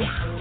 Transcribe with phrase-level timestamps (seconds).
[0.00, 0.37] Ooh,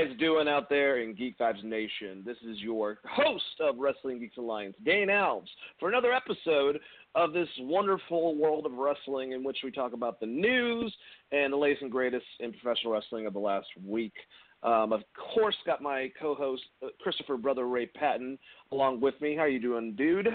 [0.00, 2.22] guys doing out there in Geek Vibes Nation?
[2.24, 6.78] This is your host of Wrestling Geeks Alliance, Dane Alves, for another episode
[7.14, 10.94] of this wonderful world of wrestling in which we talk about the news
[11.32, 14.14] and the latest and greatest in professional wrestling of the last week.
[14.62, 15.02] Um, of
[15.34, 18.38] course, got my co-host uh, Christopher Brother Ray Patton
[18.72, 19.34] along with me.
[19.34, 20.28] How are you doing, dude?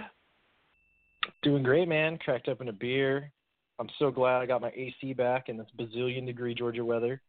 [1.42, 2.18] Doing great, man.
[2.18, 3.32] Cracked open a beer.
[3.80, 7.22] I'm so glad I got my AC back in this bazillion degree Georgia weather.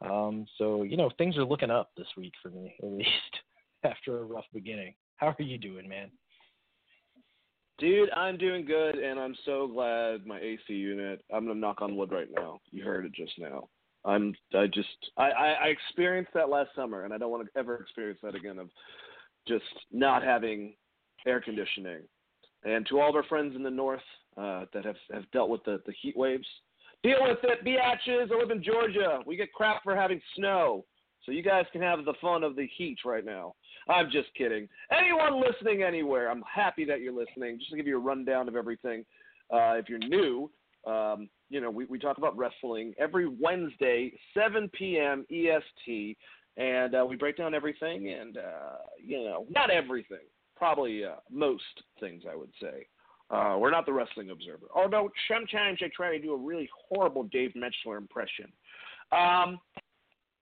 [0.00, 3.08] Um, so you know things are looking up this week for me, at least
[3.84, 4.94] after a rough beginning.
[5.16, 6.10] How are you doing, man?
[7.78, 11.24] Dude, I'm doing good, and I'm so glad my AC unit.
[11.32, 12.60] I'm gonna knock on wood right now.
[12.70, 13.68] You heard it just now.
[14.04, 14.34] I'm.
[14.54, 14.88] I just.
[15.16, 15.30] I.
[15.30, 18.58] I, I experienced that last summer, and I don't want to ever experience that again.
[18.58, 18.70] Of
[19.46, 20.74] just not having
[21.26, 22.02] air conditioning.
[22.64, 24.02] And to all of our friends in the north
[24.36, 26.46] uh, that have have dealt with the the heat waves,
[27.02, 28.32] deal with it, biatches.
[28.32, 29.20] I live in Georgia.
[29.26, 30.84] We get crap for having snow,
[31.24, 33.54] so you guys can have the fun of the heat right now.
[33.88, 34.68] I'm just kidding.
[34.90, 37.58] Anyone listening anywhere, I'm happy that you're listening.
[37.58, 39.04] Just to give you a rundown of everything,
[39.52, 40.50] uh, if you're new,
[40.86, 45.24] um, you know, we, we talk about wrestling every Wednesday, 7 p.m.
[45.30, 46.16] EST,
[46.56, 51.62] and uh, we break down everything, and, uh, you know, not everything, probably uh, most
[52.00, 52.86] things, I would say.
[53.30, 57.24] Uh, we're not the Wrestling Observer, although sometimes I try to do a really horrible
[57.24, 58.50] Dave Meltzer impression.
[59.12, 59.58] Um,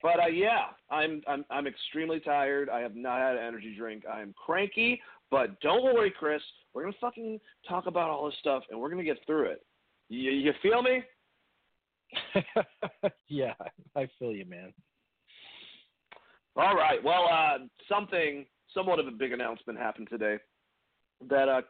[0.01, 2.69] but uh, yeah, I'm I'm I'm extremely tired.
[2.69, 4.03] I have not had an energy drink.
[4.11, 6.41] I am cranky, but don't worry, Chris.
[6.73, 9.65] We're gonna fucking talk about all this stuff, and we're gonna get through it.
[10.09, 11.03] You, you feel me?
[13.27, 13.53] yeah,
[13.95, 14.73] I feel you, man.
[16.55, 17.03] All right.
[17.03, 17.57] Well, uh,
[17.89, 20.37] something, somewhat of a big announcement happened today
[21.29, 21.61] that uh,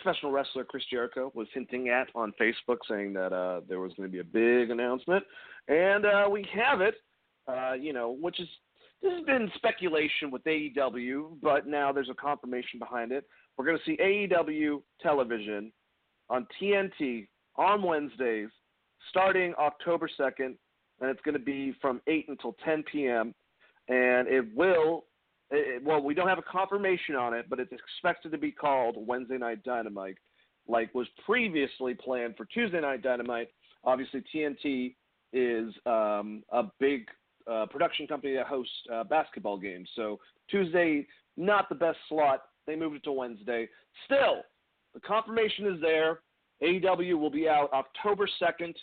[0.00, 4.08] professional wrestler Chris Jericho was hinting at on Facebook, saying that uh, there was going
[4.08, 5.24] to be a big announcement,
[5.68, 6.94] and uh, we have it.
[7.48, 8.48] Uh, you know, which is
[9.02, 13.24] this has been speculation with AEW, but now there's a confirmation behind it.
[13.56, 15.72] We're going to see AEW television
[16.28, 18.48] on TNT on Wednesdays,
[19.08, 20.54] starting October 2nd,
[21.00, 23.34] and it's going to be from 8 until 10 p.m.
[23.88, 25.04] And it will,
[25.50, 28.96] it, well, we don't have a confirmation on it, but it's expected to be called
[28.98, 30.16] Wednesday Night Dynamite,
[30.68, 33.48] like was previously planned for Tuesday Night Dynamite.
[33.84, 34.94] Obviously, TNT
[35.32, 37.06] is um, a big
[37.50, 39.88] uh, production company that hosts uh, basketball games.
[39.96, 40.18] So
[40.50, 41.06] Tuesday,
[41.36, 42.42] not the best slot.
[42.66, 43.68] They moved it to Wednesday.
[44.04, 44.42] Still,
[44.94, 46.20] the confirmation is there.
[46.62, 48.74] AEW will be out October 2nd.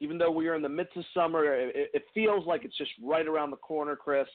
[0.00, 2.90] Even though we are in the midst of summer, it, it feels like it's just
[3.02, 4.26] right around the corner, Chris.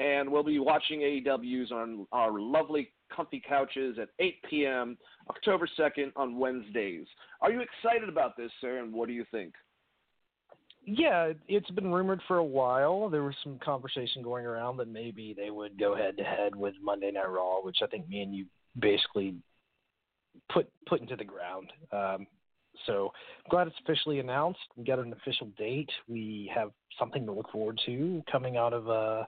[0.00, 4.96] And we'll be watching AEWs on our lovely, comfy couches at 8 p.m.
[5.28, 7.06] October 2nd on Wednesdays.
[7.42, 8.78] Are you excited about this, sir?
[8.78, 9.52] And what do you think?
[10.86, 13.10] Yeah, it's been rumored for a while.
[13.10, 16.72] There was some conversation going around that maybe they would go head to head with
[16.82, 18.46] Monday Night Raw, which I think me and you
[18.78, 19.34] basically
[20.50, 21.70] put put into the ground.
[21.92, 22.26] Um,
[22.86, 23.12] so
[23.44, 24.60] I'm glad it's officially announced.
[24.76, 25.90] We got an official date.
[26.08, 29.24] We have something to look forward to coming out of uh,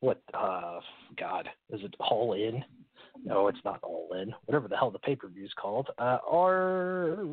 [0.00, 0.22] what?
[0.34, 0.80] Uh,
[1.18, 2.64] God, is it All In?
[3.24, 4.34] No, it's not All In.
[4.44, 5.88] Whatever the hell the pay per view is called.
[5.98, 7.26] Uh, or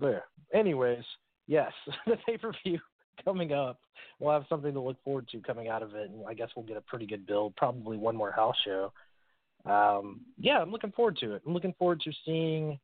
[0.00, 0.24] there.
[0.54, 1.04] Anyways,
[1.46, 1.72] yes,
[2.06, 2.78] the pay per view
[3.24, 3.80] coming up.
[4.20, 6.66] We'll have something to look forward to coming out of it, and I guess we'll
[6.66, 7.54] get a pretty good build.
[7.56, 8.92] Probably one more house show.
[9.64, 11.42] Um, yeah, I'm looking forward to it.
[11.46, 12.78] I'm looking forward to seeing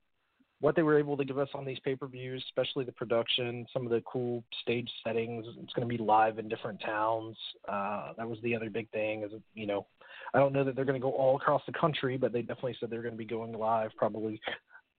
[0.60, 3.66] what they were able to give us on these pay per views, especially the production,
[3.72, 5.44] some of the cool stage settings.
[5.62, 7.36] It's going to be live in different towns.
[7.68, 9.24] Uh, that was the other big thing.
[9.24, 9.86] Is you know,
[10.32, 12.76] I don't know that they're going to go all across the country, but they definitely
[12.78, 14.40] said they're going to be going live, probably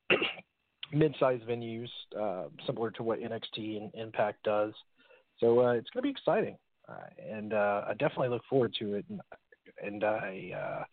[0.94, 4.74] mid-sized venues, uh, similar to what NXT and Impact does.
[5.40, 8.94] So uh, it's going to be exciting, uh, and uh, I definitely look forward to
[8.94, 9.06] it.
[9.10, 9.22] And,
[9.84, 10.84] and I, uh,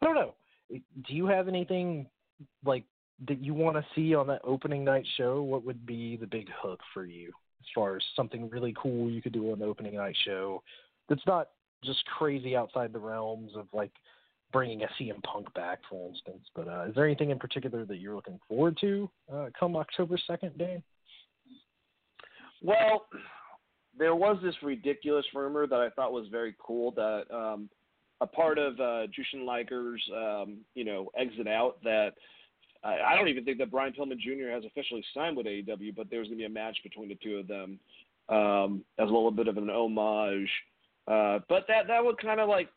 [0.00, 0.34] I don't know.
[0.70, 2.06] Do you have anything
[2.64, 2.84] like
[3.28, 5.42] that you want to see on that opening night show?
[5.42, 7.28] What would be the big hook for you
[7.60, 10.62] as far as something really cool you could do on the opening night show?
[11.08, 11.48] That's not
[11.84, 13.92] just crazy outside the realms of like
[14.52, 16.46] bringing a CM Punk back, for instance.
[16.54, 20.18] But uh, is there anything in particular that you're looking forward to uh, come October
[20.26, 20.82] second, Dan?
[22.62, 23.06] Well,
[23.98, 27.68] there was this ridiculous rumor that I thought was very cool that um,
[28.20, 32.12] a part of uh, Jushin Liger's, um, you know, exit out that
[32.84, 34.50] I, don't even think that Brian Pillman Jr.
[34.50, 37.36] has officially signed with AEW, but there's going to be a match between the two
[37.36, 37.78] of them
[38.28, 40.50] um, as a little bit of an homage.
[41.06, 42.68] Uh, but that that would kind of like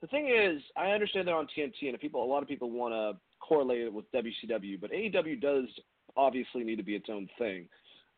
[0.00, 2.92] the thing is, I understand they're on TNT, and people, a lot of people want
[2.92, 5.64] to correlate it with WCW, but AEW does
[6.16, 7.68] obviously need to be its own thing.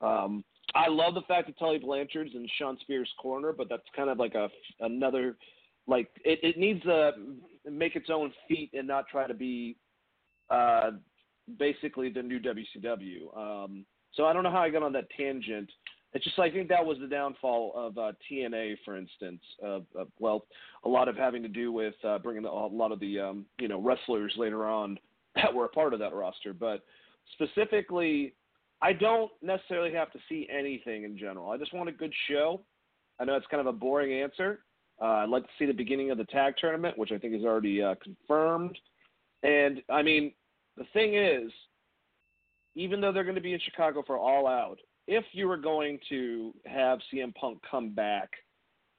[0.00, 0.44] Um,
[0.74, 4.18] I love the fact that Tully Blanchard's in Shawn Spears' corner, but that's kind of
[4.18, 4.48] like a
[4.80, 5.36] another
[5.86, 7.12] like it, it needs to
[7.70, 9.76] make its own feet and not try to be
[10.50, 10.90] uh,
[11.58, 13.36] basically the new WCW.
[13.36, 15.70] Um, so I don't know how I got on that tangent.
[16.12, 19.40] It's just I think that was the downfall of uh, TNA, for instance.
[19.62, 20.46] Uh, uh, well,
[20.84, 23.68] a lot of having to do with uh, bringing a lot of the um, you
[23.68, 24.98] know wrestlers later on
[25.34, 26.54] that were a part of that roster.
[26.54, 26.84] But
[27.34, 28.34] specifically,
[28.80, 31.50] I don't necessarily have to see anything in general.
[31.50, 32.62] I just want a good show.
[33.20, 34.60] I know it's kind of a boring answer.
[35.00, 37.44] Uh, I'd like to see the beginning of the tag tournament, which I think is
[37.44, 38.78] already uh, confirmed.
[39.42, 40.32] And I mean,
[40.76, 41.50] the thing is,
[42.74, 45.98] even though they're going to be in Chicago for All Out, if you were going
[46.08, 48.30] to have CM Punk come back,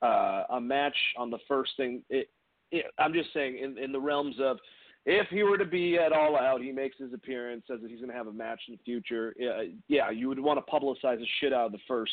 [0.01, 2.29] uh, a match on the first thing, it,
[2.71, 4.57] it, I'm just saying in, in the realms of
[5.05, 7.99] if he were to be at All Out, he makes his appearance, says that he's
[7.99, 9.33] going to have a match in the future.
[9.37, 12.11] Yeah, yeah, you would want to publicize the shit out of the first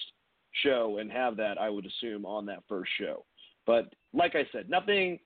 [0.63, 3.25] show and have that, I would assume, on that first show.
[3.67, 5.19] But like I said, nothing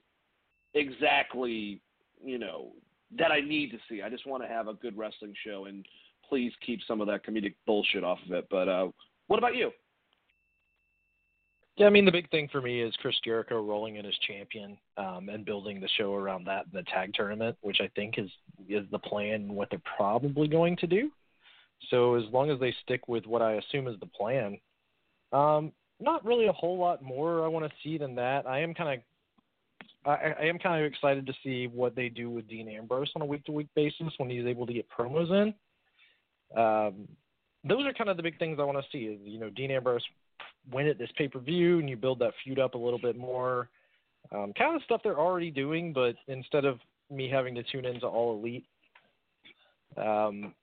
[0.74, 1.82] exactly,
[2.24, 2.72] you know,
[3.16, 4.02] that I need to see.
[4.02, 5.86] I just want to have a good wrestling show, and
[6.28, 8.46] please keep some of that comedic bullshit off of it.
[8.50, 8.88] But uh,
[9.28, 9.70] what about you?
[11.76, 14.76] Yeah, I mean the big thing for me is Chris Jericho rolling in as champion
[14.96, 18.28] um, and building the show around that the tag tournament, which I think is
[18.68, 21.10] is the plan what they're probably going to do.
[21.90, 24.58] So as long as they stick with what I assume is the plan,
[25.32, 25.70] um,
[26.00, 28.44] not really a whole lot more I want to see than that.
[28.44, 29.04] I am kind of
[30.04, 33.22] I, I am kind of excited to see what they do with Dean Ambrose on
[33.22, 35.54] a week to week basis when he's able to get promos in.
[36.58, 37.08] Um,
[37.64, 39.04] those are kind of the big things I want to see.
[39.04, 40.04] Is you know Dean Ambrose
[40.72, 43.16] win at this pay per view and you build that feud up a little bit
[43.16, 43.68] more.
[44.32, 46.78] Um, kind of stuff they're already doing, but instead of
[47.10, 48.66] me having to tune into All Elite,
[49.96, 50.54] um,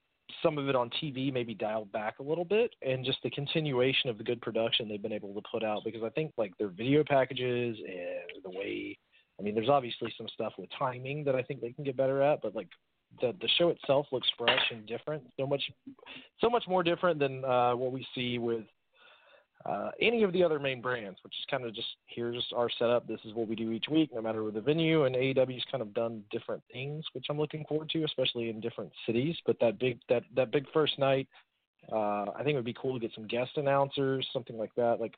[0.44, 4.10] some of it on TV maybe dialed back a little bit, and just the continuation
[4.10, 5.84] of the good production they've been able to put out.
[5.84, 8.98] Because I think like their video packages and the way,
[9.40, 12.22] I mean, there's obviously some stuff with timing that I think they can get better
[12.22, 12.70] at, but like
[13.22, 15.64] the the show itself looks fresh and different, so much,
[16.40, 18.64] so much more different than uh, what we see with
[19.66, 23.08] uh, any of the other main brands, which is kind of just here's our setup.
[23.08, 25.06] This is what we do each week, no matter the venue.
[25.06, 28.92] And AEW's kind of done different things, which I'm looking forward to, especially in different
[29.08, 29.36] cities.
[29.46, 31.28] But that big that that big first night,
[31.92, 35.00] uh, I think it would be cool to get some guest announcers, something like that.
[35.00, 35.16] Like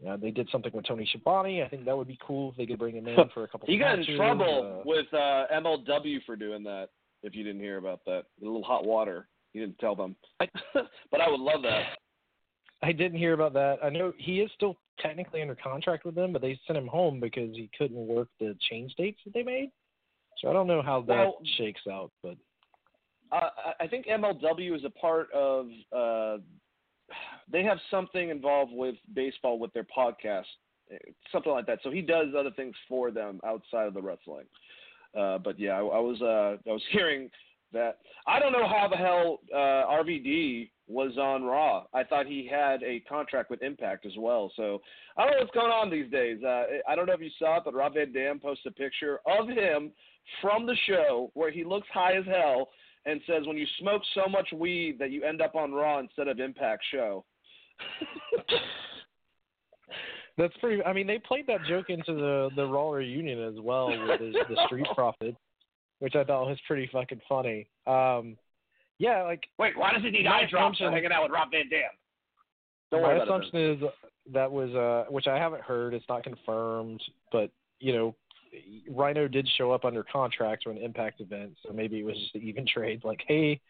[0.00, 1.62] you know, they did something with Tony Schiavone.
[1.62, 3.66] I think that would be cool if they could bring him in for a couple.
[3.68, 4.08] he got matches.
[4.10, 6.88] in trouble uh, with uh, MLW for doing that.
[7.22, 9.28] If you didn't hear about that, a little hot water.
[9.54, 10.48] You didn't tell them, I,
[11.10, 11.84] but I would love that.
[12.82, 13.78] I didn't hear about that.
[13.82, 17.18] I know he is still technically under contract with them, but they sent him home
[17.20, 19.70] because he couldn't work the change dates that they made.
[20.42, 22.36] So I don't know how that Well- shakes out, but
[23.32, 23.48] Uh,
[23.80, 25.70] I think MLW is a part of.
[25.92, 26.38] Uh,
[27.50, 30.44] they have something involved with baseball with their podcast,
[31.32, 31.78] something like that.
[31.82, 34.46] So he does other things for them outside of the wrestling.
[35.18, 37.30] Uh, but yeah, I, I was uh, I was hearing
[37.72, 37.98] that.
[38.26, 41.84] I don't know how the hell uh, RVD was on Raw.
[41.94, 44.52] I thought he had a contract with Impact as well.
[44.56, 44.82] So
[45.16, 46.42] I don't know what's going on these days.
[46.44, 49.20] Uh, I don't know if you saw it, but Rob Van Dam posted a picture
[49.26, 49.92] of him
[50.40, 52.68] from the show where he looks high as hell
[53.06, 56.28] and says, "When you smoke so much weed that you end up on Raw instead
[56.28, 57.24] of Impact show."
[60.36, 60.82] that's pretty.
[60.82, 64.32] I mean, they played that joke into the the Raw reunion as well with the,
[64.48, 65.36] the Street Profits,
[66.00, 67.68] which I thought was pretty fucking funny.
[67.86, 68.36] Um,
[68.98, 71.68] yeah, like Wait, why does he need eye drops for hanging out with Rob Van
[71.68, 71.90] Dam?
[72.90, 73.82] Don't my assumption is
[74.32, 75.94] that was uh, which I haven't heard.
[75.94, 77.02] It's not confirmed,
[77.32, 77.50] but
[77.80, 78.14] you know,
[78.88, 82.34] Rhino did show up under contract to an Impact event, so maybe it was just
[82.34, 83.02] an even trade.
[83.04, 83.60] Like, hey,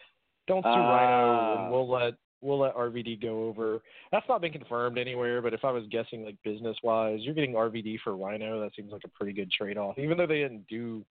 [0.47, 1.63] don't sue Rhino, Ah.
[1.65, 3.81] and we'll let we'll let RVD go over.
[4.13, 7.55] That's not been confirmed anywhere, but if I was guessing, like business wise, you're getting
[7.55, 8.61] RVD for Rhino.
[8.61, 11.05] That seems like a pretty good trade off, even though they didn't do.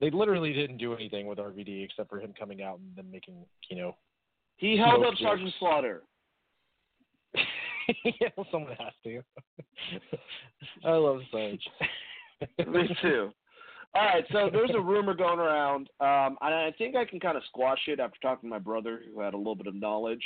[0.00, 3.34] They literally didn't do anything with RVD except for him coming out and then making,
[3.68, 3.96] you know,
[4.56, 5.22] He held up jokes.
[5.22, 6.02] Sergeant Slaughter.
[8.04, 9.22] yeah, someone has to.
[10.84, 11.66] I love Sarge.
[12.66, 13.30] Me too.
[13.94, 17.36] All right, so there's a rumor going around, um, and I think I can kind
[17.36, 20.22] of squash it after talking to my brother, who had a little bit of knowledge.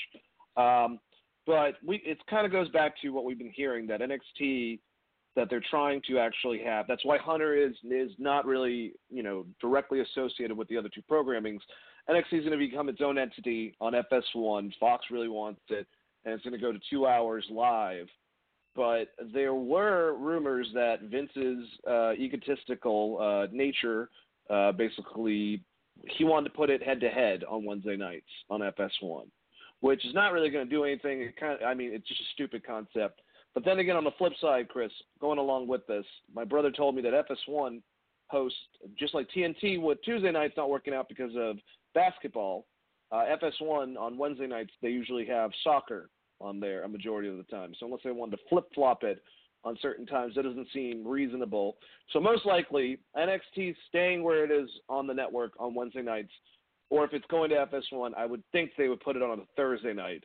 [0.57, 0.99] Um,
[1.47, 4.79] but we, it kind of goes back to what we've been hearing that NXT
[5.35, 6.87] that they're trying to actually have.
[6.87, 11.03] That's why Hunter is is not really you know directly associated with the other two
[11.11, 11.61] programmings.
[12.09, 14.73] NXT is going to become its own entity on FS1.
[14.79, 15.87] Fox really wants it,
[16.25, 18.07] and it's going to go to two hours live.
[18.75, 24.09] But there were rumors that Vince's uh, egotistical uh, nature,
[24.49, 25.63] uh, basically,
[26.09, 29.25] he wanted to put it head to head on Wednesday nights on FS1,
[29.81, 31.21] which is not really going to do anything.
[31.23, 33.21] It kind of, I mean, it's just a stupid concept.
[33.55, 36.95] But then again, on the flip side, Chris, going along with this, my brother told
[36.95, 37.83] me that FS1
[38.29, 38.59] hosts,
[38.99, 41.59] just like TNT with Tuesday nights not working out because of
[41.95, 42.67] basketball,
[43.11, 46.09] uh, FS1 on Wednesday nights, they usually have soccer
[46.43, 47.73] on there a majority of the time.
[47.79, 49.23] So unless they wanted to flip flop it
[49.65, 51.77] on certain times, that doesn't seem reasonable.
[52.13, 56.33] So most likely, NXT staying where it is on the network on Wednesday nights,
[56.91, 59.43] or if it's going to FS1, I would think they would put it on a
[59.57, 60.25] Thursday night.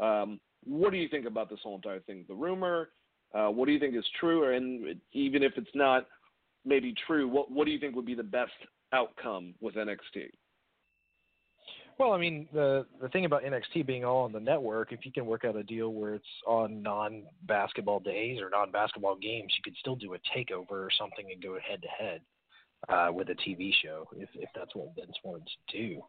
[0.00, 2.24] Um, what do you think about this whole entire thing?
[2.28, 2.90] The rumor,
[3.34, 4.54] uh, what do you think is true?
[4.54, 6.06] And even if it's not
[6.64, 8.52] maybe true, what what do you think would be the best
[8.92, 10.30] outcome with NXT?
[11.98, 15.12] Well, I mean, the the thing about NXT being all on the network, if you
[15.12, 19.78] can work out a deal where it's on non-basketball days or non-basketball games, you could
[19.78, 22.20] still do a takeover or something and go head to head
[23.14, 26.02] with a TV show if if that's what Vince wanted to do.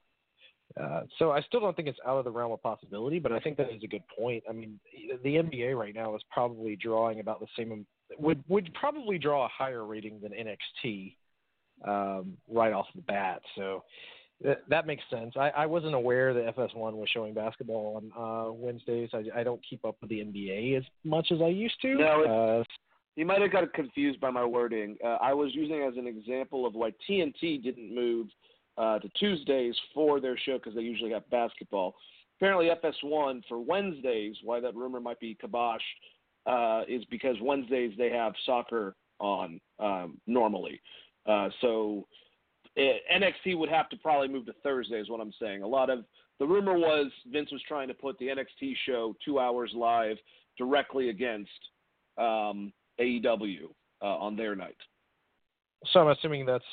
[0.82, 3.40] Uh, so I still don't think it's out of the realm of possibility, but I
[3.40, 4.44] think that is a good point.
[4.50, 4.80] I mean,
[5.24, 7.86] the NBA right now is probably drawing about the same
[8.18, 11.16] would would probably draw a higher rating than NXT
[11.88, 13.42] um, right off the bat.
[13.56, 13.84] So
[14.44, 15.34] that, that makes sense.
[15.38, 19.10] I, I wasn't aware that FS1 was showing basketball on uh, Wednesdays.
[19.14, 21.96] I, I don't keep up with the NBA as much as I used to.
[21.96, 22.24] No,
[22.60, 22.64] uh,
[23.16, 24.98] you might have got confused by my wording.
[25.04, 28.28] Uh, I was using as an example of why TNT didn't move
[28.78, 31.96] uh, to Tuesdays for their show because they usually have basketball.
[32.38, 35.82] Apparently, FS1 for Wednesdays, why that rumor might be kibosh,
[36.46, 40.82] uh, is because Wednesdays they have soccer on um, normally.
[41.26, 42.06] Uh, so
[42.76, 45.64] it, NXT would have to probably move to Thursday, is what I'm saying.
[45.64, 46.06] A lot of
[46.40, 50.18] the rumor was Vince was trying to put the NXT show two hours live
[50.58, 51.50] directly against
[52.18, 53.64] um, AEW
[54.02, 54.78] uh, on their night.
[55.94, 56.64] So I'm assuming that's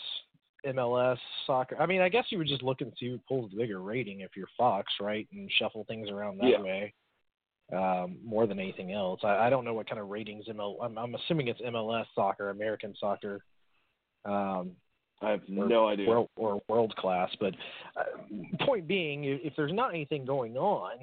[0.67, 1.77] MLS soccer.
[1.81, 4.21] I mean, I guess you would just look and see who pulls the bigger rating
[4.21, 6.63] if you're Fox, right, and shuffle things around that yeah.
[6.63, 6.95] way.
[7.73, 10.77] Um, more than anything else, I, I don't know what kind of ratings ML.
[10.83, 13.43] I'm, I'm assuming it's MLS soccer, American soccer.
[14.25, 14.73] Um,
[15.23, 16.09] I have or, no idea.
[16.09, 17.55] World, or world class, but
[17.97, 20.99] uh, point being, if there's not anything going on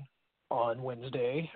[0.52, 1.50] on Wednesday,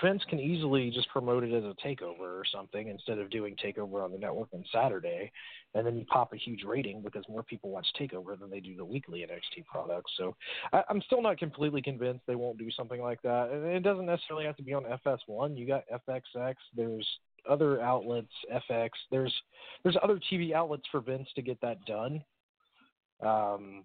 [0.00, 4.04] Vince can easily just promote it as a takeover or something instead of doing takeover
[4.04, 5.30] on the network on Saturday,
[5.74, 8.76] and then you pop a huge rating because more people watch takeover than they do
[8.76, 10.12] the weekly NXT products.
[10.16, 10.34] So
[10.72, 13.50] I, I'm still not completely convinced they won't do something like that.
[13.50, 15.56] And it doesn't necessarily have to be on FS1.
[15.56, 16.54] You got FXX.
[16.74, 17.06] There's
[17.48, 18.32] other outlets,
[18.70, 18.90] FX.
[19.10, 19.34] There's
[19.82, 22.22] there's other TV outlets for Vince to get that done.
[23.22, 23.84] Um,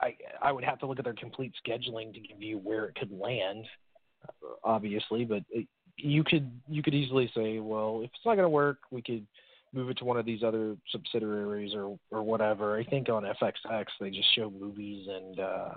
[0.00, 2.94] I I would have to look at their complete scheduling to give you where it
[2.96, 3.66] could land
[4.62, 5.66] obviously, but it,
[5.96, 9.26] you could you could easily say, well, if it's not going to work, we could
[9.72, 12.76] move it to one of these other subsidiaries or or whatever.
[12.76, 15.68] I think on FXX they just show movies and uh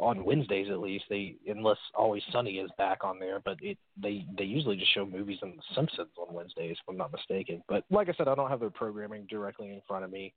[0.00, 4.24] on Wednesdays at least they unless Always Sunny is back on there, but it they
[4.36, 7.62] they usually just show movies and The Simpsons on Wednesdays if I'm not mistaken.
[7.68, 10.32] But like I said, I don't have their programming directly in front of me.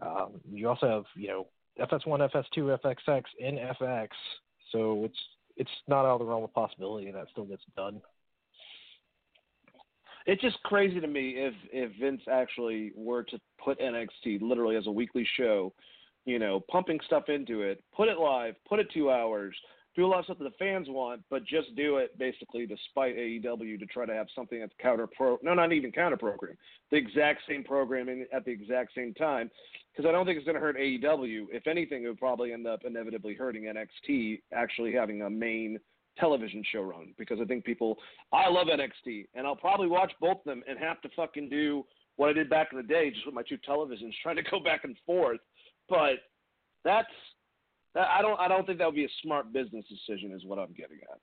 [0.00, 1.46] Um, you also have you know
[1.80, 4.08] FS1, FS2, FXX, and FX,
[4.72, 5.18] so it's
[5.56, 8.00] it's not out of the realm of possibility that still gets done.
[10.26, 14.86] It's just crazy to me if if Vince actually were to put NXT literally as
[14.86, 15.72] a weekly show,
[16.24, 19.54] you know, pumping stuff into it, put it live, put it two hours,
[19.96, 22.76] do a lot of stuff that the fans want, but just do it basically to
[22.90, 25.38] spite AEW to try to have something that's counter pro.
[25.42, 26.56] No, not even counter program.
[26.90, 29.50] The exact same programming at the exact same time,
[29.92, 31.46] because I don't think it's going to hurt AEW.
[31.50, 35.78] If anything, it would probably end up inevitably hurting NXT actually having a main
[36.18, 37.12] television show run.
[37.18, 37.98] Because I think people,
[38.32, 41.84] I love NXT, and I'll probably watch both of them and have to fucking do
[42.16, 44.60] what I did back in the day, just with my two televisions, trying to go
[44.60, 45.40] back and forth.
[45.90, 46.20] But
[46.84, 47.08] that's
[47.94, 50.72] I don't I don't think that would be a smart business decision, is what I'm
[50.72, 51.18] getting at.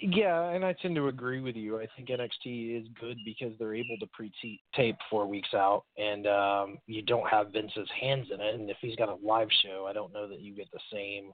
[0.00, 1.78] Yeah, and I tend to agree with you.
[1.78, 6.78] I think NXT is good because they're able to pre-tape four weeks out, and um,
[6.86, 8.54] you don't have Vince's hands in it.
[8.54, 11.30] And if he's got a live show, I don't know that you get the same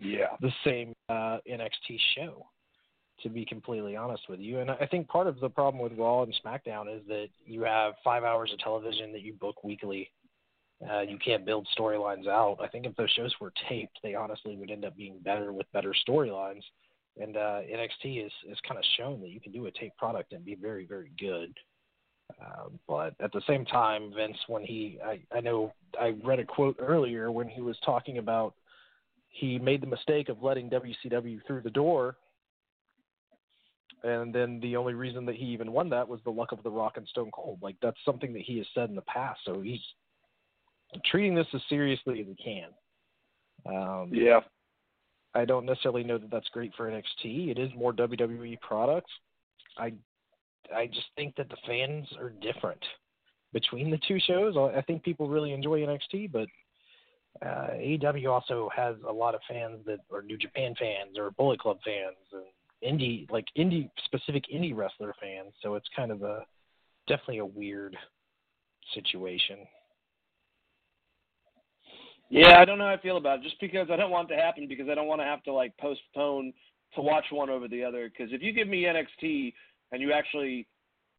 [0.00, 2.46] yeah the same uh, NXT show.
[3.22, 6.24] To be completely honest with you, and I think part of the problem with Raw
[6.24, 10.10] and SmackDown is that you have five hours of television that you book weekly.
[10.82, 12.58] Uh, you can't build storylines out.
[12.60, 15.70] I think if those shows were taped, they honestly would end up being better with
[15.72, 16.62] better storylines.
[17.20, 20.32] And uh, NXT is is kind of shown that you can do a tape product
[20.32, 21.56] and be very very good.
[22.40, 26.44] Uh, but at the same time, Vince, when he, I, I know I read a
[26.44, 28.54] quote earlier when he was talking about
[29.28, 32.16] he made the mistake of letting WCW through the door,
[34.02, 36.70] and then the only reason that he even won that was the luck of the
[36.70, 37.58] Rock and Stone Cold.
[37.62, 39.40] Like that's something that he has said in the past.
[39.44, 39.80] So he's
[41.04, 42.68] treating this as seriously as he can.
[43.66, 44.40] Um, yeah.
[45.34, 47.48] I don't necessarily know that that's great for NXT.
[47.48, 49.10] It is more WWE products.
[49.76, 49.92] I
[50.74, 52.82] I just think that the fans are different
[53.52, 54.56] between the two shows.
[54.56, 56.48] I think people really enjoy NXT, but
[57.42, 61.60] uh, AEW also has a lot of fans that are New Japan fans or Bullet
[61.60, 65.52] Club fans and indie like indie specific indie wrestler fans.
[65.62, 66.44] So it's kind of a
[67.08, 67.96] definitely a weird
[68.94, 69.58] situation.
[72.30, 73.44] Yeah, I don't know how I feel about it.
[73.44, 75.52] Just because I don't want it to happen because I don't want to have to
[75.52, 76.52] like postpone
[76.94, 78.08] to watch one over the other.
[78.08, 79.52] Because if you give me NXT
[79.92, 80.66] and you actually,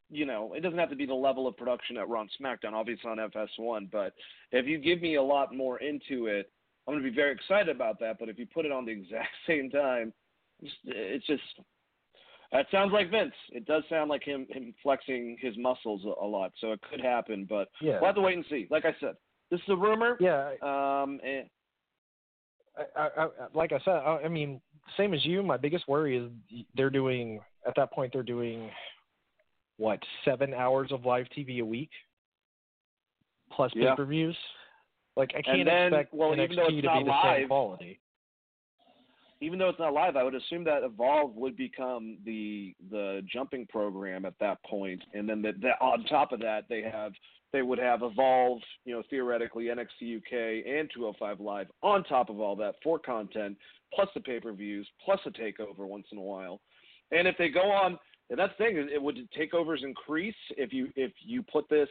[0.09, 2.73] you know, it doesn't have to be the level of production at Raw and SmackDown,
[2.73, 4.13] obviously on FS1, but
[4.51, 6.51] if you give me a lot more into it,
[6.87, 8.17] I'm going to be very excited about that.
[8.19, 10.13] But if you put it on the exact same time,
[10.61, 11.41] it's just
[12.51, 13.33] that sounds like Vince.
[13.51, 17.01] It does sound like him him flexing his muscles a, a lot, so it could
[17.01, 17.45] happen.
[17.49, 17.97] But yeah.
[17.99, 18.67] we'll have to wait and see.
[18.69, 19.15] Like I said,
[19.51, 20.17] this is a rumor.
[20.19, 20.51] Yeah.
[20.61, 21.19] Um.
[21.23, 21.49] And,
[22.95, 24.59] I, I, like I said, I, I mean,
[24.97, 25.41] same as you.
[25.41, 26.29] My biggest worry is
[26.75, 28.69] they're doing at that point they're doing
[29.77, 31.89] what seven hours of live TV a week
[33.51, 33.91] plus yeah.
[33.91, 34.37] pay per views.
[35.15, 37.37] Like I can't then, expect well, NXT even though it's to not be the live,
[37.37, 37.99] same quality.
[39.41, 43.65] Even though it's not live, I would assume that Evolve would become the the jumping
[43.67, 47.13] program at that point, and then that the, on top of that they have
[47.55, 52.41] they would have evolved, you know, theoretically NXT UK and 205 Live on top of
[52.41, 53.55] all that for content,
[53.93, 56.59] plus the pay per views, plus a takeover once in a while.
[57.11, 57.97] And if they go on,
[58.29, 61.87] and that's the thing, it would takeovers increase if you if you put this,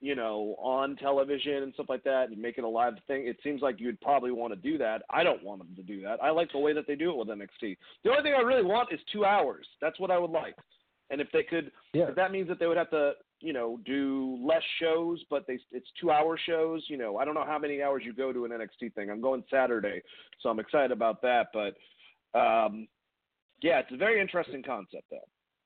[0.00, 3.28] you know, on television and stuff like that and make it a live thing.
[3.28, 5.02] It seems like you'd probably want to do that.
[5.08, 6.20] I don't want them to do that.
[6.20, 7.76] I like the way that they do it with NXT.
[8.02, 9.68] The only thing I really want is two hours.
[9.80, 10.56] That's what I would like.
[11.10, 12.08] And if they could, yeah.
[12.08, 15.58] if that means that they would have to, you know, do less shows, but they
[15.70, 16.84] it's two hour shows.
[16.88, 19.10] You know, I don't know how many hours you go to an NXT thing.
[19.10, 20.02] I'm going Saturday,
[20.40, 21.48] so I'm excited about that.
[21.52, 22.88] But um,
[23.62, 25.18] yeah, it's a very interesting concept, though.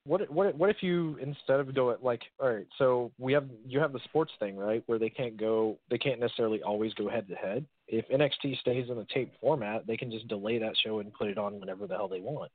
[0.05, 2.67] What what what if you instead of do it like all right?
[2.79, 6.21] So we have you have the sports thing right where they can't go they can't
[6.21, 7.67] necessarily always go head to head.
[7.87, 11.29] If NXT stays in the tape format, they can just delay that show and put
[11.29, 12.51] it on whenever the hell they want.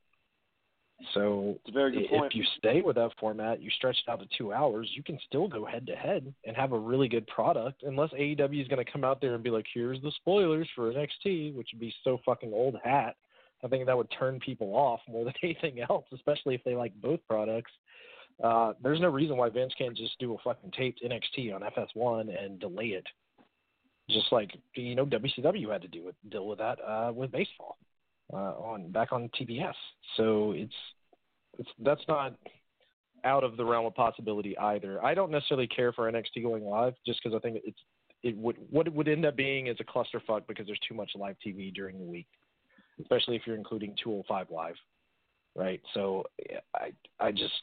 [1.12, 2.26] So it's a very good point.
[2.26, 5.18] if you stay with that format, you stretch it out to two hours, you can
[5.26, 7.82] still go head to head and have a really good product.
[7.82, 10.90] Unless AEW is going to come out there and be like, "Here's the spoilers for
[10.90, 13.16] NXT," which would be so fucking old hat.
[13.62, 16.94] I think that would turn people off more than anything else, especially if they like
[17.00, 17.72] both products.
[18.42, 22.44] Uh, there's no reason why Vince can't just do a fucking taped NXT on FS1
[22.44, 23.06] and delay it,
[24.08, 27.76] just like you know WCW had to do with deal with that uh, with baseball
[28.32, 29.74] Uh, on back on TBS.
[30.16, 30.74] So it's
[31.58, 32.34] it's that's not
[33.24, 35.04] out of the realm of possibility either.
[35.04, 37.78] I don't necessarily care for NXT going live just because I think it's
[38.24, 41.12] it would what it would end up being is a clusterfuck because there's too much
[41.14, 42.26] live TV during the week,
[43.00, 44.74] especially if you're including 205 live,
[45.54, 45.80] right?
[45.94, 46.24] So
[46.74, 47.54] I I just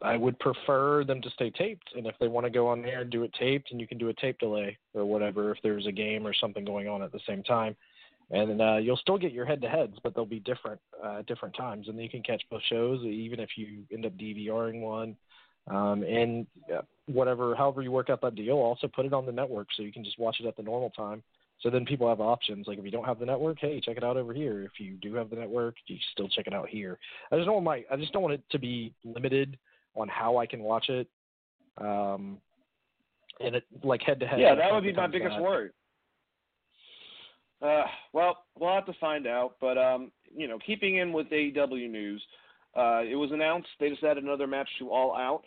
[0.00, 3.00] I would prefer them to stay taped, and if they want to go on there
[3.00, 5.88] and do it taped, and you can do a tape delay or whatever if there's
[5.88, 7.74] a game or something going on at the same time
[8.32, 12.00] and uh, you'll still get your head-to-heads, but they'll be different uh, different times, and
[12.00, 15.16] you can catch both shows, even if you end up DVRing one.
[15.70, 19.32] Um, and uh, whatever, however you work out that deal, also put it on the
[19.32, 21.22] network so you can just watch it at the normal time.
[21.60, 22.66] So then people have options.
[22.66, 24.64] Like if you don't have the network, hey, check it out over here.
[24.64, 26.98] If you do have the network, you still check it out here.
[27.30, 29.56] I just don't want my, I just don't want it to be limited
[29.94, 31.06] on how I can watch it.
[31.78, 32.38] Um,
[33.40, 34.40] and it like head to head.
[34.40, 35.70] Yeah, that would be my biggest worry.
[37.62, 39.54] Uh, well, we'll have to find out.
[39.60, 42.22] But um, you know, keeping in with AEW news,
[42.76, 45.44] uh, it was announced they just added another match to All Out.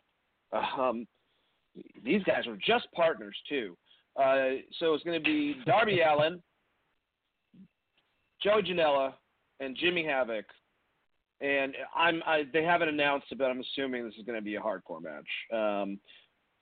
[0.79, 1.07] Um,
[2.03, 3.75] these guys are just partners too.
[4.15, 6.41] Uh, so it's going to be Darby Allin,
[8.41, 9.13] Joe Janela,
[9.59, 10.45] and Jimmy Havoc.
[11.41, 14.55] And I'm I, they haven't announced it, but I'm assuming this is going to be
[14.55, 15.27] a hardcore match.
[15.51, 15.99] Um,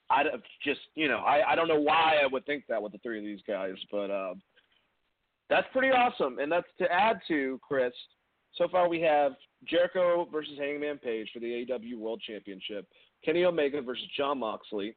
[0.09, 0.23] I
[0.65, 3.19] just you know I I don't know why I would think that with the three
[3.19, 4.09] of these guys, but.
[4.09, 4.33] Uh,
[5.53, 7.93] That's pretty awesome, and that's to add to Chris.
[8.55, 9.33] So far, we have
[9.67, 12.87] Jericho versus Hangman Page for the AEW World Championship,
[13.23, 14.95] Kenny Omega versus Jon Moxley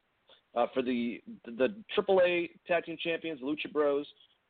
[0.55, 4.07] uh, for the the AAA Tag Team Champions, Lucha Bros,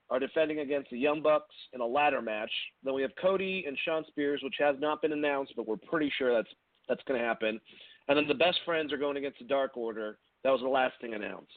[0.09, 2.51] are defending against the Young Bucks in a ladder match.
[2.85, 6.09] Then we have Cody and Shawn Spears, which has not been announced, but we're pretty
[6.17, 6.53] sure that's
[6.87, 7.59] that's going to happen.
[8.07, 10.19] And then the Best Friends are going against the Dark Order.
[10.45, 11.51] That was the last thing announced.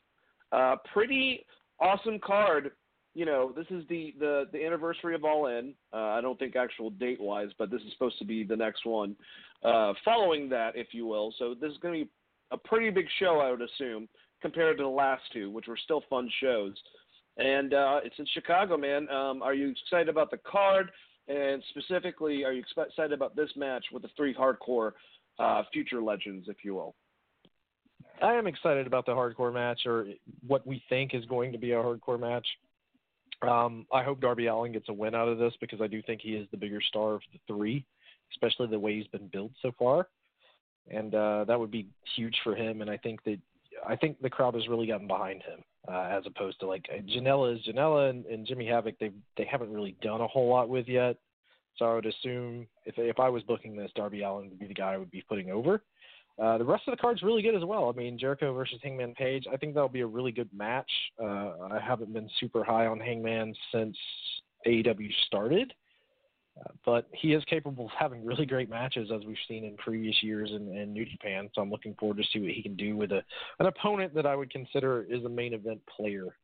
[0.50, 1.46] Uh, pretty
[1.80, 2.72] awesome card.
[3.20, 5.74] You know, this is the the the anniversary of All In.
[5.92, 8.86] Uh, I don't think actual date wise, but this is supposed to be the next
[8.86, 9.14] one.
[9.62, 11.34] Uh, following that, if you will.
[11.38, 12.10] So this is going to be
[12.50, 14.08] a pretty big show, I would assume,
[14.40, 16.72] compared to the last two, which were still fun shows.
[17.36, 19.06] And uh, it's in Chicago, man.
[19.10, 20.90] Um, are you excited about the card?
[21.28, 24.92] And specifically, are you excited about this match with the three hardcore
[25.38, 26.94] uh, future legends, if you will?
[28.22, 30.06] I am excited about the hardcore match, or
[30.46, 32.46] what we think is going to be a hardcore match.
[33.42, 36.20] Um, I hope Darby Allin gets a win out of this because I do think
[36.20, 37.84] he is the bigger star of the three,
[38.32, 40.08] especially the way he's been built so far,
[40.90, 42.82] and uh, that would be huge for him.
[42.82, 43.38] And I think that
[43.86, 47.56] I think the crowd has really gotten behind him uh, as opposed to like Janela
[47.56, 48.98] is Janela and, and Jimmy Havoc.
[48.98, 51.16] They they haven't really done a whole lot with yet.
[51.76, 54.74] So I would assume if if I was booking this, Darby Allin would be the
[54.74, 55.82] guy I would be putting over.
[56.40, 57.92] Uh, the rest of the card's really good as well.
[57.94, 59.44] I mean, Jericho versus Hangman Page.
[59.52, 60.90] I think that'll be a really good match.
[61.22, 63.96] Uh, I haven't been super high on Hangman since
[64.66, 65.74] AEW started,
[66.58, 70.22] uh, but he is capable of having really great matches as we've seen in previous
[70.22, 71.50] years in, in New Japan.
[71.54, 73.22] So I'm looking forward to see what he can do with a
[73.58, 76.36] an opponent that I would consider is a main event player.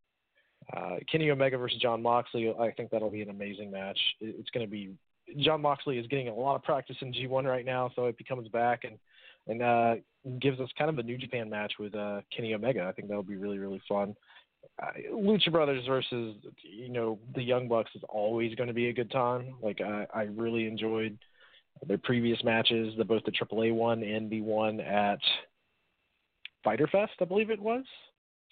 [0.76, 2.52] Uh, Kenny Omega versus Jon Moxley.
[2.60, 3.98] I think that'll be an amazing match.
[4.20, 4.94] It's going to be
[5.38, 8.24] Jon Moxley is getting a lot of practice in G1 right now, so if he
[8.24, 8.98] comes back and
[9.46, 9.94] and uh,
[10.40, 12.84] gives us kind of a New Japan match with uh, Kenny Omega.
[12.84, 14.14] I think that would be really really fun.
[14.82, 18.92] Uh, Lucha Brothers versus you know the Young Bucks is always going to be a
[18.92, 19.54] good time.
[19.62, 21.18] Like I, I really enjoyed
[21.86, 25.20] their previous matches, the both the AAA one and the one at
[26.64, 27.84] Fyter Fest, I believe it was.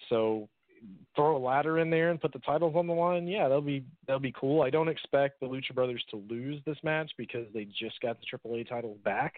[0.09, 0.47] So
[1.15, 3.27] throw a ladder in there and put the titles on the line.
[3.27, 4.61] Yeah, that'll be that'll be cool.
[4.61, 8.37] I don't expect the Lucha Brothers to lose this match because they just got the
[8.37, 9.35] AAA titles back.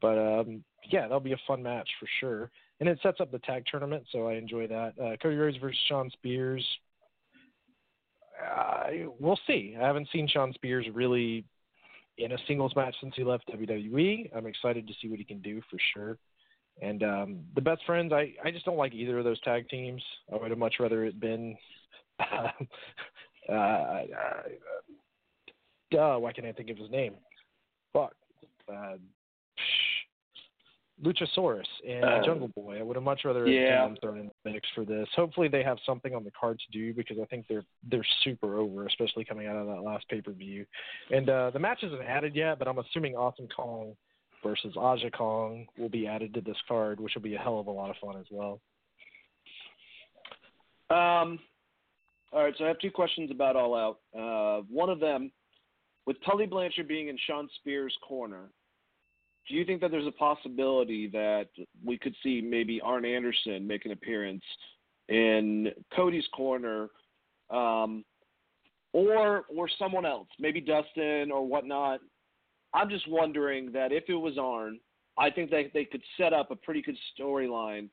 [0.00, 2.50] But um, yeah, that'll be a fun match for sure.
[2.80, 4.92] And it sets up the tag tournament, so I enjoy that.
[5.02, 6.64] Uh, Cody Rhodes versus Shawn Spears.
[8.40, 8.84] Uh,
[9.18, 9.74] we'll see.
[9.80, 11.44] I haven't seen Shawn Spears really
[12.18, 14.30] in a singles match since he left WWE.
[14.36, 16.18] I'm excited to see what he can do for sure.
[16.80, 20.02] And um, the best friends, I, I just don't like either of those tag teams.
[20.32, 21.56] I would have much rather it been.
[22.20, 22.48] uh,
[23.52, 24.02] uh,
[25.98, 27.14] uh, why can't I think of his name?
[27.92, 28.14] Fuck.
[28.72, 28.96] Uh,
[31.02, 32.78] Luchasaurus and um, Jungle Boy.
[32.78, 33.86] I would have much rather yeah.
[33.86, 35.08] them thrown in the mix for this.
[35.14, 38.58] Hopefully, they have something on the card to do because I think they're they're super
[38.58, 40.66] over, especially coming out of that last pay per view.
[41.10, 43.94] And uh, the match isn't added yet, but I'm assuming Awesome Kong
[44.42, 47.66] versus Aja Kong will be added to this card, which will be a hell of
[47.66, 48.60] a lot of fun as well.
[50.90, 51.38] Um,
[52.32, 53.98] all right, so I have two questions about All Out.
[54.18, 55.30] Uh, one of them,
[56.06, 58.50] with Tully Blanchard being in Shawn Spears' corner,
[59.48, 61.48] do you think that there's a possibility that
[61.84, 64.42] we could see maybe Arn Anderson make an appearance
[65.08, 66.88] in Cody's corner,
[67.50, 68.04] um,
[68.92, 72.00] or or someone else, maybe Dustin or whatnot?
[72.74, 74.78] I'm just wondering that if it was Arn,
[75.16, 77.88] I think that they could set up a pretty good storyline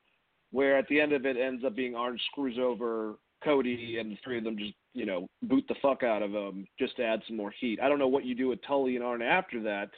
[0.52, 4.18] where at the end of it ends up being Arn screws over Cody and the
[4.22, 7.22] three of them just you know boot the fuck out of him just to add
[7.26, 7.80] some more heat.
[7.82, 9.90] I don't know what you do with Tully and Arn after that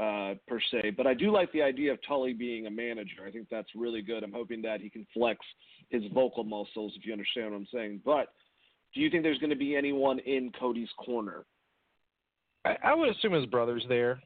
[0.00, 0.92] uh, per se.
[0.96, 3.26] But I do like the idea of Tully being a manager.
[3.26, 4.22] I think that's really good.
[4.22, 5.40] I'm hoping that he can flex
[5.90, 8.00] his vocal muscles, if you understand what I'm saying.
[8.04, 8.28] But
[8.94, 11.44] do you think there's going to be anyone in Cody's corner?
[12.64, 14.20] I, I would assume his brother's there,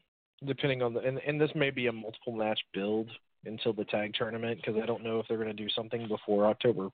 [0.46, 1.00] depending on the.
[1.00, 3.10] And, and this may be a multiple match build
[3.44, 6.46] until the tag tournament because I don't know if they're going to do something before
[6.46, 6.88] October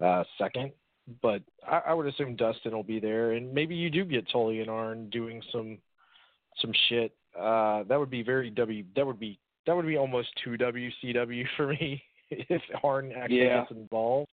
[0.00, 0.72] uh, second.
[1.20, 4.60] But I, I would assume Dustin will be there, and maybe you do get Tully
[4.60, 5.78] and Arn doing some
[6.60, 8.84] some shit uh, that would be very W.
[8.96, 13.60] That would be that would be almost too WCW for me if Arn actually yeah.
[13.60, 14.30] gets involved.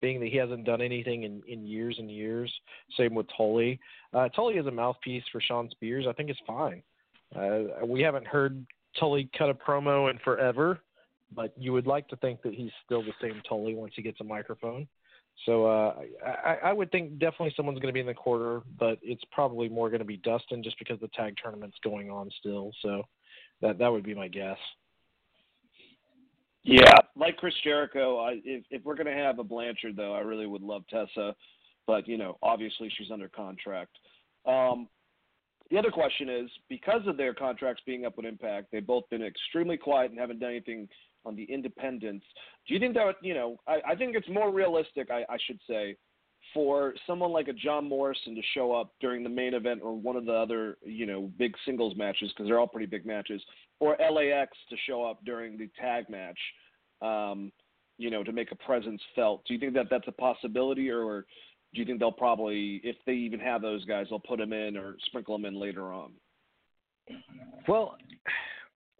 [0.00, 2.52] Being that he hasn't done anything in, in years and years.
[2.96, 3.80] Same with Tully.
[4.14, 6.06] Uh, Tully is a mouthpiece for Shawn Spears.
[6.08, 6.84] I think it's fine.
[7.34, 8.64] Uh, we haven't heard
[8.98, 10.78] Tully cut a promo in forever,
[11.34, 14.20] but you would like to think that he's still the same Tully once he gets
[14.20, 14.86] a microphone.
[15.46, 15.94] So uh,
[16.26, 19.68] I, I would think definitely someone's going to be in the quarter, but it's probably
[19.68, 22.72] more going to be Dustin just because the tag tournament's going on still.
[22.82, 23.02] So
[23.62, 24.58] that that would be my guess.
[26.64, 30.20] Yeah, like Chris Jericho, I, if if we're going to have a Blanchard though, I
[30.20, 31.34] really would love Tessa
[31.88, 33.98] but you know, obviously she's under contract.
[34.46, 34.86] Um,
[35.70, 39.22] the other question is because of their contracts being up with Impact, they've both been
[39.22, 40.86] extremely quiet and haven't done anything
[41.28, 42.26] on the independents.
[42.66, 43.60] Do you think that you know?
[43.68, 45.10] I, I think it's more realistic.
[45.10, 45.96] I, I should say
[46.54, 50.16] for someone like a John Morrison to show up during the main event or one
[50.16, 53.42] of the other, you know, big singles matches because they're all pretty big matches,
[53.80, 56.38] or LAX to show up during the tag match,
[57.02, 57.52] um,
[57.98, 59.44] you know, to make a presence felt.
[59.44, 61.26] Do you think that that's a possibility, or
[61.74, 64.76] do you think they'll probably, if they even have those guys, they'll put them in
[64.76, 66.12] or sprinkle them in later on?
[67.66, 67.96] Well,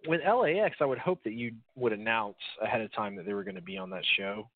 [0.06, 3.44] with LAX, I would hope that you would announce ahead of time that they were
[3.44, 4.48] going to be on that show.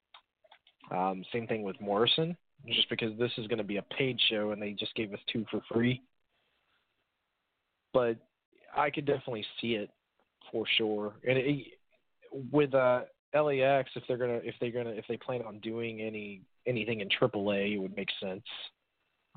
[0.91, 2.37] Um, same thing with Morrison,
[2.69, 5.21] just because this is going to be a paid show and they just gave us
[5.33, 6.03] two for free.
[7.93, 8.17] But
[8.77, 9.91] I could definitely see it
[10.51, 11.15] for sure.
[11.27, 11.67] And it,
[12.51, 13.03] with uh,
[13.35, 17.09] LAX, if they're gonna, if they're gonna, if they plan on doing any anything in
[17.09, 18.45] AAA, it would make sense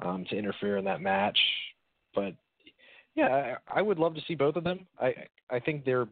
[0.04, 1.38] um, to interfere in that match.
[2.14, 2.36] But
[3.16, 4.86] yeah, I, I would love to see both of them.
[5.00, 5.14] I
[5.50, 6.08] I think they're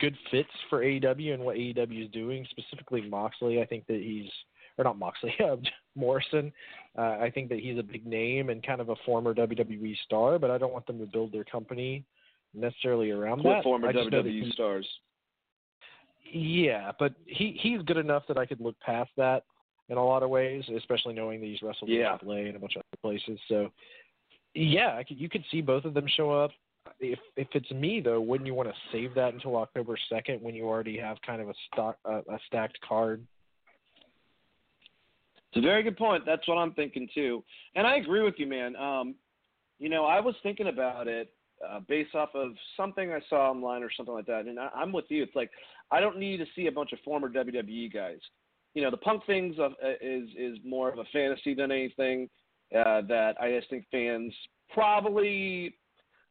[0.00, 2.46] good fits for AEW and what AEW is doing.
[2.50, 4.30] Specifically Moxley, I think that he's
[4.78, 5.56] or not Moxley, uh,
[5.96, 6.52] Morrison.
[6.96, 10.38] Uh, I think that he's a big name and kind of a former WWE star,
[10.38, 12.04] but I don't want them to build their company
[12.54, 13.64] necessarily around what that.
[13.64, 14.86] former WWE he, stars?
[16.32, 19.44] Yeah, but he he's good enough that I could look past that
[19.88, 22.16] in a lot of ways, especially knowing that he's wrestled yeah.
[22.20, 23.38] in LA and a bunch of other places.
[23.48, 23.70] So,
[24.54, 26.50] yeah, could, you could see both of them show up.
[27.00, 30.54] If if it's me though, wouldn't you want to save that until October second when
[30.54, 33.24] you already have kind of a stock a stacked card?
[35.52, 36.24] It's a very good point.
[36.26, 38.74] That's what I'm thinking too, and I agree with you, man.
[38.76, 39.14] Um,
[39.78, 41.30] you know, I was thinking about it
[41.66, 44.92] uh, based off of something I saw online or something like that, and I, I'm
[44.92, 45.22] with you.
[45.22, 45.50] It's like
[45.90, 48.20] I don't need to see a bunch of former WWE guys
[48.74, 52.28] you know, the punk things of, uh, is is more of a fantasy than anything.
[52.76, 54.32] Uh, that I just think fans
[54.72, 55.74] probably,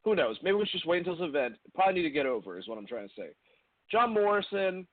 [0.03, 0.37] who knows?
[0.43, 1.55] Maybe we should just wait until this event.
[1.73, 3.29] Probably need to get over is what I'm trying to say.
[3.91, 4.85] John Morrison,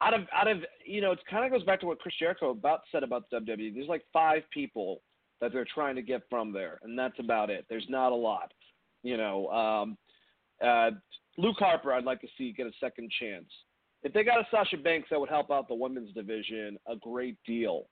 [0.00, 2.50] out of out of you know, it kind of goes back to what Chris Jericho
[2.50, 3.74] about said about the WWE.
[3.74, 5.02] There's like five people
[5.40, 7.66] that they're trying to get from there, and that's about it.
[7.68, 8.52] There's not a lot,
[9.02, 9.48] you know.
[9.48, 9.98] Um,
[10.64, 10.90] uh,
[11.36, 13.50] Luke Harper, I'd like to see get a second chance
[14.06, 17.36] if they got a Sasha Banks, that would help out the women's division a great
[17.44, 17.88] deal.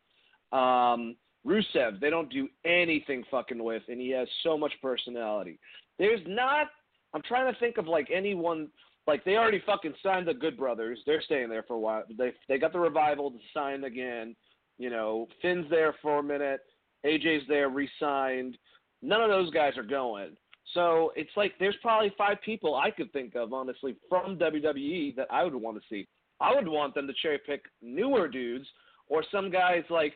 [0.52, 5.58] Um, Rusev, they don't do anything fucking with, and he has so much personality.
[5.98, 6.68] There's not.
[7.12, 8.68] I'm trying to think of like anyone.
[9.06, 10.98] Like they already fucking signed the Good Brothers.
[11.04, 12.04] They're staying there for a while.
[12.16, 14.34] They they got the revival to sign again.
[14.78, 16.60] You know, Finn's there for a minute.
[17.04, 18.56] AJ's there, re-signed.
[19.02, 20.30] None of those guys are going.
[20.72, 25.28] So it's like there's probably five people I could think of, honestly, from WWE that
[25.30, 26.08] I would want to see.
[26.40, 28.66] I would want them to cherry pick newer dudes
[29.08, 30.14] or some guys like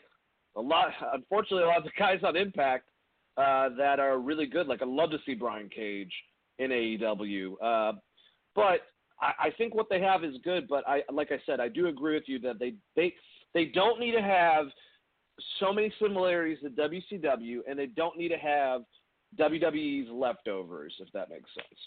[0.59, 0.89] a lot.
[1.15, 2.85] Unfortunately, a lot of the guys on Impact
[3.37, 4.67] uh, that are really good.
[4.67, 6.13] Like I'd love to see Brian Cage
[6.59, 7.53] in AEW.
[7.63, 7.93] Uh,
[8.55, 8.81] but
[9.21, 10.67] I, I think what they have is good.
[10.69, 13.15] But I, like I said, I do agree with you that they they
[13.55, 14.67] they don't need to have
[15.61, 18.83] so many similarities to WCW, and they don't need to have
[19.39, 21.81] WWE's leftovers, if that makes sense.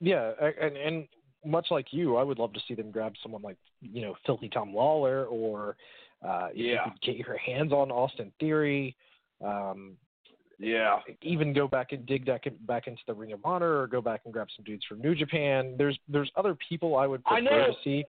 [0.00, 1.08] Yeah, and and
[1.44, 4.48] much like you, I would love to see them grab someone like you know Filthy
[4.48, 5.76] Tom Lawlor, or
[6.24, 6.64] uh, yeah.
[6.64, 8.96] you could get your hands on Austin Theory.
[9.44, 9.96] Um,
[10.58, 10.98] yeah.
[11.22, 14.22] Even go back and dig back, back into the Ring of Honor, or go back
[14.24, 15.74] and grab some dudes from New Japan.
[15.76, 18.04] There's there's other people I would prefer I know, to see.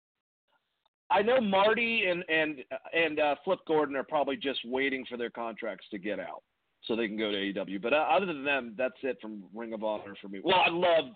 [1.11, 2.59] I know Marty and and
[2.93, 6.43] and uh, Flip Gordon are probably just waiting for their contracts to get out
[6.87, 7.81] so they can go to AEW.
[7.81, 10.41] But uh, other than them, that's it from Ring of Honor for me.
[10.45, 11.07] Well, I love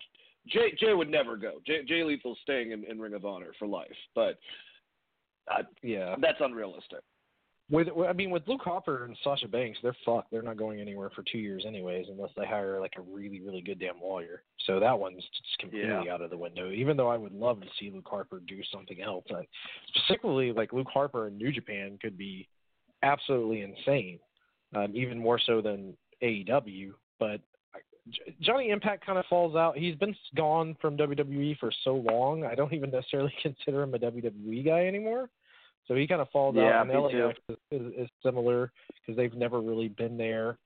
[0.47, 0.73] Jay.
[0.79, 1.61] Jay would never go.
[1.65, 4.39] Jay, Jay Lethal's staying in, in Ring of Honor for life, but
[5.49, 6.99] uh, yeah, that's unrealistic.
[7.71, 10.31] With I mean, with Luke Harper and Sasha Banks, they're fucked.
[10.31, 13.61] They're not going anywhere for two years anyways, unless they hire like a really, really
[13.61, 14.41] good damn lawyer.
[14.65, 16.13] So that one's just completely yeah.
[16.13, 16.71] out of the window.
[16.71, 19.45] Even though I would love to see Luke Harper do something else, I,
[19.93, 22.47] specifically like Luke Harper in New Japan could be
[23.03, 24.19] absolutely insane
[24.75, 26.91] um, even more so than AEW.
[27.19, 27.41] But
[28.41, 29.77] Johnny Impact kind of falls out.
[29.77, 32.45] He's been gone from WWE for so long.
[32.45, 35.29] I don't even necessarily consider him a WWE guy anymore.
[35.89, 36.89] So he kind of falls yeah, out.
[36.89, 38.71] And LAX is, is, is similar
[39.01, 40.57] because they've never really been there.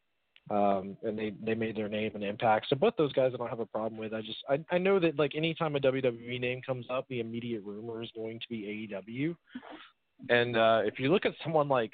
[0.51, 2.65] Um, and they they made their name and impact.
[2.69, 4.13] So both those guys I don't have a problem with.
[4.13, 7.63] I just I I know that like anytime a WWE name comes up, the immediate
[7.63, 9.35] rumor is going to be AEW.
[10.27, 11.93] And uh, if you look at someone like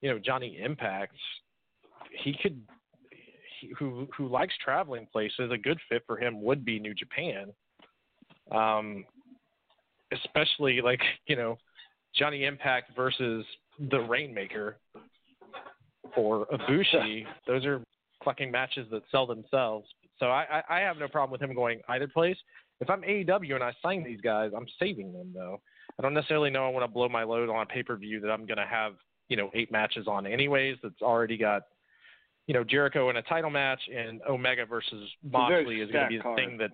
[0.00, 1.14] you know Johnny Impact,
[2.24, 2.62] he could
[3.60, 5.50] he, who who likes traveling places.
[5.52, 7.52] A good fit for him would be New Japan.
[8.50, 9.04] Um,
[10.12, 11.58] especially like you know
[12.16, 13.44] Johnny Impact versus
[13.90, 14.76] the Rainmaker.
[16.16, 17.82] or Ibushi, those are
[18.24, 19.88] fucking matches that sell themselves.
[20.18, 22.36] So I, I, I have no problem with him going either place.
[22.80, 25.60] If I'm AEW and I sign these guys, I'm saving them though.
[25.98, 28.20] I don't necessarily know I want to blow my load on a pay per view
[28.20, 28.94] that I'm going to have
[29.28, 30.76] you know eight matches on anyways.
[30.82, 31.62] That's already got
[32.46, 36.16] you know Jericho in a title match and Omega versus Moxley is going to be
[36.18, 36.38] the card.
[36.38, 36.70] thing that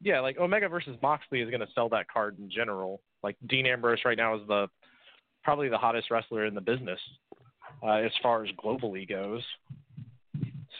[0.00, 3.00] yeah like Omega versus Moxley is going to sell that card in general.
[3.22, 4.68] Like Dean Ambrose right now is the
[5.44, 7.00] probably the hottest wrestler in the business
[7.82, 9.42] uh, as far as globally goes.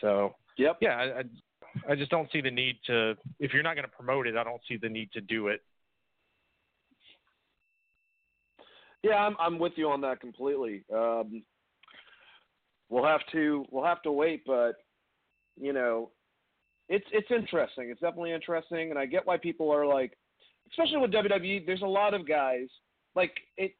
[0.01, 0.79] So Yep.
[0.81, 1.23] yeah, I, I
[1.89, 3.17] I just don't see the need to.
[3.41, 5.63] If you're not going to promote it, I don't see the need to do it.
[9.03, 10.85] Yeah, I'm I'm with you on that completely.
[10.95, 11.43] Um,
[12.89, 14.73] we'll have to we'll have to wait, but
[15.61, 16.11] you know,
[16.89, 17.91] it's it's interesting.
[17.91, 20.17] It's definitely interesting, and I get why people are like,
[20.73, 21.67] especially with WWE.
[21.67, 22.69] There's a lot of guys
[23.15, 23.73] like it.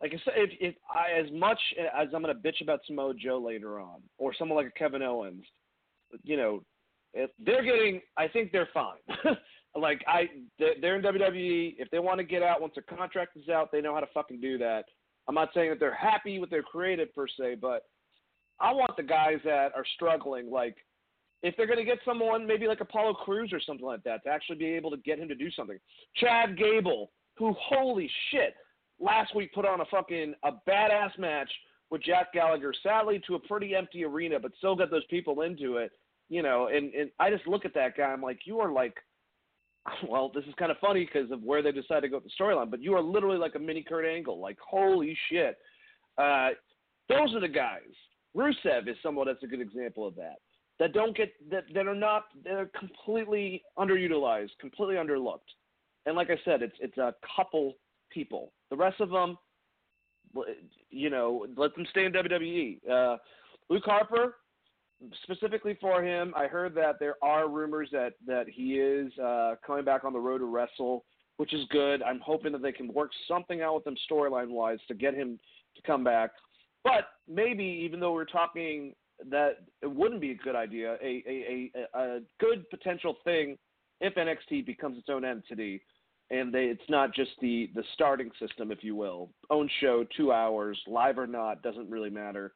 [0.00, 3.38] Like I said, if, if I as much as I'm gonna bitch about Samoa Joe
[3.44, 5.44] later on, or someone like a Kevin Owens,
[6.24, 6.62] you know,
[7.14, 8.98] if they're getting, I think they're fine.
[9.76, 11.76] like I, they're in WWE.
[11.78, 14.08] If they want to get out once their contract is out, they know how to
[14.12, 14.84] fucking do that.
[15.28, 17.82] I'm not saying that they're happy with their creative per se, but
[18.60, 20.76] I want the guys that are struggling, like
[21.42, 24.30] if they're going to get someone maybe like Apollo Crews or something like that, to
[24.30, 25.78] actually be able to get him to do something.
[26.16, 28.54] Chad Gable, who holy shit,
[29.00, 31.50] last week put on a fucking a badass match
[31.90, 35.76] with Jack Gallagher, sadly to a pretty empty arena, but still got those people into
[35.76, 35.90] it.
[36.28, 38.96] You know, and, and I just look at that guy, I'm like, you are like
[40.08, 42.42] well, this is kind of funny because of where they decided to go with the
[42.42, 44.38] storyline, but you are literally like a mini Kurt Angle.
[44.38, 45.58] Like, holy shit.
[46.18, 46.50] Uh,
[47.08, 47.80] those are the guys.
[48.36, 50.36] Rusev is someone that's a good example of that.
[50.82, 55.46] That don't get that that are not they're completely underutilized, completely underlooked.
[56.06, 57.74] And like I said, it's it's a couple
[58.10, 58.52] people.
[58.68, 59.38] The rest of them,
[60.90, 62.80] you know, let them stay in WWE.
[62.90, 63.16] Uh,
[63.70, 64.38] Luke Harper,
[65.22, 69.84] specifically for him, I heard that there are rumors that that he is uh, coming
[69.84, 71.04] back on the road to wrestle,
[71.36, 72.02] which is good.
[72.02, 75.38] I'm hoping that they can work something out with him storyline wise to get him
[75.76, 76.32] to come back.
[76.82, 78.96] But maybe even though we're talking
[79.30, 83.58] that it wouldn't be a good idea, a a, a, a good potential thing
[84.00, 85.82] if NXT becomes its own entity
[86.32, 90.32] and they, it's not just the the starting system, if you will, own show, two
[90.32, 92.54] hours, live or not, doesn't really matter.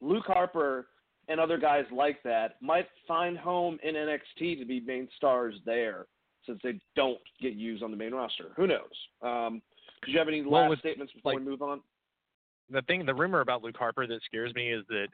[0.00, 0.88] Luke Harper
[1.28, 6.06] and other guys like that might find home in NXT to be main stars there,
[6.46, 8.46] since they don't get used on the main roster.
[8.56, 8.90] Who knows?
[9.22, 9.60] Um,
[10.04, 11.80] do you have any Well, last with, statements before like- we move on?
[12.70, 15.06] The thing, the rumor about Luke Harper that scares me is that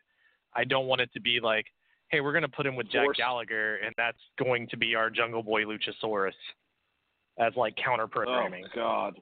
[0.55, 1.67] I don't want it to be like,
[2.09, 5.11] hey, we're going to put him with Jack Gallagher, and that's going to be our
[5.11, 6.33] Jungle Boy Luchasaurus
[7.39, 8.65] as like counter programming.
[8.73, 9.19] Oh God.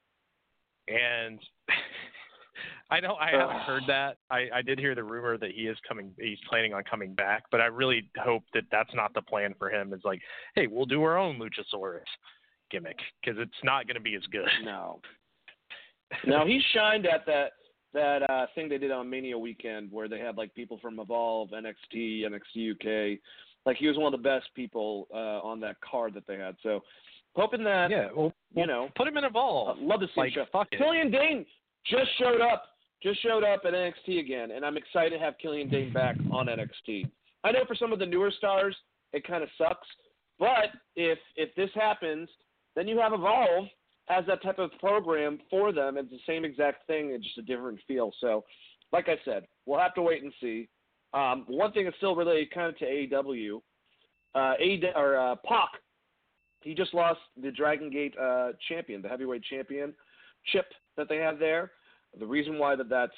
[0.89, 1.39] and
[2.91, 3.19] I don't.
[3.21, 4.17] I haven't heard that.
[4.31, 6.11] I, I did hear the rumor that he is coming.
[6.19, 9.71] He's planning on coming back, but I really hope that that's not the plan for
[9.71, 9.93] him.
[9.93, 10.21] It's like,
[10.57, 12.01] hey, we'll do our own Luchasaurus
[12.71, 14.49] gimmick because it's not going to be as good.
[14.65, 15.01] No.
[16.27, 17.53] Now he shined at that
[17.93, 21.51] that uh, thing they did on Mania weekend where they had like people from Evolve,
[21.51, 23.19] NXT, NXT UK.
[23.67, 26.57] Like he was one of the best people uh, on that card that they had.
[26.63, 26.81] So
[27.35, 29.79] hoping that yeah, well, you know, put him in Evolve.
[29.79, 30.47] I'd love to see like, show.
[30.53, 30.71] fuck.
[30.71, 31.45] Killian Dain
[31.87, 32.65] just showed up,
[33.03, 36.47] just showed up at NXT again, and I'm excited to have Killian Dain back on
[36.47, 37.11] NXT.
[37.45, 38.77] I know for some of the newer stars
[39.13, 39.89] it kind of sucks,
[40.39, 42.29] but if if this happens,
[42.77, 43.67] then you have Evolve
[44.11, 45.97] has that type of program for them.
[45.97, 48.13] It's the same exact thing, it's just a different feel.
[48.21, 48.45] So,
[48.93, 50.69] like I said, we'll have to wait and see.
[51.13, 53.61] Um, one thing is still related kind of to AEW.
[54.35, 54.55] Uh,
[54.95, 55.69] or uh, Pac,
[56.63, 59.93] he just lost the Dragon Gate uh, champion, the heavyweight champion
[60.47, 61.73] chip that they have there.
[62.19, 63.13] The reason why that that's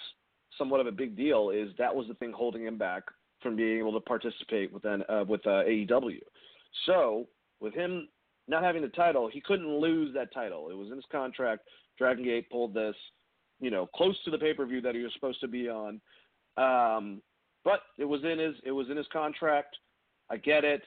[0.58, 3.04] somewhat of a big deal is that was the thing holding him back
[3.42, 6.20] from being able to participate with uh, with uh, AEW.
[6.86, 7.26] So
[7.60, 8.08] with him
[8.48, 10.68] not having the title, he couldn't lose that title.
[10.70, 11.62] It was in his contract.
[11.98, 12.96] Dragon Gate pulled this,
[13.60, 16.00] you know, close to the pay per view that he was supposed to be on.
[16.56, 17.22] Um,
[17.64, 19.76] but it was in his it was in his contract.
[20.30, 20.82] I get it.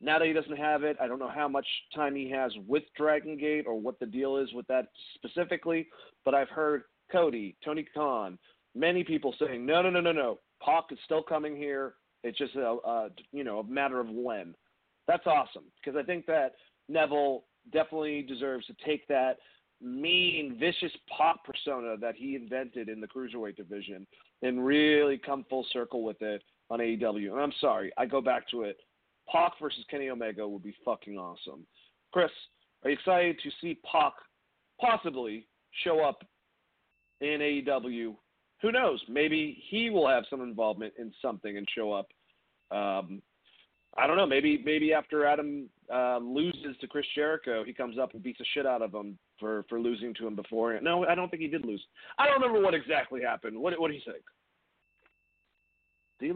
[0.00, 2.82] Now that he doesn't have it, I don't know how much time he has with
[2.96, 5.88] Dragon Gate or what the deal is with that specifically.
[6.24, 8.38] But I've heard Cody, Tony Khan,
[8.74, 10.38] many people saying, no, no, no, no, no.
[10.64, 11.94] Pac is still coming here.
[12.24, 14.54] It's just a, a you know a matter of when.
[15.08, 16.52] That's awesome because I think that
[16.88, 19.38] Neville definitely deserves to take that
[19.80, 24.06] mean, vicious Pac persona that he invented in the cruiserweight division
[24.42, 27.32] and really come full circle with it on AEW.
[27.32, 28.76] And I'm sorry, I go back to it.
[29.30, 31.66] Pac versus Kenny Omega would be fucking awesome.
[32.12, 32.30] Chris,
[32.84, 34.12] are you excited to see Pac
[34.80, 35.46] possibly
[35.84, 36.22] show up
[37.20, 38.14] in AEW
[38.62, 39.02] who knows?
[39.08, 42.06] Maybe he will have some involvement in something and show up.
[42.70, 43.20] Um,
[43.96, 44.26] I don't know.
[44.26, 48.46] Maybe maybe after Adam uh, loses to Chris Jericho, he comes up and beats the
[48.54, 50.78] shit out of him for for losing to him before.
[50.80, 51.82] No, I don't think he did lose.
[52.18, 53.58] I don't remember what exactly happened.
[53.58, 54.24] What what do you think?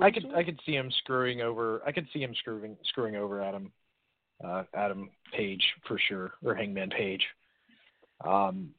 [0.02, 1.80] I could I could see him screwing over.
[1.86, 3.72] I could see him screwing screwing over Adam
[4.44, 7.24] uh, Adam Page for sure, or Hangman Page.
[8.24, 8.70] Um,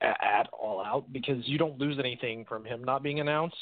[0.00, 3.56] at, at All Out because you don't lose anything from him not being announced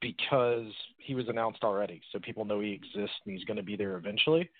[0.00, 3.76] because he was announced already, so people know he exists and he's going to be
[3.76, 4.50] there eventually.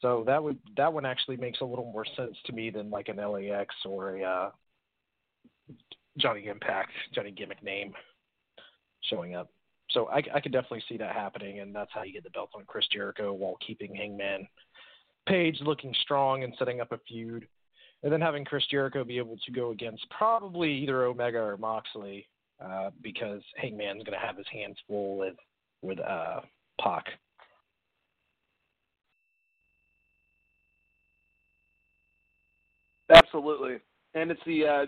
[0.00, 3.08] So that would that one actually makes a little more sense to me than like
[3.08, 4.50] an LAX or a uh,
[6.18, 7.94] Johnny Impact, Johnny Gimmick name
[9.10, 9.50] showing up.
[9.90, 12.50] So I, I could definitely see that happening, and that's how you get the belt
[12.54, 14.46] on Chris Jericho while keeping Hangman
[15.26, 17.48] Page looking strong and setting up a feud,
[18.02, 22.26] and then having Chris Jericho be able to go against probably either Omega or Moxley
[22.64, 25.34] uh, because Hangman's going to have his hands full with
[25.82, 26.40] with uh,
[26.80, 27.04] Pac.
[33.14, 33.76] Absolutely,
[34.14, 34.86] and it's the uh,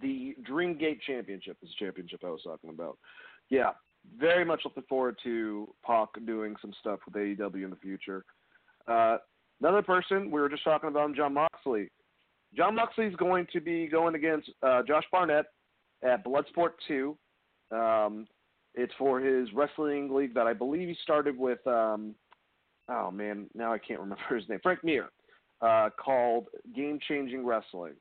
[0.00, 2.98] the Dream Gate Championship is the championship I was talking about.
[3.50, 3.70] Yeah,
[4.18, 8.24] very much looking forward to Pac doing some stuff with AEW in the future.
[8.88, 9.18] Uh,
[9.60, 11.88] another person we were just talking about, Jon Moxley.
[12.56, 15.46] Jon Moxley is going to be going against uh, Josh Barnett
[16.02, 17.16] at Bloodsport 2.
[17.70, 18.26] Um,
[18.74, 21.64] it's for his wrestling league that I believe he started with.
[21.66, 22.14] Um,
[22.88, 24.60] oh man, now I can't remember his name.
[24.62, 25.10] Frank Mir,
[25.60, 27.94] uh, called Game Changing Wrestling.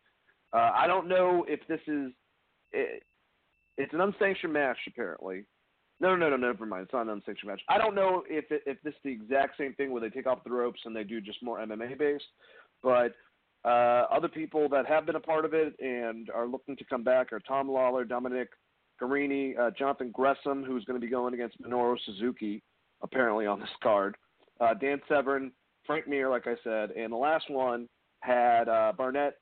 [0.53, 2.11] Uh, I don't know if this is.
[2.71, 3.03] It,
[3.77, 5.45] it's an unsanctioned match apparently.
[5.99, 6.83] No, no, no, no, never mind.
[6.83, 7.61] It's not an unsanctioned match.
[7.69, 10.25] I don't know if it, if this is the exact same thing where they take
[10.25, 12.25] off the ropes and they do just more MMA based,
[12.81, 13.13] but
[13.63, 17.03] uh, other people that have been a part of it and are looking to come
[17.03, 18.49] back are Tom Lawlor, Dominic
[19.01, 22.63] Garrini, uh, Jonathan Gresham, who's going to be going against Minoru Suzuki,
[23.03, 24.15] apparently on this card,
[24.59, 25.51] uh, Dan Severn,
[25.85, 27.87] Frank Mir, like I said, and the last one
[28.21, 29.33] had uh, Barnett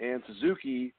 [0.00, 0.92] and Suzuki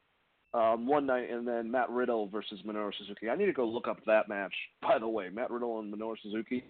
[0.53, 3.29] um, one night, and then Matt Riddle versus Minoru Suzuki.
[3.29, 6.15] I need to go look up that match, by the way, Matt Riddle and Minoru
[6.21, 6.63] Suzuki.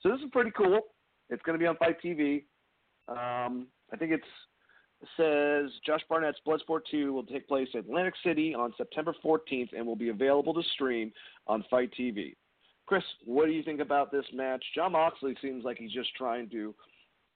[0.00, 0.80] So this is pretty cool.
[1.30, 2.44] It's going to be on FITE TV.
[3.08, 4.24] Um, I think it's
[5.16, 9.86] says Josh Barnett's Bloodsport 2 will take place in Atlantic City on September 14th and
[9.86, 11.12] will be available to stream
[11.46, 12.34] on FITE TV.
[12.86, 14.62] Chris, what do you think about this match?
[14.74, 16.74] Jon Moxley seems like he's just trying to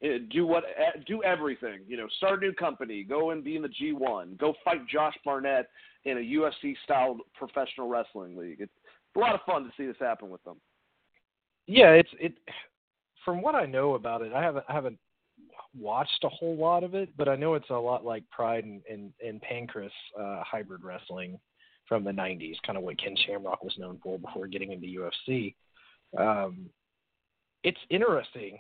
[0.03, 1.81] eh, do what eh, do everything.
[1.87, 5.17] You know, start a new company, go and be in the G1, go fight Josh
[5.25, 5.69] Barnett
[6.05, 8.61] in a UFC style professional wrestling league.
[8.61, 10.57] It's, it's a lot of fun to see this happen with them.
[11.67, 12.35] Yeah, it's it.
[13.25, 14.99] From what I know about it, I haven't I haven't
[15.79, 18.83] watched a whole lot of it, but I know it's a lot like Pride and
[18.91, 21.39] and, and Pancrase uh, hybrid wrestling
[21.89, 25.55] from the '90s, kind of what Ken Shamrock was known for before getting into UFC.
[26.19, 26.71] Um,
[27.65, 28.59] it's interesting.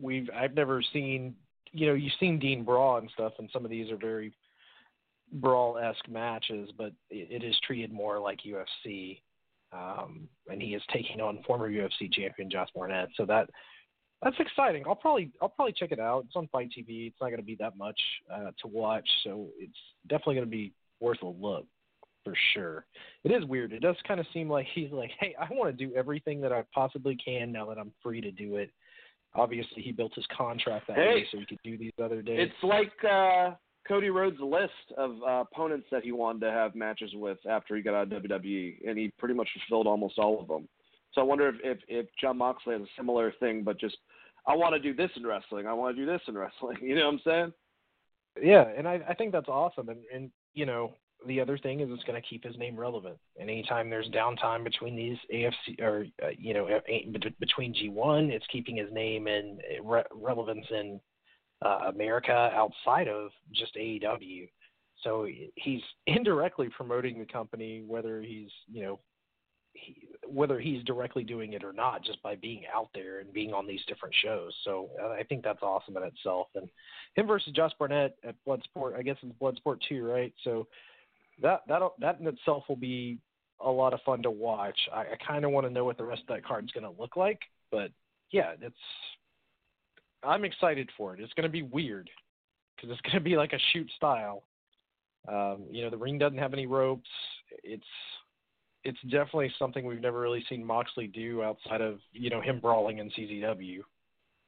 [0.00, 1.34] We've I've never seen
[1.72, 4.32] you know you've seen Dean Brawl and stuff, and some of these are very
[5.32, 9.20] brawl esque matches, but it, it is treated more like UFC.
[9.72, 13.50] Um, and he is taking on former UFC champion Josh Barnett, so that
[14.22, 14.84] that's exciting.
[14.86, 16.24] I'll probably I'll probably check it out.
[16.26, 17.08] It's on FITE TV.
[17.08, 18.00] It's not going to be that much
[18.32, 21.66] uh, to watch, so it's definitely going to be worth a look
[22.24, 22.86] for sure.
[23.24, 23.72] It is weird.
[23.72, 26.52] It does kind of seem like he's like, hey, I want to do everything that
[26.52, 28.70] I possibly can now that I'm free to do it.
[29.34, 32.38] Obviously, he built his contract that hey, way so he could do these other days.
[32.40, 33.50] It's like uh,
[33.86, 37.82] Cody Rhodes' list of uh, opponents that he wanted to have matches with after he
[37.82, 40.66] got out of WWE, and he pretty much fulfilled almost all of them.
[41.16, 43.96] So I wonder if, if, if Jon Moxley has a similar thing, but just
[44.46, 45.66] I want to do this in wrestling.
[45.66, 46.76] I want to do this in wrestling.
[46.82, 47.52] You know what I'm saying?
[48.42, 49.88] Yeah, and I, I think that's awesome.
[49.88, 50.92] And, and you know,
[51.26, 53.16] the other thing is it's going to keep his name relevant.
[53.40, 56.68] And anytime there's downtime between these AFC or uh, you know
[57.40, 61.00] between G1, it's keeping his name and re- relevance in
[61.64, 64.48] uh, America outside of just AEW.
[65.02, 69.00] So he's indirectly promoting the company, whether he's you know
[69.76, 73.52] he, whether he's directly doing it or not, just by being out there and being
[73.52, 74.52] on these different shows.
[74.64, 76.48] So uh, I think that's awesome in itself.
[76.54, 76.68] And
[77.14, 80.32] him versus Josh Barnett at Bloodsport, I guess it's Bloodsport two, right?
[80.44, 80.66] So
[81.42, 83.18] that that that in itself will be
[83.60, 84.78] a lot of fun to watch.
[84.92, 87.00] I, I kind of want to know what the rest of that card's going to
[87.00, 87.90] look like, but
[88.30, 88.76] yeah, it's
[90.22, 91.20] I'm excited for it.
[91.20, 92.10] It's going to be weird
[92.74, 94.44] because it's going to be like a shoot style.
[95.28, 97.08] Um, you know, the ring doesn't have any ropes.
[97.64, 97.84] It's
[98.86, 102.98] it's definitely something we've never really seen Moxley do outside of you know him brawling
[102.98, 103.80] in CZW,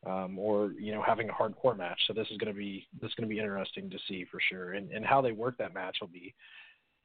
[0.06, 2.00] um, or you know having a hardcore match.
[2.06, 4.40] So this is going to be this is going to be interesting to see for
[4.48, 6.34] sure, and and how they work that match will be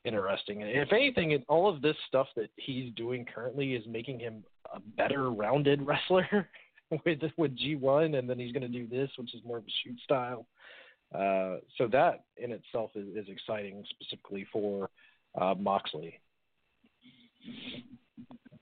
[0.05, 0.61] interesting.
[0.61, 4.79] And if anything, all of this stuff that he's doing currently is making him a
[4.79, 6.47] better rounded wrestler
[7.03, 9.73] with with G1, and then he's going to do this, which is more of a
[9.83, 10.45] shoot style.
[11.13, 14.89] Uh, so that in itself is, is exciting, specifically for
[15.39, 16.19] uh, Moxley.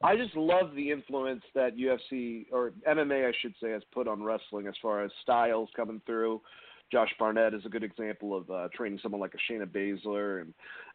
[0.03, 4.23] I just love the influence that UFC or MMA, I should say, has put on
[4.23, 6.41] wrestling as far as styles coming through.
[6.91, 10.53] Josh Barnett is a good example of uh, training someone like a Shayna Baszler and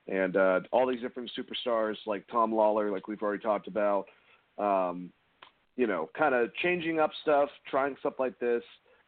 [0.09, 4.07] and uh, all these different superstars like Tom Lawlor, like we've already talked about.
[4.59, 5.11] Um,
[5.76, 8.62] you know, kind of changing up stuff, trying stuff like this,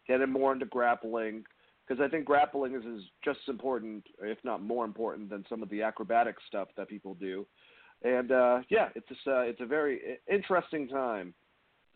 [0.07, 1.45] getting more into grappling
[1.87, 5.63] because I think grappling is, is just as important, if not more important, than some
[5.63, 7.47] of the acrobatic stuff that people do.
[8.03, 11.35] And uh, yeah, it's just, uh, it's a very interesting time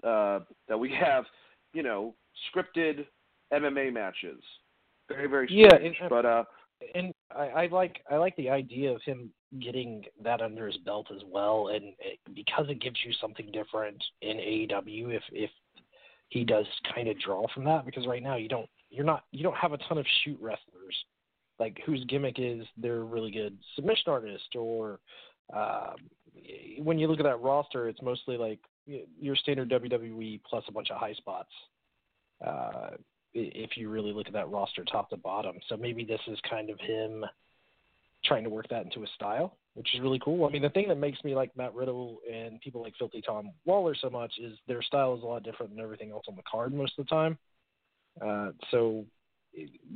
[0.05, 1.25] uh, that we have,
[1.73, 2.15] you know,
[2.55, 3.07] scripted
[3.53, 4.43] MMA matches.
[5.09, 5.73] Very very strange.
[5.73, 6.45] Yeah, and, but uh,
[6.95, 9.31] and I, I like I like the idea of him
[9.61, 14.03] getting that under his belt as well, and it, because it gives you something different
[14.23, 15.15] in AEW.
[15.15, 15.51] If if
[16.29, 19.43] he does kind of draw from that, because right now you don't you're not you
[19.43, 20.97] don't have a ton of shoot wrestlers
[21.59, 24.99] like whose gimmick is they're really good submission artist or
[25.53, 25.97] um,
[26.78, 30.90] when you look at that roster, it's mostly like your standard WWE plus a bunch
[30.90, 31.51] of high spots.
[32.45, 32.90] Uh,
[33.34, 36.68] if you really look at that roster top to bottom, so maybe this is kind
[36.68, 37.24] of him
[38.24, 40.45] trying to work that into a style, which is really cool.
[40.45, 43.51] I mean, the thing that makes me like Matt Riddle and people like Filthy Tom
[43.66, 46.43] Lawlor so much is their style is a lot different than everything else on the
[46.51, 47.38] card most of the time.
[48.20, 49.07] Uh, so,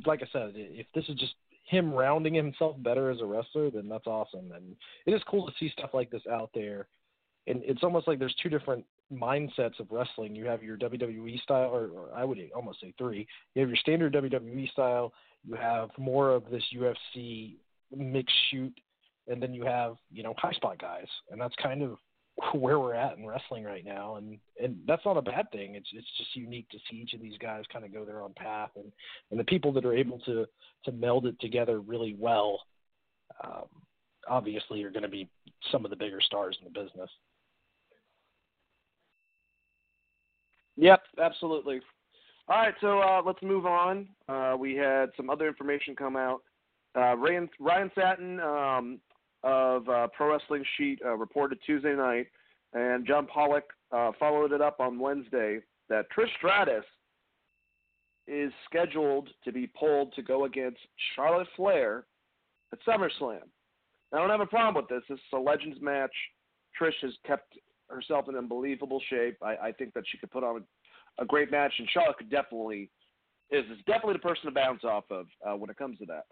[0.05, 1.35] like I said, if this is just
[1.67, 4.51] him rounding himself better as a wrestler, then that's awesome.
[4.55, 6.87] And it is cool to see stuff like this out there.
[7.45, 10.35] And it's almost like there's two different mindsets of wrestling.
[10.35, 13.27] You have your WWE style, or, or I would almost say three.
[13.53, 15.13] You have your standard WWE style.
[15.45, 17.55] You have more of this UFC
[17.95, 18.73] mixed shoot,
[19.27, 21.97] and then you have you know high spot guys, and that's kind of
[22.53, 25.75] where we're at in wrestling right now, and and that's not a bad thing.
[25.75, 28.33] It's it's just unique to see each of these guys kind of go their own
[28.35, 28.91] path, and
[29.31, 30.45] and the people that are able to
[30.85, 32.61] to meld it together really well,
[33.43, 33.65] um,
[34.29, 35.27] obviously are going to be
[35.71, 37.09] some of the bigger stars in the business.
[40.77, 41.81] Yep, absolutely.
[42.47, 44.07] All right, so uh, let's move on.
[44.29, 46.43] Uh, we had some other information come out.
[46.95, 48.99] Uh, Ryan, Ryan Satin um,
[49.47, 52.27] of uh, Pro Wrestling Sheet uh, reported Tuesday night,
[52.73, 56.83] and John Pollock uh, followed it up on Wednesday that Trish Stratus
[58.27, 60.79] is scheduled to be pulled to go against
[61.15, 62.05] Charlotte Flair
[62.73, 63.39] at SummerSlam.
[64.13, 65.07] I don't have a problem with this.
[65.07, 66.11] This is a Legends match.
[66.79, 67.57] Trish has kept
[67.89, 69.37] herself in unbelievable shape.
[69.41, 70.61] I, I think that she could put on
[71.19, 72.89] a, a great match, and Charlotte could definitely
[73.49, 76.25] is, is definitely the person to bounce off of uh, when it comes to that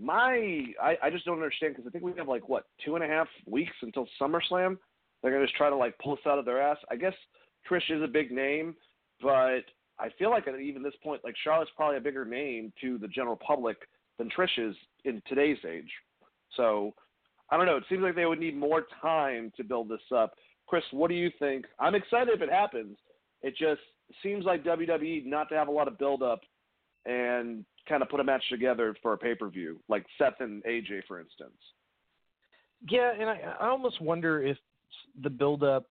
[0.00, 3.04] my I, I just don't understand because I think we have like what two and
[3.04, 4.78] a half weeks until SummerSlam.
[5.22, 6.78] They're gonna just try to like pull us out of their ass.
[6.90, 7.12] I guess
[7.70, 8.74] Trish is a big name,
[9.20, 9.62] but
[9.98, 13.08] I feel like at even this point, like Charlotte's probably a bigger name to the
[13.08, 13.76] general public
[14.18, 14.74] than Trish is
[15.04, 15.90] in today's age.
[16.56, 16.94] So
[17.50, 17.76] I don't know.
[17.76, 20.34] It seems like they would need more time to build this up.
[20.66, 21.66] Chris, what do you think?
[21.78, 22.96] I'm excited if it happens.
[23.42, 23.80] It just
[24.22, 26.40] seems like WWE not to have a lot of build up
[27.06, 30.62] and kind of put a match together for a pay per view, like Seth and
[30.64, 31.56] AJ, for instance.
[32.88, 34.56] Yeah, and I, I almost wonder if
[35.22, 35.86] the build up,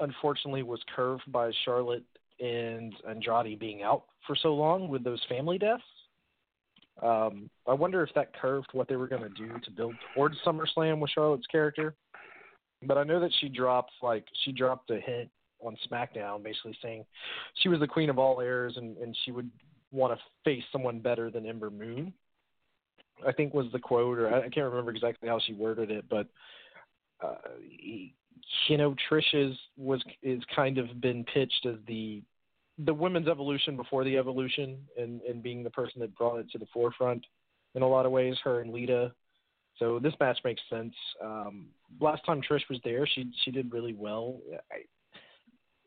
[0.00, 2.04] unfortunately, was curved by Charlotte
[2.40, 5.82] and Andrade being out for so long with those family deaths.
[7.02, 10.36] Um, I wonder if that curved what they were going to do to build towards
[10.44, 11.94] SummerSlam with Charlotte's character.
[12.82, 17.04] But I know that she dropped like she dropped a hint on SmackDown, basically saying
[17.62, 19.50] she was the queen of all airs and, and she would
[19.92, 22.12] want to face someone better than Ember Moon.
[23.26, 26.26] I think was the quote, or I can't remember exactly how she worded it, but
[27.22, 27.34] uh,
[28.66, 32.22] you know, Trish is was is kind of been pitched as the
[32.86, 36.58] the women's evolution before the evolution, and and being the person that brought it to
[36.58, 37.24] the forefront
[37.74, 38.36] in a lot of ways.
[38.42, 39.12] Her and Lita.
[39.78, 40.94] So this match makes sense.
[41.22, 41.66] Um,
[42.00, 44.38] last time Trish was there, she she did really well.
[44.70, 44.84] I,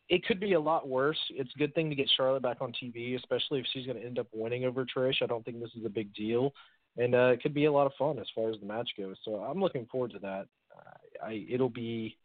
[0.09, 1.17] it could be a lot worse.
[1.29, 4.05] It's a good thing to get Charlotte back on TV, especially if she's going to
[4.05, 5.21] end up winning over Trish.
[5.21, 6.53] I don't think this is a big deal,
[6.97, 9.15] and uh, it could be a lot of fun as far as the match goes.
[9.23, 10.47] So I'm looking forward to that.
[10.75, 12.17] Uh, I it'll be.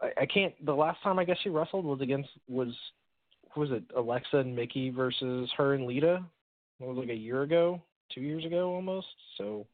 [0.00, 0.54] I, I can't.
[0.64, 2.74] The last time I guess she wrestled was against was
[3.56, 6.24] was it Alexa and Mickie versus her and Lita?
[6.80, 7.80] It was like a year ago,
[8.14, 9.06] two years ago almost.
[9.36, 9.66] So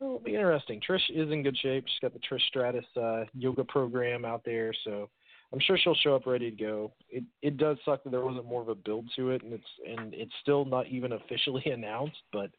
[0.00, 0.80] it'll be interesting.
[0.80, 1.84] Trish is in good shape.
[1.86, 5.10] She's got the Trish Stratus uh, yoga program out there, so
[5.52, 6.92] I'm sure she'll show up ready to go.
[7.08, 9.64] It it does suck that there wasn't more of a build to it, and it's
[9.86, 12.22] and it's still not even officially announced.
[12.32, 12.50] But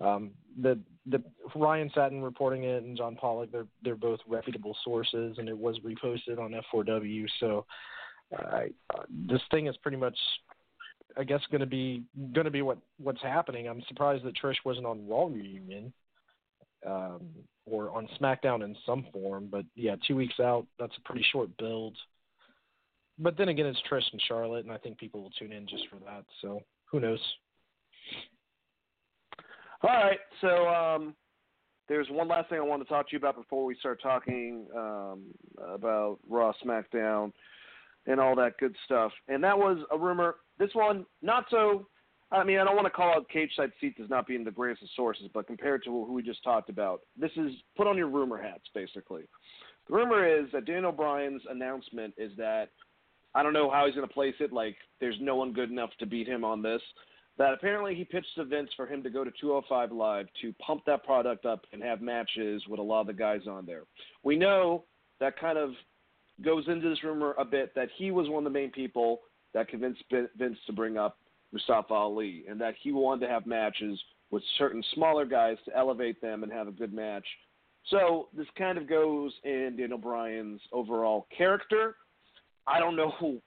[0.00, 1.22] Um, the the
[1.54, 5.78] Ryan Satin reporting it and John Pollock they're they're both reputable sources, and it was
[5.80, 7.26] reposted on F4W.
[7.40, 7.66] So
[8.38, 8.62] uh,
[9.28, 10.16] this thing is pretty much,
[11.16, 13.68] I guess, going to be going to be what what's happening.
[13.68, 15.92] I'm surprised that Trish wasn't on Raw reunion
[16.86, 17.28] um,
[17.66, 19.48] or on SmackDown in some form.
[19.50, 21.96] But yeah, two weeks out, that's a pretty short build.
[23.22, 25.84] But then again, it's Trish and Charlotte, and I think people will tune in just
[25.88, 26.24] for that.
[26.40, 26.60] So
[26.90, 27.20] who knows?
[29.82, 31.14] All right, so um,
[31.88, 34.66] there's one last thing I want to talk to you about before we start talking
[34.76, 35.22] um,
[35.74, 37.32] about Raw, SmackDown,
[38.06, 39.12] and all that good stuff.
[39.28, 40.36] And that was a rumor.
[40.58, 41.86] This one, not so.
[42.30, 44.50] I mean, I don't want to call out Cage Side Seats as not being the
[44.50, 47.98] greatest of sources, but compared to who we just talked about, this is put on
[47.98, 49.24] your rumor hats, basically.
[49.88, 52.70] The rumor is that Daniel Bryan's announcement is that
[53.34, 54.52] I don't know how he's going to place it.
[54.52, 56.82] Like, there's no one good enough to beat him on this
[57.38, 60.82] that apparently he pitched to Vince for him to go to 205 Live to pump
[60.86, 63.82] that product up and have matches with a lot of the guys on there.
[64.22, 64.84] We know
[65.18, 65.70] that kind of
[66.42, 69.20] goes into this rumor a bit that he was one of the main people
[69.54, 71.18] that convinced Vince to bring up
[71.52, 73.98] Mustafa Ali and that he wanted to have matches
[74.30, 77.26] with certain smaller guys to elevate them and have a good match.
[77.88, 81.96] So this kind of goes in Daniel Bryan's overall character.
[82.66, 83.40] I don't know who.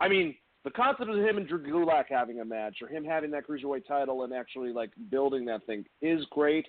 [0.00, 3.30] I mean, the concept of him and Drew Gulak having a match or him having
[3.30, 6.66] that cruiserweight title and actually like building that thing is great.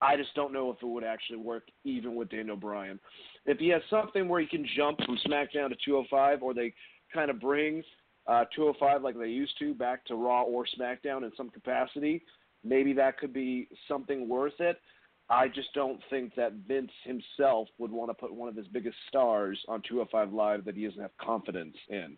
[0.00, 2.98] I just don't know if it would actually work even with Daniel Bryan.
[3.46, 6.74] If he has something where he can jump from SmackDown to 205, or they
[7.12, 7.82] kind of bring
[8.26, 12.22] uh, 205 like they used to back to Raw or SmackDown in some capacity,
[12.64, 14.78] maybe that could be something worth it.
[15.30, 18.96] I just don't think that Vince himself would want to put one of his biggest
[19.08, 22.16] stars on 205 Live that he doesn't have confidence in.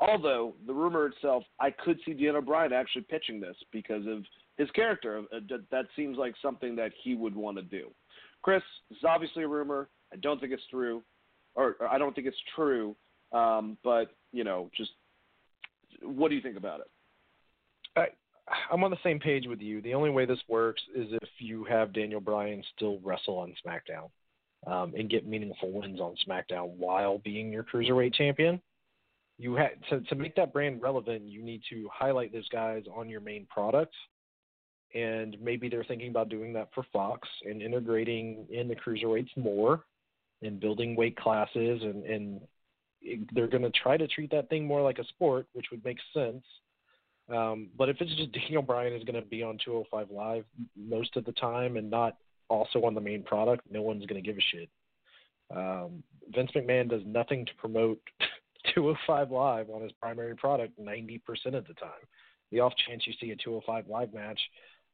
[0.00, 4.24] Although the rumor itself, I could see Daniel Bryan actually pitching this because of
[4.56, 5.24] his character.
[5.34, 5.40] Uh,
[5.72, 7.90] that seems like something that he would want to do.
[8.42, 9.88] Chris, this is obviously a rumor.
[10.12, 11.02] I don't think it's true,
[11.56, 12.94] or, or I don't think it's true.
[13.32, 14.92] Um, but you know, just
[16.02, 16.86] what do you think about it?
[17.96, 18.06] I,
[18.70, 19.80] I'm on the same page with you.
[19.82, 24.10] The only way this works is if you have Daniel Bryan still wrestle on SmackDown
[24.70, 28.60] um, and get meaningful wins on SmackDown while being your cruiserweight champion
[29.38, 31.22] you had to to make that brand relevant.
[31.22, 33.94] You need to highlight those guys on your main product,
[34.94, 39.84] and maybe they're thinking about doing that for Fox and integrating in the cruiserweights more,
[40.42, 42.40] and building weight classes, and and
[43.32, 45.98] they're going to try to treat that thing more like a sport, which would make
[46.12, 46.44] sense.
[47.34, 50.44] Um, but if it's just Daniel Bryan is going to be on 205 Live
[50.76, 52.16] most of the time and not
[52.48, 54.68] also on the main product, no one's going to give a shit.
[55.54, 56.02] Um,
[56.34, 58.00] Vince McMahon does nothing to promote
[58.74, 61.20] 205 Live on his primary product 90%
[61.54, 62.06] of the time.
[62.50, 64.40] The off chance you see a 205 Live match,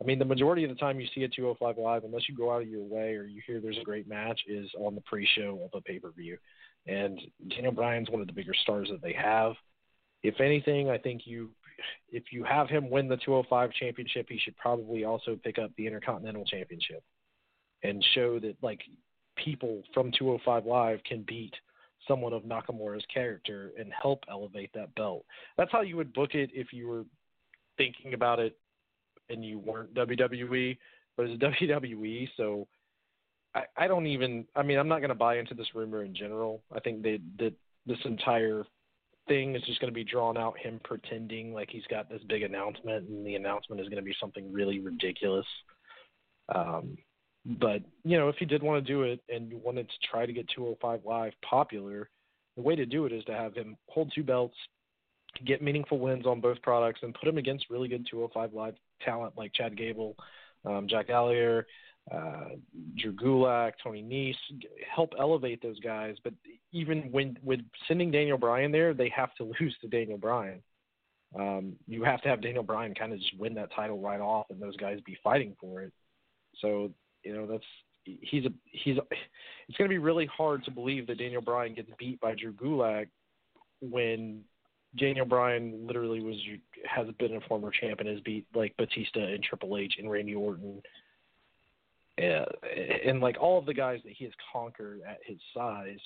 [0.01, 2.53] I mean, the majority of the time you see a 205 Live, unless you go
[2.53, 5.27] out of your way or you hear there's a great match, is on the pre
[5.37, 6.37] show of a pay per view.
[6.87, 9.55] And Daniel Bryan's one of the bigger stars that they have.
[10.23, 11.51] If anything, I think you,
[12.11, 15.87] if you have him win the 205 championship, he should probably also pick up the
[15.87, 17.03] Intercontinental Championship
[17.83, 18.81] and show that, like,
[19.37, 21.55] people from 205 Live can beat
[22.07, 25.25] someone of Nakamura's character and help elevate that belt.
[25.57, 27.05] That's how you would book it if you were
[27.77, 28.57] thinking about it
[29.31, 30.77] and you weren't WWE,
[31.17, 32.67] but it's WWE, so
[33.55, 36.63] I, I don't even I mean I'm not gonna buy into this rumor in general.
[36.75, 37.55] I think they that
[37.87, 38.65] this entire
[39.27, 42.43] thing is just going to be drawn out him pretending like he's got this big
[42.43, 45.47] announcement and the announcement is going to be something really ridiculous.
[46.55, 46.97] Um,
[47.45, 50.27] but you know, if you did want to do it and you wanted to try
[50.27, 52.09] to get 205 Live popular,
[52.57, 54.57] the way to do it is to have him hold two belts,
[55.45, 59.35] get meaningful wins on both products, and put him against really good 205 Live talent
[59.37, 60.17] like Chad Gable,
[60.65, 61.67] um, Jack Gallagher,
[62.13, 62.51] uh,
[62.97, 64.63] Drew Gulak, Tony Nese,
[64.95, 66.17] help elevate those guys.
[66.23, 66.35] But
[66.73, 70.63] even when with sending Daniel Bryan there, they have to lose to Daniel Bryan.
[71.39, 74.47] Um, you have to have Daniel Bryan kind of just win that title right off,
[74.51, 75.93] and those guys be fighting for it.
[76.61, 76.93] So
[77.25, 77.65] you know, that's
[78.05, 78.99] he's a he's.
[78.99, 79.03] A,
[79.69, 82.53] it's going to be really hard to believe that Daniel Bryan gets beat by Drew
[82.53, 83.07] Gulak
[83.81, 84.43] when
[84.97, 86.37] Daniel Bryan literally was
[86.87, 90.83] has been a former champion, has beat like Batista and Triple H and Randy Orton,
[92.19, 92.47] and,
[93.07, 96.01] and like all of the guys that he has conquered at his size.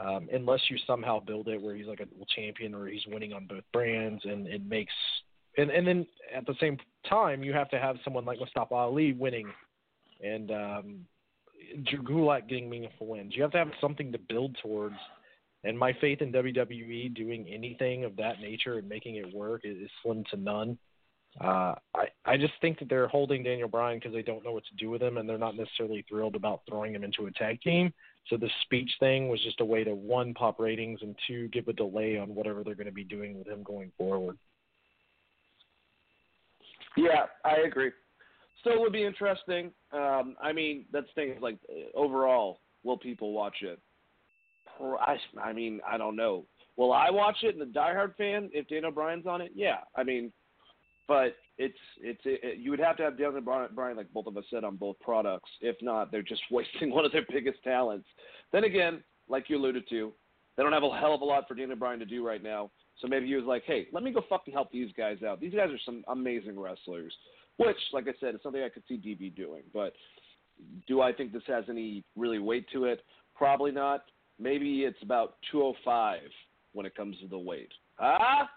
[0.00, 3.46] Um, unless you somehow build it where he's like a champion or he's winning on
[3.46, 4.92] both brands, and it makes
[5.56, 6.76] and and then at the same
[7.08, 9.48] time you have to have someone like Mustafa Ali winning
[10.22, 11.06] and um,
[11.84, 13.34] Drew Gulak getting meaningful wins.
[13.34, 14.96] You have to have something to build towards.
[15.64, 19.90] And my faith in WWE doing anything of that nature and making it work is,
[20.02, 20.78] slim to none.
[21.40, 24.64] Uh, I I just think that they're holding Daniel Bryan because they don't know what
[24.64, 27.60] to do with him, and they're not necessarily thrilled about throwing him into a tag
[27.62, 27.92] team.
[28.28, 31.68] So the speech thing was just a way to one pop ratings and two give
[31.68, 34.36] a delay on whatever they're going to be doing with him going forward.
[36.96, 37.92] Yeah, I agree.
[38.60, 39.70] Still would be interesting.
[39.92, 41.36] Um, I mean, that's thing.
[41.40, 41.58] Like
[41.94, 43.80] overall, will people watch it?
[44.80, 46.44] I, I mean, I don't know.
[46.76, 47.56] Will I watch it?
[47.56, 49.78] And the diehard fan, if Daniel Bryan's on it, yeah.
[49.96, 50.32] I mean,
[51.08, 54.44] but it's it's it, you would have to have Daniel Bryan, like both of us
[54.50, 55.50] said, on both products.
[55.60, 58.06] If not, they're just wasting one of their biggest talents.
[58.52, 60.12] Then again, like you alluded to,
[60.56, 62.70] they don't have a hell of a lot for Daniel Bryan to do right now.
[63.00, 65.40] So maybe he was like, hey, let me go fucking help these guys out.
[65.40, 67.14] These guys are some amazing wrestlers.
[67.56, 69.62] Which, like I said, is something I could see DB doing.
[69.72, 69.92] But
[70.86, 73.02] do I think this has any really weight to it?
[73.34, 74.02] Probably not.
[74.40, 76.20] Maybe it's about 205
[76.72, 77.72] when it comes to the weight.
[77.98, 78.48] Ah,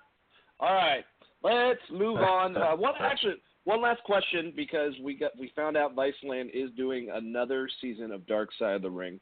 [0.59, 1.03] all right.
[1.43, 2.55] Let's move on.
[2.57, 7.09] Uh, one actually, one last question because we got we found out Viceland is doing
[7.13, 9.19] another season of Dark Side of the Ring,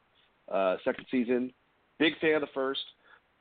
[0.50, 1.52] uh, second season.
[1.98, 2.80] Big fan of the first.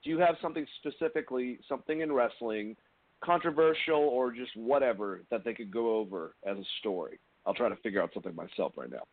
[0.04, 2.76] Do you have something specifically, something in wrestling,
[3.24, 7.20] controversial or just whatever that they could go over as a story?
[7.46, 9.04] I'll try to figure out something myself right now.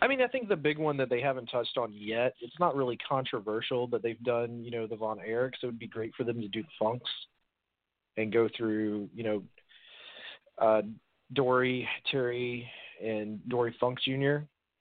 [0.00, 2.76] I mean, I think the big one that they haven't touched on yet, it's not
[2.76, 5.54] really controversial, but they've done, you know, the Von Erichs.
[5.62, 7.10] It would be great for them to do the Funks
[8.18, 9.42] and go through, you know,
[10.58, 10.82] uh,
[11.32, 12.68] Dory, Terry,
[13.02, 14.38] and Dory Funk Jr.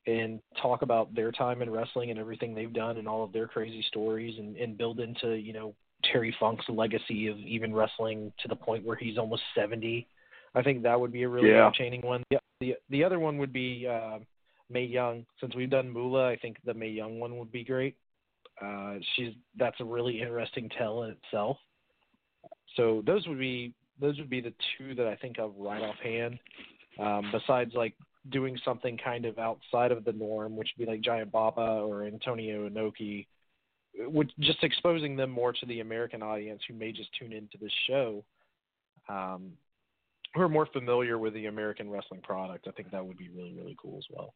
[0.07, 3.47] and talk about their time in wrestling and everything they've done and all of their
[3.47, 5.75] crazy stories and, and build into, you know,
[6.11, 10.07] Terry Funk's legacy of even wrestling to the point where he's almost 70.
[10.55, 11.67] I think that would be a really yeah.
[11.67, 12.23] entertaining one.
[12.31, 14.19] The, the, the other one would be uh,
[14.69, 15.25] Mae Young.
[15.39, 17.95] Since we've done Moolah, I think the Mae Young one would be great.
[18.59, 21.57] Uh, she's that's a really interesting tell in itself.
[22.77, 26.39] So those would be those would be the two that I think of right offhand.
[26.99, 27.93] Um, besides like
[28.31, 32.03] doing something kind of outside of the norm, which would be like Giant Baba or
[32.03, 33.27] Antonio Inoki,
[33.97, 37.71] which just exposing them more to the American audience who may just tune into this
[37.87, 38.23] show,
[39.09, 39.51] um,
[40.33, 42.67] who are more familiar with the American wrestling product.
[42.67, 44.33] I think that would be really really cool as well.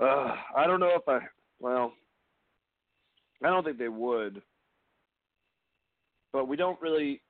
[0.00, 1.20] Uh, I don't know if I
[1.60, 1.92] well,
[3.44, 4.42] I don't think they would.
[6.32, 7.22] But we don't really.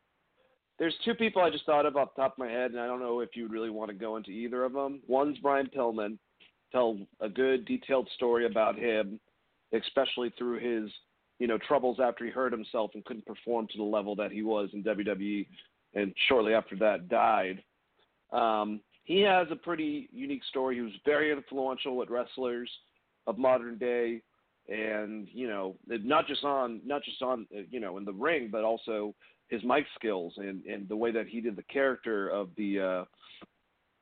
[0.79, 2.87] There's two people I just thought of off the top of my head, and I
[2.87, 5.01] don't know if you'd really want to go into either of them.
[5.09, 6.19] One's Brian Pillman,
[6.71, 9.19] tell a good detailed story about him,
[9.73, 10.91] especially through his
[11.39, 14.43] you know troubles after he hurt himself and couldn't perform to the level that he
[14.43, 15.47] was in WWE,
[15.95, 17.63] and shortly after that died.
[18.33, 20.77] Um, he has a pretty unique story.
[20.77, 22.71] He was very influential with wrestlers
[23.27, 24.23] of modern day
[24.69, 28.49] and you know not just on not just on uh, you know in the ring
[28.53, 29.15] but also
[29.49, 33.05] his mic skills and and the way that he did the character of the uh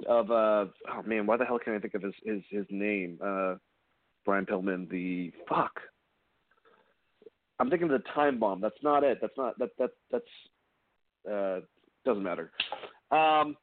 [0.08, 3.18] of uh oh man why the hell can I think of his his his name?
[3.24, 3.54] Uh
[4.24, 5.80] Brian Pillman the fuck.
[7.58, 8.60] I'm thinking of the time bomb.
[8.60, 9.18] That's not it.
[9.20, 10.24] That's not that that that's
[11.30, 11.60] uh
[12.04, 12.50] doesn't matter.
[13.10, 13.56] Um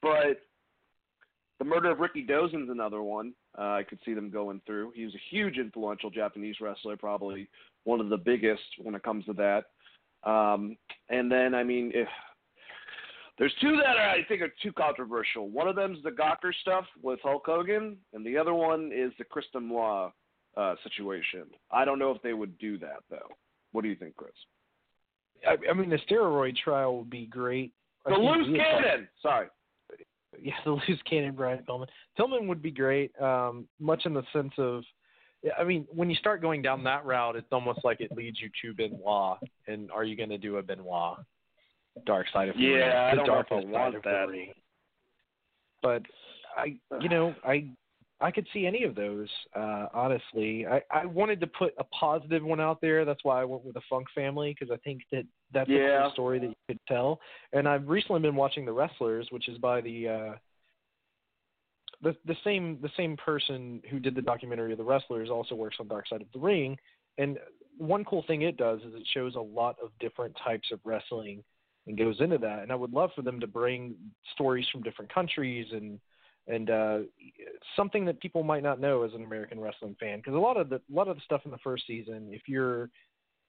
[0.00, 0.42] but
[1.58, 4.92] the murder of Ricky Dozen's another one uh, I could see them going through.
[4.94, 7.48] He was a huge influential Japanese wrestler, probably
[7.84, 9.64] one of the biggest when it comes to that.
[10.28, 10.76] Um,
[11.08, 12.08] and then, I mean, if
[13.38, 15.48] there's two that are, I think are too controversial.
[15.48, 19.12] One of them is the Gawker stuff with Hulk Hogan, and the other one is
[19.18, 20.12] the Chris Benoit
[20.56, 21.44] uh, situation.
[21.70, 23.28] I don't know if they would do that though.
[23.72, 24.32] What do you think, Chris?
[25.46, 27.72] I, I mean, the steroid trial would be great.
[28.04, 29.08] The loose cannon.
[29.22, 29.48] Sorry,
[30.42, 31.88] yeah, the loose cannon Brian Pillman.
[32.18, 34.82] Pillman would be great, um, much in the sense of,
[35.58, 38.48] I mean, when you start going down that route, it's almost like it leads you
[38.62, 39.38] to Benoit.
[39.66, 41.18] And are you going to do a Benoit
[42.06, 42.68] dark side of the yeah?
[42.70, 44.46] Ring, I don't know if I want that.
[45.82, 46.02] But
[46.56, 47.70] I, you know, I
[48.22, 49.28] I could see any of those.
[49.54, 53.04] Uh, honestly, I, I wanted to put a positive one out there.
[53.04, 55.98] That's why I went with the Funk family because I think that that's yeah.
[55.98, 57.20] a cool story that you could tell.
[57.52, 60.34] And I've recently been watching The Wrestlers, which is by the uh,
[62.02, 65.76] the the same the same person who did the documentary of The Wrestlers also works
[65.80, 66.76] on Dark Side of the Ring.
[67.18, 67.38] And
[67.76, 71.42] one cool thing it does is it shows a lot of different types of wrestling
[71.86, 72.60] and goes into that.
[72.60, 73.96] And I would love for them to bring
[74.34, 75.98] stories from different countries and
[76.46, 76.98] and uh,
[77.76, 80.68] something that people might not know as an American wrestling fan, because a lot of
[80.68, 82.90] the a lot of the stuff in the first season, if you're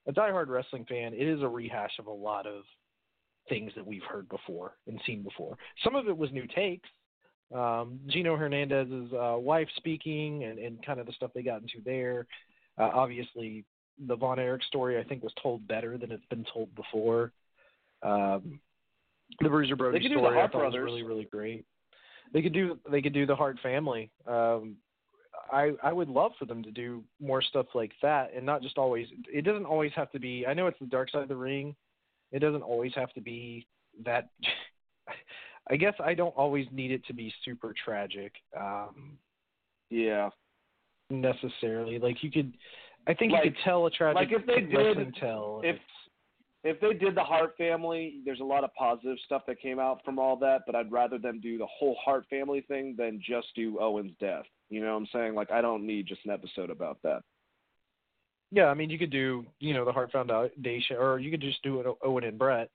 [0.07, 2.63] a diehard wrestling fan, it is a rehash of a lot of
[3.49, 5.57] things that we've heard before and seen before.
[5.83, 6.89] Some of it was new takes.
[7.53, 11.81] Um, Gino Hernandez's uh, wife speaking and, and kind of the stuff they got into
[11.85, 12.25] there.
[12.79, 13.65] Uh, obviously,
[14.07, 17.31] the Von Erich story I think was told better than it's been told before.
[18.01, 18.59] Um,
[19.39, 21.65] the Bruiser Brody They could do story the I thought was really really great.
[22.33, 24.09] They could do they could do the Hart family.
[24.27, 24.75] Um,
[25.51, 28.77] I I would love for them to do more stuff like that, and not just
[28.77, 29.07] always.
[29.31, 30.45] It doesn't always have to be.
[30.47, 31.75] I know it's the dark side of the ring.
[32.31, 33.67] It doesn't always have to be
[34.03, 34.29] that.
[35.69, 38.33] I guess I don't always need it to be super tragic.
[38.59, 39.17] Um,
[39.89, 40.29] Yeah.
[41.09, 41.99] necessarily.
[41.99, 42.53] Like you could,
[43.07, 45.61] I think Like- you could tell a tragic like if they did- tell.
[45.63, 45.79] if-
[46.63, 49.99] If they did the Hart family, there's a lot of positive stuff that came out
[50.05, 53.47] from all that, but I'd rather them do the whole Hart family thing than just
[53.55, 54.45] do Owen's death.
[54.69, 55.35] You know what I'm saying?
[55.35, 57.21] Like I don't need just an episode about that.
[58.51, 61.61] yeah, I mean you could do you know the Hart Foundation, or you could just
[61.63, 62.69] do it Owen and Brett.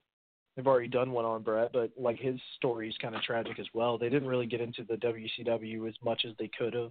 [0.54, 3.66] They've already done one on Brett, but like his story is kind of tragic as
[3.72, 3.96] well.
[3.96, 6.90] They didn't really get into the WCW as much as they could have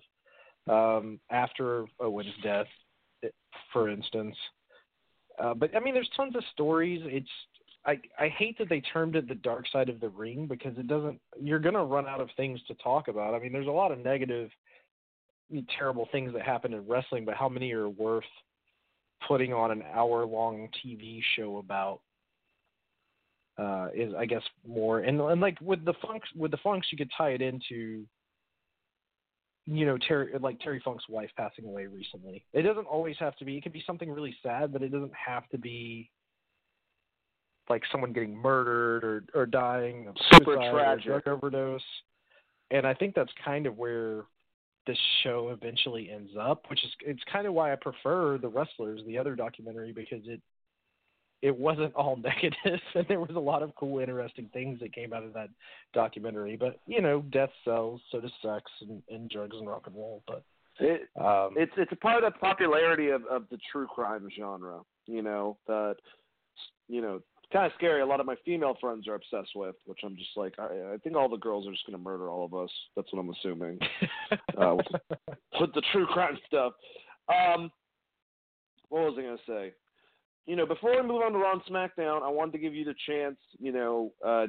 [0.69, 2.67] um, after Owen's death,
[3.73, 4.35] for instance.
[5.37, 7.01] Uh, but I mean, there's tons of stories.
[7.05, 7.29] It's
[7.85, 10.87] I I hate that they termed it the dark side of the ring because it
[10.87, 11.19] doesn't.
[11.39, 13.33] You're gonna run out of things to talk about.
[13.33, 14.49] I mean, there's a lot of negative,
[15.77, 18.23] terrible things that happen in wrestling, but how many are worth
[19.27, 22.01] putting on an hour long TV show about?
[23.57, 26.97] Uh, is I guess more and and like with the funks with the funks you
[26.97, 28.05] could tie it into
[29.67, 32.43] you know Terry like Terry Funk's wife passing away recently.
[32.53, 33.57] It doesn't always have to be.
[33.57, 36.09] It could be something really sad, but it doesn't have to be
[37.69, 41.05] like someone getting murdered or or dying of Super tragic.
[41.05, 41.81] drug overdose.
[42.71, 44.23] And I think that's kind of where
[44.87, 49.01] this show eventually ends up, which is it's kind of why I prefer the wrestlers,
[49.05, 50.41] the other documentary, because it
[51.41, 55.13] it wasn't all negative and there was a lot of cool interesting things that came
[55.13, 55.49] out of that
[55.93, 59.95] documentary but you know death sells so does sex and, and drugs and rock and
[59.95, 60.43] roll but
[60.79, 64.81] It, um it's it's a part of the popularity of, of the true crime genre.
[65.05, 65.95] You know that
[66.87, 67.21] you know
[67.51, 68.01] kind of scary.
[68.01, 70.97] A lot of my female friends are obsessed with, which I'm just like I, I
[71.03, 72.69] think all the girls are just gonna murder all of us.
[72.95, 73.79] That's what I'm assuming
[74.61, 74.87] uh, with,
[75.59, 76.73] with the true crime stuff.
[77.29, 77.71] Um,
[78.89, 79.73] what was I gonna say?
[80.47, 82.85] You know, before we move on to Raw and SmackDown, I wanted to give you
[82.85, 83.35] the chance.
[83.59, 84.47] You know, uh,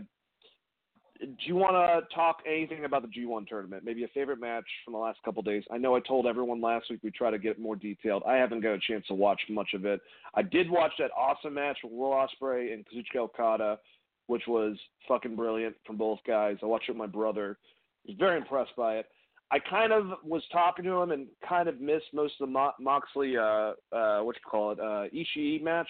[1.20, 3.82] do you want to talk anything about the G1 tournament?
[3.84, 5.64] Maybe a favorite match from the last couple days.
[5.72, 8.22] I know I told everyone last week we try to get more detailed.
[8.28, 10.01] I haven't got a chance to watch much of it.
[10.34, 13.80] I did watch that awesome match with Will Ospreay and Kazuchika Okada,
[14.28, 14.76] which was
[15.09, 16.59] fucking brilliant from both guys.
[16.62, 17.59] I watched it with my brother.
[18.07, 19.07] I was very impressed by it.
[19.51, 22.74] I kind of was talking to him and kind of missed most of the Mo-
[22.78, 25.88] Moxley, uh, uh, what you call it, uh, Ishii match,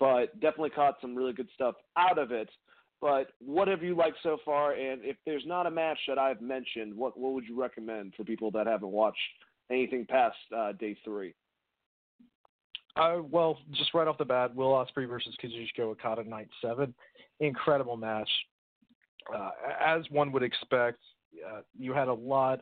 [0.00, 2.48] but definitely caught some really good stuff out of it.
[3.00, 4.72] But what have you liked so far?
[4.72, 8.24] And if there's not a match that I've mentioned, what what would you recommend for
[8.24, 9.18] people that haven't watched
[9.70, 11.34] anything past uh, day three?
[12.96, 16.92] Uh, well, just right off the bat, Will Ospreay versus Kazuchika Okada, night seven,
[17.38, 18.30] incredible match.
[19.32, 20.98] Uh, as one would expect,
[21.46, 22.60] uh, you had a lot.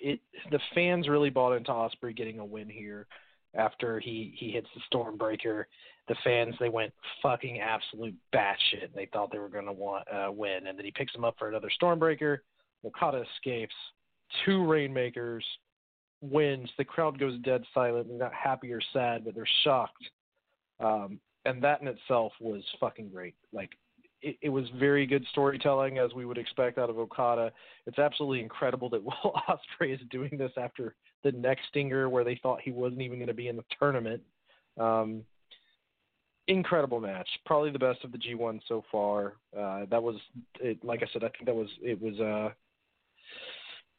[0.00, 0.20] It
[0.50, 3.06] the fans really bought into Ospreay getting a win here
[3.54, 5.64] after he he hits the Stormbreaker.
[6.08, 6.92] The fans they went
[7.22, 8.94] fucking absolute batshit.
[8.94, 11.48] They thought they were to want uh, win, and then he picks him up for
[11.48, 12.38] another Stormbreaker.
[12.84, 13.74] Okada escapes,
[14.44, 15.44] two Rainmakers,
[16.20, 16.70] wins.
[16.78, 18.08] The crowd goes dead silent.
[18.08, 20.04] They're not happy or sad, but they're shocked.
[20.80, 23.34] Um, and that in itself was fucking great.
[23.52, 23.70] Like
[24.22, 27.52] it, it was very good storytelling as we would expect out of Okada.
[27.86, 30.94] It's absolutely incredible that Will Ospreay is doing this after
[31.24, 34.22] the next stinger where they thought he wasn't even going to be in the tournament.
[34.78, 35.22] Um,
[36.48, 39.34] incredible match, probably the best of the G1 so far.
[39.56, 40.16] Uh, that was
[40.60, 40.82] it.
[40.84, 42.52] Like I said, I think that was it was uh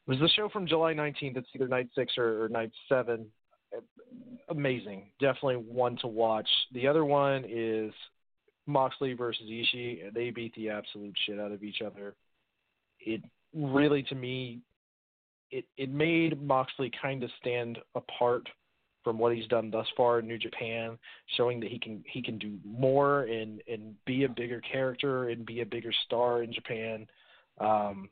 [0.08, 1.38] it was the show from July 19th.
[1.38, 3.28] It's either night six or, or night seven.
[4.50, 6.50] Amazing, definitely one to watch.
[6.74, 7.94] The other one is
[8.68, 10.14] Moxley versus Ishii.
[10.14, 12.16] They beat the absolute shit out of each other.
[13.00, 13.22] It
[13.54, 14.60] really, to me,
[15.52, 18.48] it it made Moxley kind of stand apart
[19.04, 20.98] from what he's done thus far in New Japan,
[21.38, 25.46] showing that he can he can do more and and be a bigger character and
[25.46, 27.08] be a bigger star in Japan.
[27.60, 28.10] Um,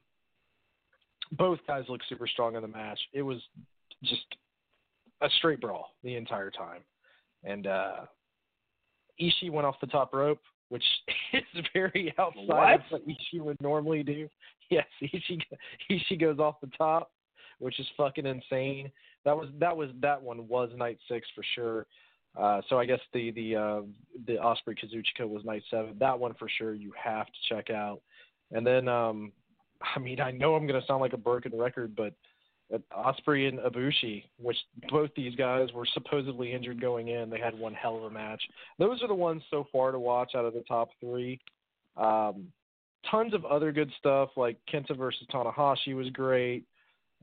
[1.33, 2.99] both guys look super strong in the match.
[3.13, 3.39] It was
[4.03, 4.25] just
[5.21, 6.81] a straight brawl the entire time,
[7.43, 7.95] and uh,
[9.21, 10.39] Ishii went off the top rope,
[10.69, 10.83] which
[11.33, 12.73] is very outside What?
[12.75, 14.29] of what Ishii would normally do.
[14.69, 15.41] Yes, Ishii
[15.89, 17.11] Ishii goes off the top,
[17.59, 18.91] which is fucking insane.
[19.25, 21.87] That was that was that one was night six for sure.
[22.37, 23.81] Uh, so I guess the the uh,
[24.27, 25.95] the Ospreay Kazuchika was night seven.
[25.99, 28.01] That one for sure you have to check out.
[28.51, 29.31] And then um,
[29.95, 32.13] I mean I know I'm gonna sound like a broken record, but
[32.95, 34.57] Ospreay and Ibushi, which
[34.89, 37.29] both these guys were supposedly injured going in.
[37.29, 38.41] They had one hell of a match.
[38.77, 41.39] Those are the ones so far to watch out of the top three.
[41.95, 42.47] Um,
[43.09, 46.65] tons of other good stuff like Kenta versus Tanahashi was great.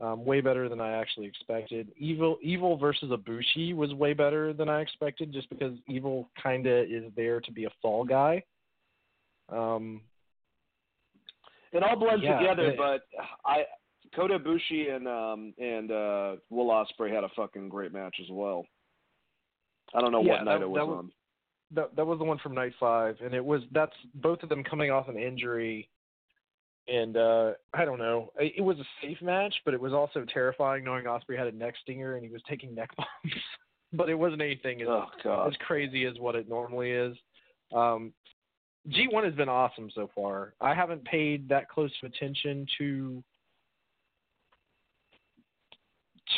[0.01, 1.89] Um, way better than I actually expected.
[1.97, 6.91] Evil Evil versus Ibushi was way better than I expected, just because Evil kind of
[6.91, 8.43] is there to be a fall guy.
[9.47, 10.01] Um,
[11.71, 13.03] it all blends yeah, together, it, but
[13.45, 13.63] I
[14.15, 18.65] Kota Ibushi and um and uh Will Ospreay had a fucking great match as well.
[19.93, 21.11] I don't know yeah, what night that, it was, that was on.
[21.71, 24.63] That that was the one from night five, and it was that's both of them
[24.63, 25.89] coming off an injury
[26.87, 28.31] and uh I don't know.
[28.37, 31.75] It was a safe match, but it was also terrifying knowing Ospreay had a neck
[31.81, 33.33] stinger and he was taking neck bombs.
[33.93, 37.15] but it wasn't anything as oh, as crazy as what it normally is.
[37.73, 38.13] Um
[38.89, 40.53] G1 has been awesome so far.
[40.61, 43.23] I haven't paid that close of attention to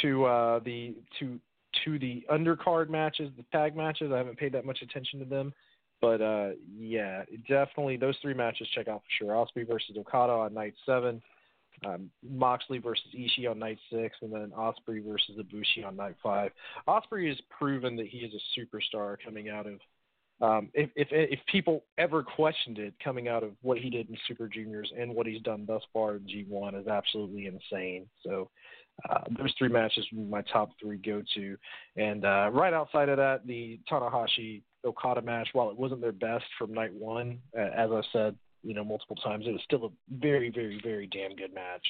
[0.02, 1.39] to uh the to
[1.86, 4.12] to the undercard matches, the tag matches.
[4.14, 5.54] I haven't paid that much attention to them.
[6.02, 9.34] But uh, yeah, definitely those three matches check out for sure.
[9.34, 11.22] Ospreay versus Okada on night seven,
[11.86, 16.52] um, Moxley versus Ishii on night six, and then Ospreay versus Ibushi on night five.
[16.88, 19.80] Ospreay has proven that he is a superstar coming out of.
[20.39, 24.16] Um, if, if if people ever questioned it, coming out of what he did in
[24.28, 28.06] Super Juniors and what he's done thus far in G1 is absolutely insane.
[28.24, 28.52] So
[29.10, 31.58] uh, those three matches were my top three go to,
[31.95, 36.45] and uh, right outside of that, the Tanahashi Okada match, while it wasn't their best
[36.58, 39.89] from night one, as I said, you know, multiple times, it was still a
[40.20, 41.86] very, very, very damn good match.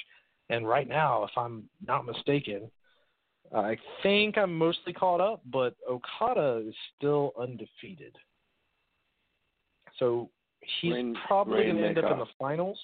[0.49, 2.69] And right now, if I'm not mistaken,
[3.55, 8.15] I think I'm mostly caught up, but Okada is still undefeated.
[9.99, 10.29] So
[10.81, 12.79] he's Rain, probably going to end up in the finals.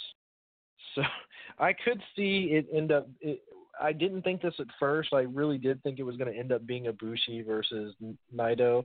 [0.96, 1.02] So
[1.60, 3.08] I could see it end up.
[3.22, 3.42] It,
[3.82, 5.14] I didn't think this at first.
[5.14, 7.96] I really did think it was going to end up being Ibushi versus
[8.36, 8.84] Naito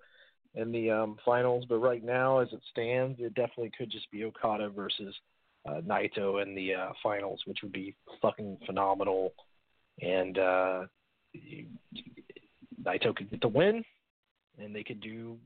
[0.55, 1.65] in the um, finals.
[1.69, 5.15] But right now, as it stands, it definitely could just be Okada versus
[5.69, 9.33] uh, Naito in the uh, finals, which would be fucking phenomenal.
[10.01, 10.85] And uh,
[12.83, 13.85] Naito could get the win,
[14.59, 15.37] and they could do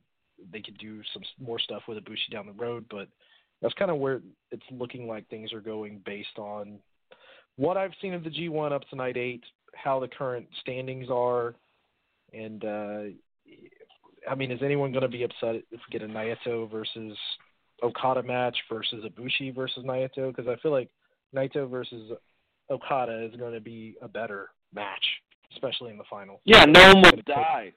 [0.51, 2.85] they could do some more stuff with Ibushi down the road.
[2.91, 3.09] But
[3.61, 4.21] that's kind of where
[4.51, 6.79] it's looking like things are going based on
[7.57, 9.43] what I've seen of the G1 up to night eight,
[9.75, 11.55] how the current standings are,
[12.33, 13.03] and uh,
[14.29, 17.17] I mean, is anyone going to be upset if we get a Naito versus
[17.83, 20.35] Okada match versus Ibushi versus Naito?
[20.35, 20.89] Because I feel like
[21.35, 22.13] Naito versus
[22.71, 25.05] Okada is going to be a better match,
[25.53, 26.41] especially in the final.
[26.45, 27.73] Yeah, no one would die.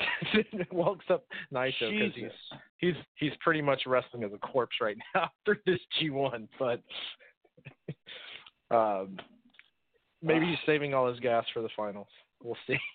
[0.72, 5.30] well, except Naito because he's he's he's pretty much wrestling as a corpse right now
[5.44, 6.48] through this G1.
[6.58, 6.82] But
[8.70, 9.16] um,
[10.22, 12.08] maybe he's saving all his gas for the finals.
[12.42, 12.78] We'll see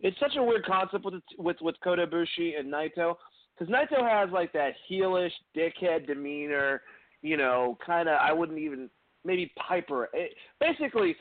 [0.00, 3.16] it's such a weird concept with with with Kota Ibushi and Naito
[3.58, 6.82] because Naito has like that heelish dickhead demeanor,
[7.22, 8.88] you know, kind of I wouldn't even
[9.24, 10.08] maybe Piper.
[10.12, 11.16] It, basically,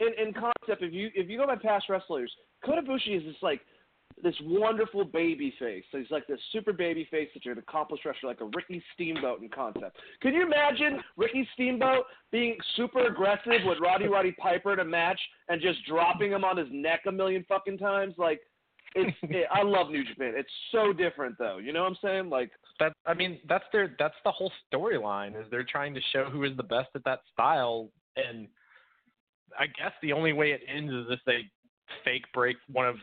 [0.00, 2.32] in in concept, if you if you go by past wrestlers,
[2.64, 3.60] Kota Ibushi is this like
[4.22, 5.84] this wonderful baby face.
[5.90, 8.82] So he's like this super baby face that you're an accomplished wrestler, like a Ricky
[8.94, 9.96] Steamboat in concept.
[10.20, 15.20] Can you imagine Ricky Steamboat being super aggressive with Roddy Roddy Piper in a match
[15.48, 18.14] and just dropping him on his neck a million fucking times?
[18.16, 18.40] Like,
[18.94, 20.34] it's it, I love New Japan.
[20.36, 21.58] It's so different though.
[21.58, 22.30] You know what I'm saying?
[22.30, 22.92] Like that.
[23.06, 26.56] I mean, that's their that's the whole storyline is they're trying to show who is
[26.56, 28.46] the best at that style, and
[29.58, 31.50] I guess the only way it ends is if they
[32.04, 32.96] fake break one of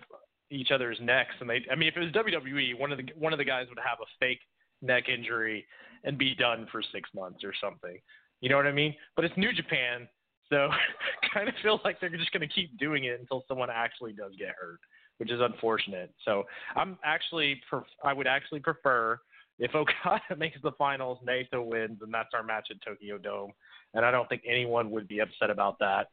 [0.51, 1.61] each other's necks, and they.
[1.71, 3.99] I mean, if it was WWE, one of the one of the guys would have
[4.01, 4.39] a fake
[4.81, 5.65] neck injury
[6.03, 7.99] and be done for six months or something.
[8.41, 8.95] You know what I mean?
[9.15, 10.07] But it's New Japan,
[10.49, 10.69] so
[11.33, 14.31] kind of feel like they're just going to keep doing it until someone actually does
[14.37, 14.79] get hurt,
[15.17, 16.13] which is unfortunate.
[16.23, 16.43] So
[16.75, 17.61] I'm actually,
[18.03, 19.19] I would actually prefer
[19.59, 23.51] if Okada makes the finals, Naito wins, and that's our match at Tokyo Dome.
[23.93, 26.07] And I don't think anyone would be upset about that.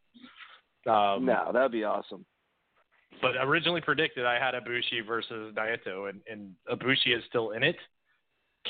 [0.91, 2.24] Um, no, that'd be awesome
[3.23, 7.77] but originally predicted I had Ibushi versus Naito, and, and Ibushi is still in it.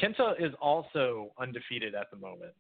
[0.01, 2.53] Kenta is also undefeated at the moment,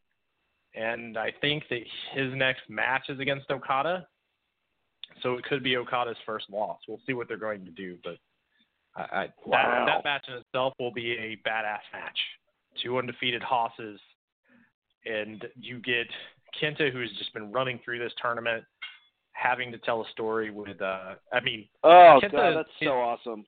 [0.74, 1.80] and I think that
[2.14, 4.06] his next match is against Okada,
[5.22, 6.78] so it could be Okada's first loss.
[6.88, 8.16] We'll see what they're going to do, but
[8.96, 9.84] I, I, wow.
[9.86, 12.18] that, that match in itself will be a badass match.
[12.82, 14.00] Two undefeated hosses,
[15.04, 16.06] and you get
[16.60, 18.64] Kenta, who's just been running through this tournament
[19.36, 23.44] having to tell a story with uh I mean Oh Kenta god, that's so awesome.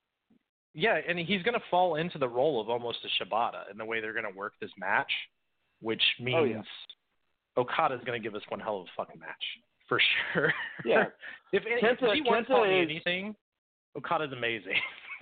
[0.73, 3.83] Yeah, and he's going to fall into the role of almost a Shibata in the
[3.85, 5.11] way they're going to work this match,
[5.81, 6.61] which means oh, yeah.
[7.57, 9.43] Okada's going to give us one hell of a fucking match
[9.87, 9.99] for
[10.33, 10.53] sure.
[10.85, 11.05] Yeah.
[11.51, 13.35] if, Kenta, if he wants me is, anything,
[13.97, 14.79] Okada's amazing.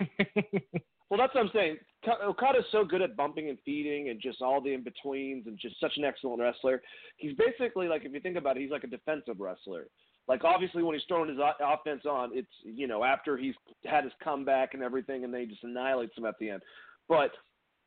[1.10, 1.78] well, that's what I'm saying.
[2.22, 5.80] Okada's so good at bumping and feeding and just all the in betweens and just
[5.80, 6.80] such an excellent wrestler.
[7.16, 9.88] He's basically like, if you think about it, he's like a defensive wrestler.
[10.28, 13.54] Like obviously when he's throwing his offense on, it's you know after he's
[13.84, 16.62] had his comeback and everything, and they just annihilates him at the end.
[17.08, 17.30] But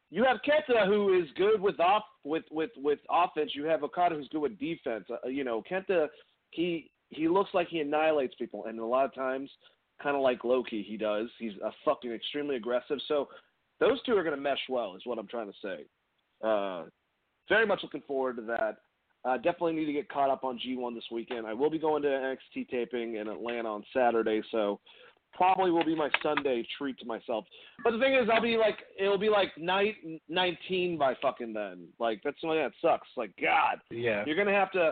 [0.10, 3.52] you have Kenta who is good with off with with with offense.
[3.54, 5.06] You have Okada who's good with defense.
[5.10, 6.08] Uh, you know Kenta
[6.50, 9.50] he he looks like he annihilates people, and a lot of times,
[10.02, 11.28] kind of like Loki, he does.
[11.38, 12.98] He's a fucking extremely aggressive.
[13.08, 13.28] So
[13.80, 15.86] those two are going to mesh well, is what I'm trying to say.
[16.44, 16.86] Uh,
[17.50, 18.78] very much looking forward to that.
[19.24, 21.46] Uh, definitely need to get caught up on G1 this weekend.
[21.46, 24.80] I will be going to NXT taping in Atlanta on Saturday, so
[25.34, 27.46] probably will be my Sunday treat to myself.
[27.84, 29.96] But the thing is, I'll be like, it'll be like night
[30.28, 31.88] 19 by fucking then.
[32.00, 33.08] Like that's something that sucks.
[33.16, 34.92] Like God, yeah, you're gonna have to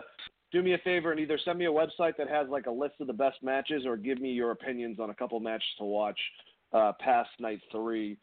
[0.52, 2.94] do me a favor and either send me a website that has like a list
[3.00, 6.18] of the best matches, or give me your opinions on a couple matches to watch
[6.72, 8.16] uh, past night three.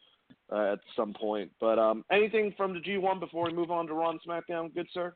[0.52, 3.94] Uh, at some point, but um, anything from the G1 before we move on to
[3.94, 5.14] Raw and SmackDown, good sir.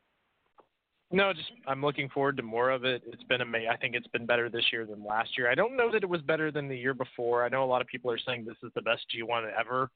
[1.11, 3.03] No, just I'm looking forward to more of it.
[3.05, 3.69] It's been amazing.
[3.71, 5.49] I think it's been better this year than last year.
[5.49, 7.45] I don't know that it was better than the year before.
[7.45, 9.91] I know a lot of people are saying this is the best G1 ever,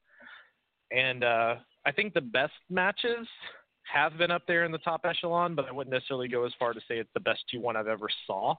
[0.92, 3.26] and uh, I think the best matches
[3.92, 6.72] have been up there in the top echelon, but I wouldn't necessarily go as far
[6.72, 8.54] to say it's the best G1 I've ever saw.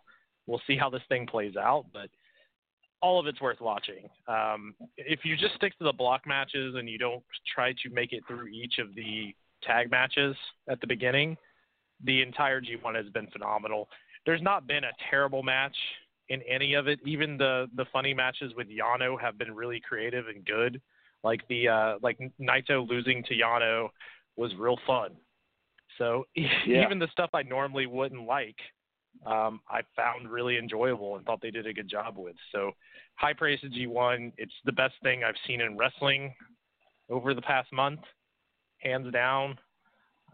[0.48, 2.10] We'll see how this thing plays out, but
[3.02, 4.10] all of it's worth watching.
[4.28, 7.24] Um, if you just stick to the block matches and you don't
[7.54, 9.34] try to make it through each of the
[9.64, 10.36] tag matches
[10.68, 11.38] at the beginning
[12.04, 13.90] the entire G1 has been phenomenal.
[14.26, 15.76] There's not been a terrible match
[16.30, 17.00] in any of it.
[17.06, 20.82] Even the the funny matches with Yano have been really creative and good.
[21.24, 23.90] Like the uh, like Naito losing to Yano
[24.36, 25.12] was real fun.
[25.98, 26.86] So yeah.
[26.86, 28.56] even the stuff I normally wouldn't like,
[29.26, 32.36] um, I found really enjoyable and thought they did a good job with.
[32.52, 32.72] So
[33.16, 34.34] high praise to G1.
[34.38, 36.34] It's the best thing I've seen in wrestling
[37.10, 38.02] over the past month,
[38.78, 39.58] hands down.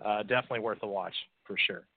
[0.04, 1.88] Uh, definitely worth a watch for sure.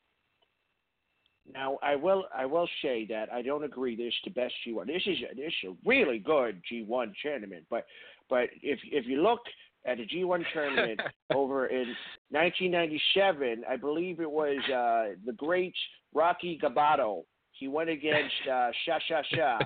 [1.52, 4.72] Now I will I will say that I don't agree this is the best G
[4.72, 4.86] one.
[4.86, 7.86] This is a, this is a really good G one tournament, but
[8.28, 9.40] but if if you look
[9.86, 11.00] at the G one tournament
[11.34, 11.94] over in
[12.30, 15.74] 1997, I believe it was uh, the great
[16.14, 17.22] Rocky Gabato.
[17.52, 19.58] He went against uh, Sha Sha Sha.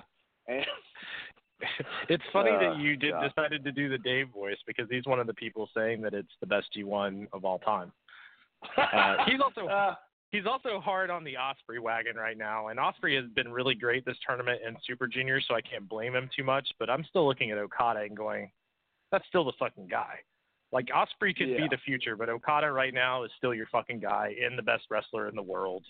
[0.48, 0.64] And,
[2.08, 3.28] it's funny uh, that you did God.
[3.28, 6.32] decided to do the Dave voice because he's one of the people saying that it's
[6.40, 7.92] the best G1 of all time.
[8.76, 9.94] Uh, he's also Uh,
[10.30, 14.04] he's also hard on the Ospreay wagon right now, and Ospreay has been really great
[14.04, 16.68] this tournament in Super Junior, so I can't blame him too much.
[16.78, 18.50] But I'm still looking at Okada and going,
[19.10, 20.16] that's still the fucking guy.
[20.72, 21.58] Like Ospreay could Yeah.
[21.58, 24.84] be the future, but Okada right now is still your fucking guy and the best
[24.90, 25.84] wrestler in the world.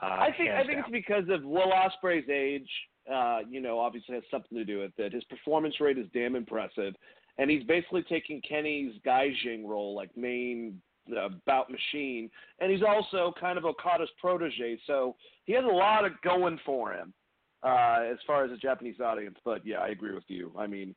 [0.00, 0.84] Uh, I think I think down.
[0.84, 2.68] it's because of Will Ospreay's age.
[3.12, 5.12] Uh, you know, obviously has something to do with it.
[5.12, 6.94] His performance rate is damn impressive,
[7.38, 10.80] and he's basically taking Kenny's Gaijin role, like main
[11.16, 12.30] uh, bout machine,
[12.60, 14.78] and he's also kind of Okada's protege.
[14.86, 17.12] So he has a lot of going for him
[17.62, 19.36] uh, as far as the Japanese audience.
[19.44, 20.52] But yeah, I agree with you.
[20.58, 20.94] I mean,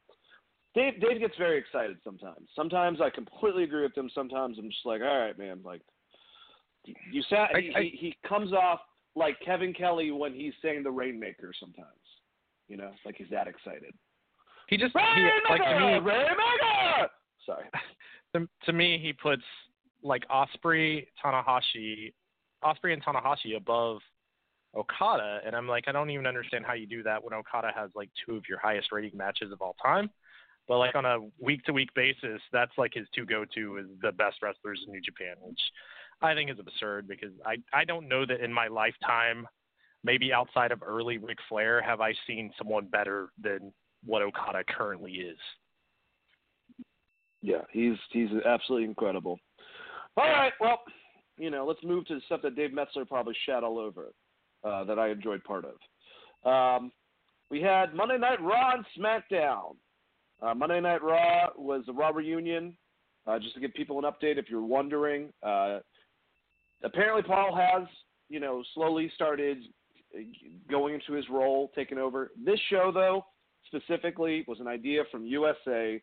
[0.75, 2.47] Dave Dave gets very excited sometimes.
[2.55, 4.09] Sometimes I completely agree with him.
[4.13, 5.81] Sometimes I'm just like, all right, man, like
[7.11, 7.49] you sat.
[7.55, 8.79] I- He, I- he, he comes off
[9.15, 11.51] like Kevin Kelly when he's saying the Rainmaker.
[11.59, 11.87] Sometimes,
[12.67, 13.93] you know, like he's that excited.
[14.67, 17.09] he just he, like to me Rainmaker.
[17.45, 17.65] Sorry.
[18.35, 19.43] to, to me, he puts
[20.05, 22.13] like Ospreay, Tanahashi,
[22.63, 23.99] Ospreay and Tanahashi above
[24.75, 27.89] Okada, and I'm like, I don't even understand how you do that when Okada has
[27.95, 30.09] like two of your highest rating matches of all time.
[30.67, 33.85] But like on a week to week basis, that's like his two go to is
[34.01, 35.59] the best wrestlers in New Japan, which
[36.21, 39.47] I think is absurd because I I don't know that in my lifetime,
[40.03, 43.71] maybe outside of early Ric Flair, have I seen someone better than
[44.05, 45.37] what Okada currently is.
[47.41, 49.39] Yeah, he's he's absolutely incredible.
[50.17, 50.81] All right, well,
[51.37, 54.13] you know, let's move to the stuff that Dave Meltzer probably shat all over,
[54.63, 56.49] uh, that I enjoyed part of.
[56.49, 56.91] Um,
[57.51, 59.75] we had Monday Night Raw and SmackDown.
[60.41, 62.77] Uh, Monday Night Raw was the Raw reunion.
[63.27, 65.79] Uh, just to give people an update, if you're wondering, uh,
[66.83, 67.87] apparently Paul has,
[68.29, 69.57] you know, slowly started
[70.15, 70.21] uh,
[70.69, 72.31] going into his role, taking over.
[72.43, 73.25] This show, though,
[73.65, 76.01] specifically, was an idea from USA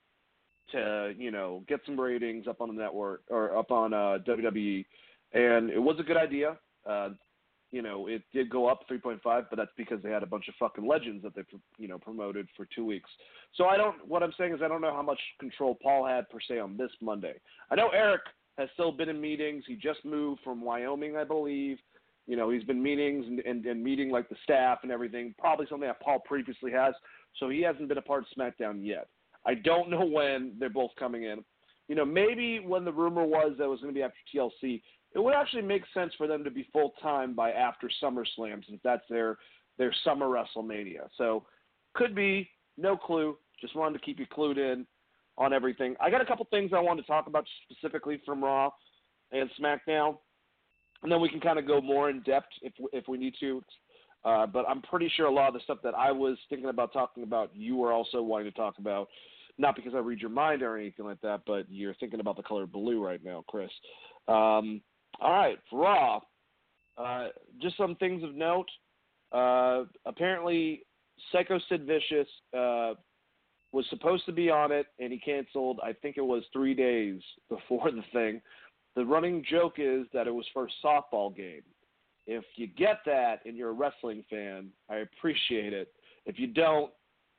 [0.73, 4.85] to you know get some ratings up on the network or up on uh, WWE,
[5.33, 6.57] and it was a good idea.
[6.89, 7.11] Uh,
[7.71, 10.55] you know, it did go up 3.5, but that's because they had a bunch of
[10.61, 11.43] fucking legends that they
[11.79, 13.09] you know promoted for two weeks.
[13.57, 13.97] So I don't.
[14.07, 16.77] What I'm saying is I don't know how much control Paul had per se on
[16.77, 17.35] this Monday.
[17.71, 18.21] I know Eric
[18.59, 19.65] has still been in meetings.
[19.67, 21.79] He just moved from Wyoming, I believe.
[22.27, 25.35] You know, he's been meetings and, and, and meeting like the staff and everything.
[25.39, 26.95] Probably something that Paul previously has.
[27.41, 29.09] So he hasn't been a part of SmackDown yet.
[29.47, 31.45] I don't know when they're both coming in.
[31.89, 34.81] You know, maybe when the rumor was that it was going to be after TLC,
[35.15, 38.81] it would actually make sense for them to be full time by after SummerSlam, since
[38.83, 39.37] that's their
[39.79, 41.09] their summer WrestleMania.
[41.17, 41.45] So
[41.95, 43.37] could be, no clue.
[43.61, 44.87] Just wanted to keep you clued in
[45.39, 45.95] on everything.
[46.01, 48.71] I got a couple things I wanted to talk about specifically from Raw
[49.33, 50.17] and SmackDown,
[51.03, 53.63] and then we can kind of go more in depth if if we need to.
[54.25, 56.93] Uh, but I'm pretty sure a lot of the stuff that I was thinking about
[56.93, 59.09] talking about, you were also wanting to talk about.
[59.59, 62.43] Not because I read your mind or anything like that, but you're thinking about the
[62.43, 63.71] color blue right now, Chris.
[64.29, 64.81] Um,
[65.21, 66.21] all right, Raw.
[66.97, 67.29] Uh,
[67.61, 68.69] just some things of note.
[69.31, 70.85] Uh, apparently,
[71.31, 72.95] Psycho Sid Vicious uh,
[73.73, 75.81] was supposed to be on it, and he canceled.
[75.83, 78.41] I think it was three days before the thing.
[78.95, 81.63] The running joke is that it was for a softball game.
[82.27, 85.93] If you get that and you're a wrestling fan, I appreciate it.
[86.27, 86.93] If you don't,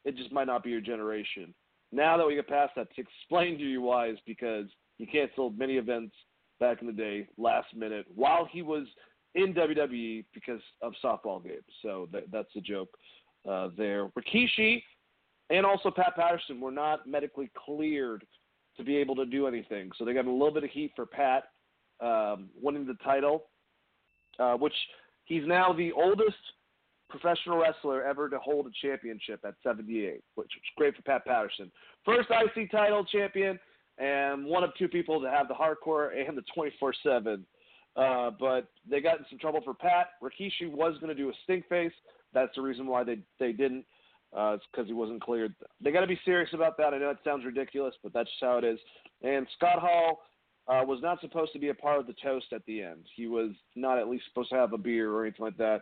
[0.05, 1.53] it just might not be your generation.
[1.91, 4.65] Now that we get past that, to explain to you why is because
[4.97, 6.15] he canceled many events
[6.59, 8.87] back in the day, last minute, while he was
[9.35, 11.63] in WWE because of softball games.
[11.81, 12.89] So that, that's the joke
[13.49, 14.09] uh, there.
[14.17, 14.81] Rikishi
[15.49, 18.25] and also Pat Patterson were not medically cleared
[18.77, 19.91] to be able to do anything.
[19.97, 21.43] So they got a little bit of heat for Pat
[21.99, 23.45] um, winning the title,
[24.39, 24.73] uh, which
[25.25, 26.37] he's now the oldest
[27.09, 31.71] professional wrestler ever to hold a championship at 78, which is great for Pat Patterson.
[32.05, 33.59] First IC title champion
[33.99, 37.45] and one of two people to have the hardcore and the 24 7.
[37.95, 40.11] Uh, but they got in some trouble for Pat.
[40.21, 41.91] Rikishi was going to do a stink face.
[42.33, 43.85] That's the reason why they they didn't.
[44.35, 45.53] Uh, it's because he wasn't cleared.
[45.79, 46.91] They got to be serious about that.
[46.95, 48.79] I know it sounds ridiculous, but that's just how it is.
[49.21, 50.21] And Scott Hall
[50.67, 53.05] uh, was not supposed to be a part of the toast at the end.
[53.15, 55.81] He was not at least supposed to have a beer or anything like that.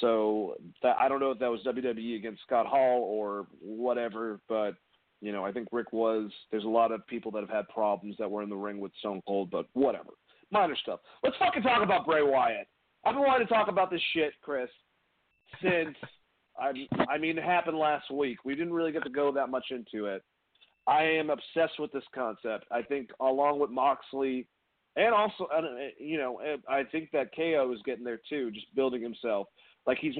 [0.00, 4.72] So that, I don't know if that was WWE against Scott Hall or whatever, but
[5.20, 6.30] you know, I think Rick was.
[6.50, 8.92] There's a lot of people that have had problems that were in the ring with
[9.00, 10.10] Stone Cold, but whatever.
[10.50, 11.00] Minor stuff.
[11.22, 12.68] Let's fucking talk about Bray Wyatt.
[13.04, 14.68] I've been wanting to talk about this shit, Chris,
[15.62, 15.96] since
[16.58, 16.72] I,
[17.08, 18.44] I mean, it happened last week.
[18.44, 20.22] We didn't really get to go that much into it.
[20.90, 22.66] I am obsessed with this concept.
[22.70, 24.46] I think, along with Moxley,
[24.96, 25.46] and also,
[25.98, 29.46] you know, I think that KO is getting there too, just building himself.
[29.86, 30.14] Like he's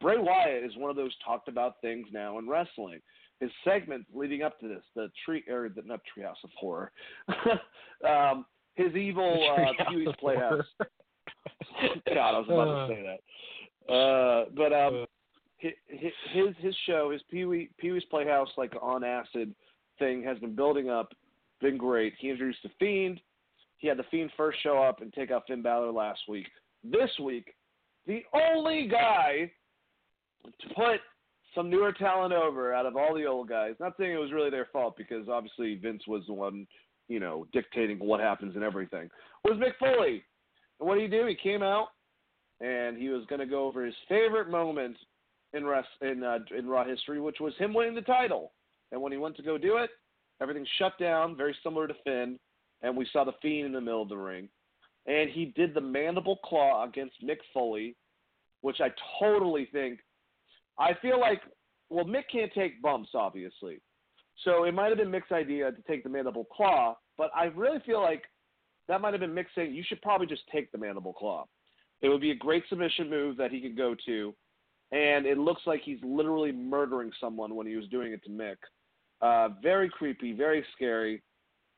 [0.00, 3.00] Bray Wyatt is one of those talked about things now in wrestling
[3.40, 6.92] his segments leading up to this, the tree or the not treehouse of horror,
[8.08, 8.44] um,
[8.74, 10.64] his evil uh, Pee Wee's Playhouse.
[12.14, 13.92] God, I was about uh, to say that.
[13.92, 15.06] Uh, but um,
[15.56, 15.72] his
[16.32, 19.54] his his show, his Pee Wee Pee Wee's Playhouse, like on acid
[20.00, 21.12] thing, has been building up,
[21.60, 22.14] been great.
[22.18, 23.20] He introduced the Fiend.
[23.78, 26.48] He had the Fiend first show up and take out Finn Balor last week.
[26.82, 27.54] This week,
[28.08, 29.52] the only guy
[30.44, 31.00] to put
[31.54, 33.74] some newer talent over out of all the old guys.
[33.80, 36.66] Not saying it was really their fault because obviously Vince was the one,
[37.08, 39.10] you know, dictating what happens and everything.
[39.44, 40.22] Was Mick Foley.
[40.78, 41.26] And what did he do?
[41.26, 41.88] He came out
[42.60, 44.96] and he was going to go over his favorite moment
[45.52, 48.52] in rest in uh, in Raw history, which was him winning the title.
[48.92, 49.90] And when he went to go do it,
[50.40, 52.38] everything shut down, very similar to Finn,
[52.82, 54.48] and we saw the Fiend in the middle of the ring.
[55.06, 57.96] And he did the mandible claw against Mick Foley,
[58.60, 60.00] which I totally think
[60.78, 61.42] I feel like,
[61.90, 63.80] well, Mick can't take bumps, obviously.
[64.44, 67.80] So it might have been Mick's idea to take the mandible claw, but I really
[67.84, 68.22] feel like
[68.88, 71.46] that might have been Mick saying you should probably just take the mandible claw.
[72.00, 74.34] It would be a great submission move that he could go to,
[74.90, 78.56] and it looks like he's literally murdering someone when he was doing it to Mick.
[79.20, 81.22] Uh, very creepy, very scary.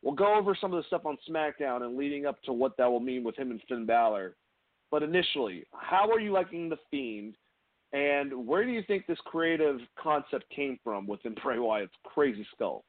[0.03, 2.91] We'll go over some of the stuff on SmackDown and leading up to what that
[2.91, 4.37] will mean with him and Finn Balor.
[4.91, 7.35] But initially, how are you liking the Fiend?
[7.93, 12.85] And where do you think this creative concept came from within Bray Wyatt's crazy skull?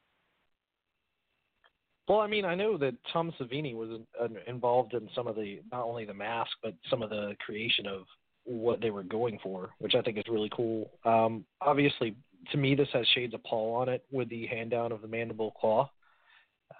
[2.07, 5.61] Well, I mean, I know that Tom Savini was uh, involved in some of the
[5.71, 8.03] not only the mask, but some of the creation of
[8.43, 10.91] what they were going for, which I think is really cool.
[11.05, 12.15] Um, obviously,
[12.51, 15.07] to me, this has shades of Paul on it with the hand down of the
[15.07, 15.89] mandible claw.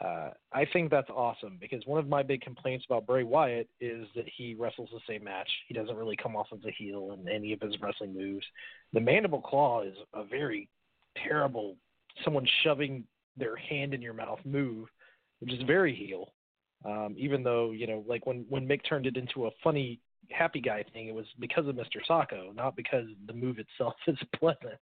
[0.03, 4.07] Uh, I think that's awesome because one of my big complaints about Bray Wyatt is
[4.15, 5.49] that he wrestles the same match.
[5.67, 8.45] He doesn't really come off as a heel in any of his wrestling moves.
[8.91, 10.67] The mandible claw is a very
[11.15, 11.77] terrible,
[12.23, 13.03] someone shoving
[13.37, 14.87] their hand in your mouth move,
[15.39, 16.33] which is very heel.
[16.85, 20.61] Um, even though you know, like when when Mick turned it into a funny happy
[20.61, 21.99] guy thing, it was because of Mr.
[22.09, 24.79] Socko, not because the move itself is pleasant.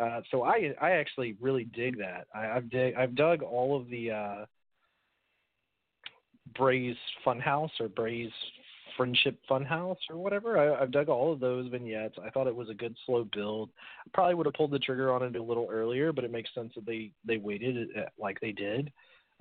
[0.00, 2.26] Uh, so I I actually really dig that.
[2.34, 4.46] I, I've dig I've dug all of the uh,
[6.56, 8.30] Bray's Funhouse or Bray's
[8.96, 10.58] Friendship Funhouse or whatever.
[10.58, 12.16] I, I've dug all of those vignettes.
[12.24, 13.70] I thought it was a good slow build.
[14.06, 16.54] I probably would have pulled the trigger on it a little earlier, but it makes
[16.54, 18.92] sense that they they waited uh, like they did.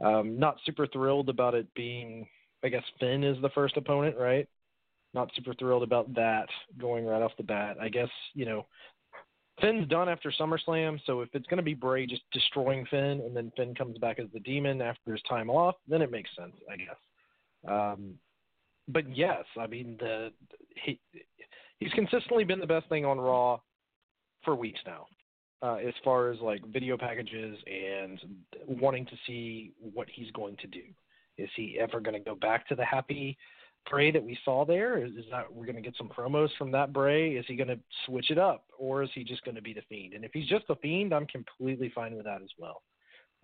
[0.03, 2.27] Um, not super thrilled about it being.
[2.63, 4.47] I guess Finn is the first opponent, right?
[5.15, 6.47] Not super thrilled about that
[6.77, 7.77] going right off the bat.
[7.81, 8.67] I guess you know
[9.61, 13.33] Finn's done after SummerSlam, so if it's going to be Bray just destroying Finn and
[13.33, 16.51] then Finn comes back as the demon after his time off, then it makes sense,
[16.69, 16.97] I guess.
[17.65, 18.15] Um,
[18.89, 20.31] but yes, I mean the
[20.83, 20.99] he
[21.79, 23.59] he's consistently been the best thing on Raw
[24.43, 25.07] for weeks now,
[25.61, 28.19] uh, as far as like video packages and
[28.67, 30.83] wanting to see what he's going to do.
[31.37, 33.37] Is he ever going to go back to the happy
[33.89, 35.03] Bray that we saw there?
[35.03, 37.31] Is, is that we're going to get some promos from that Bray?
[37.31, 39.81] Is he going to switch it up, or is he just going to be the
[39.89, 40.13] Fiend?
[40.13, 42.81] And if he's just the Fiend, I'm completely fine with that as well.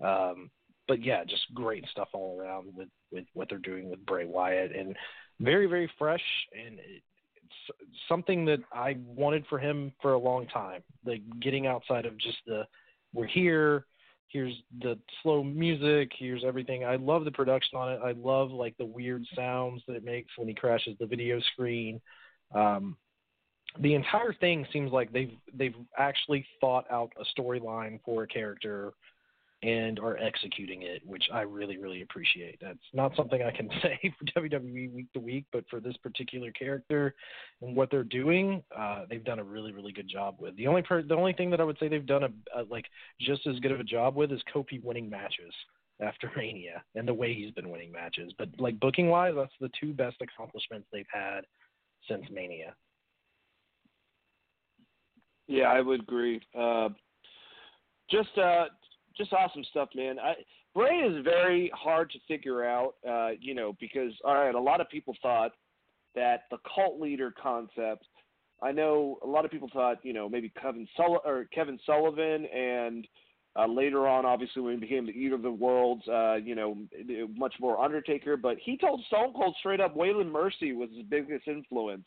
[0.03, 0.49] Um,
[0.87, 4.75] but yeah, just great stuff all around with with what they're doing with Bray Wyatt,
[4.75, 4.95] and
[5.39, 6.23] very very fresh
[6.53, 7.05] and it's
[8.07, 10.83] something that I wanted for him for a long time.
[11.05, 12.63] Like getting outside of just the
[13.13, 13.85] we're here
[14.31, 16.85] here's the slow music, here's everything.
[16.85, 17.99] I love the production on it.
[18.03, 21.99] I love like the weird sounds that it makes when he crashes the video screen.
[22.53, 22.97] Um,
[23.79, 28.93] the entire thing seems like they've they've actually thought out a storyline for a character
[29.63, 32.57] and are executing it, which I really, really appreciate.
[32.61, 36.51] That's not something I can say for WWE week to week, but for this particular
[36.51, 37.13] character
[37.61, 40.55] and what they're doing, uh, they've done a really, really good job with.
[40.55, 42.85] The only per- the only thing that I would say they've done a, a like
[43.19, 45.53] just as good of a job with is Kofi winning matches
[46.01, 48.33] after Mania and the way he's been winning matches.
[48.37, 51.41] But like booking wise, that's the two best accomplishments they've had
[52.09, 52.73] since Mania.
[55.47, 56.41] Yeah, I would agree.
[56.57, 56.89] Uh,
[58.09, 58.65] just uh,
[59.21, 60.19] just awesome stuff, man.
[60.19, 60.33] I,
[60.73, 64.81] Bray is very hard to figure out, uh, you know, because all right, a lot
[64.81, 65.51] of people thought
[66.15, 68.05] that the cult leader concept.
[68.63, 72.45] I know a lot of people thought, you know, maybe Kevin Sull- or Kevin Sullivan,
[72.45, 73.07] and
[73.55, 76.77] uh, later on, obviously when he became the Eater of the Worlds, uh, you know,
[77.35, 78.37] much more Undertaker.
[78.37, 82.05] But he told Stone Cold straight up, Waylon Mercy was his biggest influence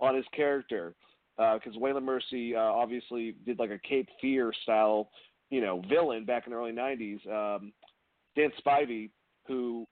[0.00, 0.94] on his character
[1.36, 5.10] because uh, Waylon Mercy uh, obviously did like a Cape Fear style
[5.50, 7.72] you know, villain back in the early '90s, um,
[8.36, 9.10] Dan Spivey,
[9.46, 9.86] who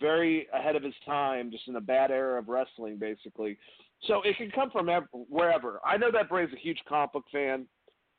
[0.00, 3.58] very ahead of his time, just in a bad era of wrestling, basically.
[4.06, 4.88] So it can come from
[5.28, 5.80] wherever.
[5.84, 7.66] I know that Bray's a huge comic book fan,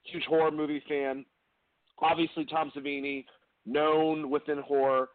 [0.03, 1.25] huge horror movie fan.
[1.99, 3.25] Obviously, Tom Savini,
[3.65, 5.09] known within horror.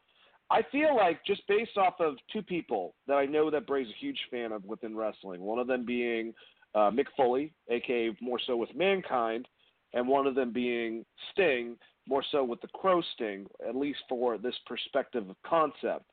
[0.50, 3.98] I feel like just based off of two people that I know that Bray's a
[3.98, 5.40] huge fan of within wrestling.
[5.40, 6.34] One of them being
[6.74, 9.48] uh, Mick Foley, aka more so with Mankind,
[9.94, 11.76] and one of them being Sting,
[12.06, 16.04] more so with the Crow Sting, at least for this perspective of concept.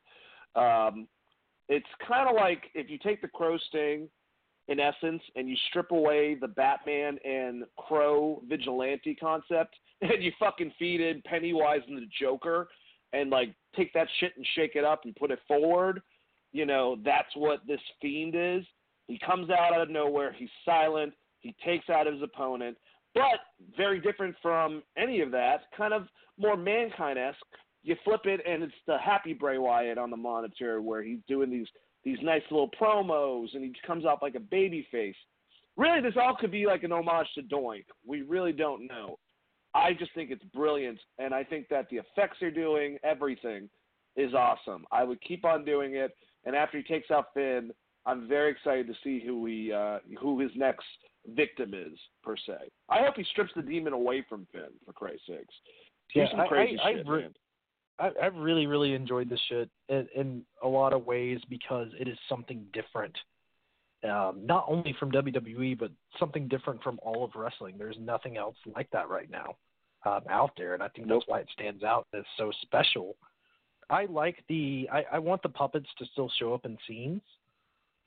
[0.54, 1.06] Um,
[1.68, 4.08] it's kind of like if you take the Crow Sting,
[4.68, 10.72] in essence, and you strip away the Batman and Crow vigilante concept, and you fucking
[10.78, 12.68] feed in Pennywise and the Joker,
[13.12, 16.00] and like take that shit and shake it up and put it forward.
[16.52, 18.64] You know, that's what this fiend is.
[19.08, 20.32] He comes out of nowhere.
[20.32, 21.12] He's silent.
[21.40, 22.76] He takes out his opponent
[23.14, 23.24] but
[23.76, 25.62] very different from any of that.
[25.76, 26.06] Kind of
[26.38, 27.38] more mankind esque.
[27.82, 31.50] You flip it, and it's the happy Bray Wyatt on the monitor where he's doing
[31.50, 31.66] these
[32.04, 35.16] these nice little promos, and he comes out like a baby face.
[35.76, 37.84] Really, this all could be like an homage to Doink.
[38.04, 39.18] We really don't know.
[39.74, 43.70] I just think it's brilliant, and I think that the effects they're doing, everything,
[44.16, 44.84] is awesome.
[44.92, 46.10] I would keep on doing it,
[46.44, 47.70] and after he takes out Finn,
[48.04, 50.84] I'm very excited to see who he uh, who his next
[51.28, 52.70] victim is per se.
[52.88, 55.54] I hope he strips the demon away from Finn for Christ's sakes.
[56.14, 57.34] yeah, some crazy I, I, shit, I, man.
[57.98, 62.08] I, I've really, really enjoyed this shit in, in a lot of ways because it
[62.08, 63.16] is something different.
[64.04, 67.76] Um, not only from WWE, but something different from all of wrestling.
[67.78, 69.54] There's nothing else like that right now
[70.04, 73.16] um, out there, and I think that's why it stands out as so special.
[73.90, 74.88] I like the.
[74.92, 77.22] I, I want the puppets to still show up in scenes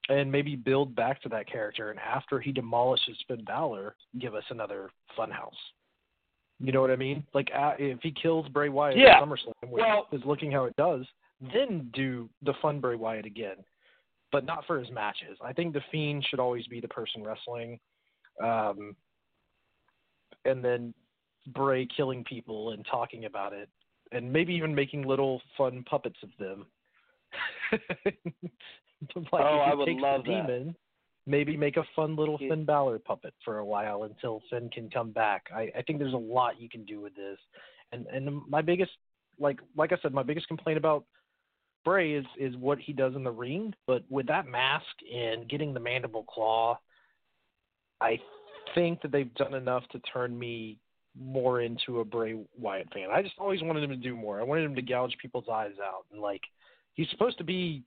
[0.10, 1.90] and maybe build back to that character.
[1.90, 5.52] And after he demolishes Finn Balor, give us another Funhouse.
[6.60, 7.24] You know what I mean?
[7.34, 9.18] Like uh, if he kills Bray Wyatt yeah.
[9.18, 11.06] at SummerSlam, which well, is looking how it does,
[11.54, 13.58] then do the fun Bray Wyatt again,
[14.32, 15.38] but not for his matches.
[15.44, 17.78] I think the Fiend should always be the person wrestling,
[18.42, 18.96] um,
[20.46, 20.94] and then
[21.54, 23.68] Bray killing people and talking about it,
[24.14, 26.66] and maybe even making little fun puppets of them.
[29.32, 30.76] like oh, I would love the demon, that.
[31.26, 32.50] maybe make a fun little Yeah.
[32.50, 35.46] Finn Balor puppet for a while until Finn can come back.
[35.54, 37.38] I, I think there's a lot you can do with this,
[37.92, 38.92] and and my biggest
[39.40, 41.06] like like I said, my biggest complaint about
[41.84, 45.74] Bray is is what he does in the ring, but with that mask and getting
[45.74, 46.80] the mandible claw,
[48.02, 48.20] I
[48.74, 50.80] think that they've done enough to turn me
[51.18, 53.10] more into a Bray Wyatt fan.
[53.12, 54.40] I just always wanted him to do more.
[54.40, 56.42] I wanted him to gouge people's eyes out and like
[56.96, 57.84] he's supposed to be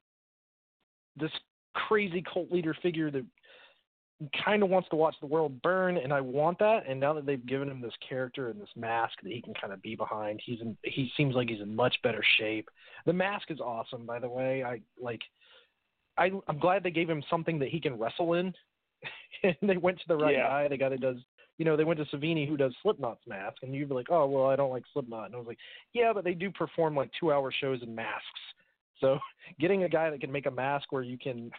[1.18, 1.32] this
[1.74, 3.24] crazy cult leader figure that
[4.44, 6.84] kind of wants to watch the world burn, and I want that.
[6.88, 9.72] And now that they've given him this character and this mask that he can kind
[9.72, 10.76] of be behind, he's in.
[10.82, 12.68] He seems like he's in much better shape.
[13.06, 14.64] The mask is awesome, by the way.
[14.64, 15.20] I like.
[16.16, 18.52] I, I'm glad they gave him something that he can wrestle in.
[19.44, 20.48] and they went to the right Yeah.
[20.48, 20.68] guy.
[20.68, 21.16] The guy that does.
[21.58, 24.26] You know, they went to Savini, who does Slipknot's mask, and you'd be like, "Oh,
[24.26, 25.58] well, I don't like Slipknot." And I was like,
[25.92, 28.40] "Yeah, but they do perform like two-hour shows in masks."
[29.00, 29.18] So,
[29.60, 31.50] getting a guy that can make a mask where you can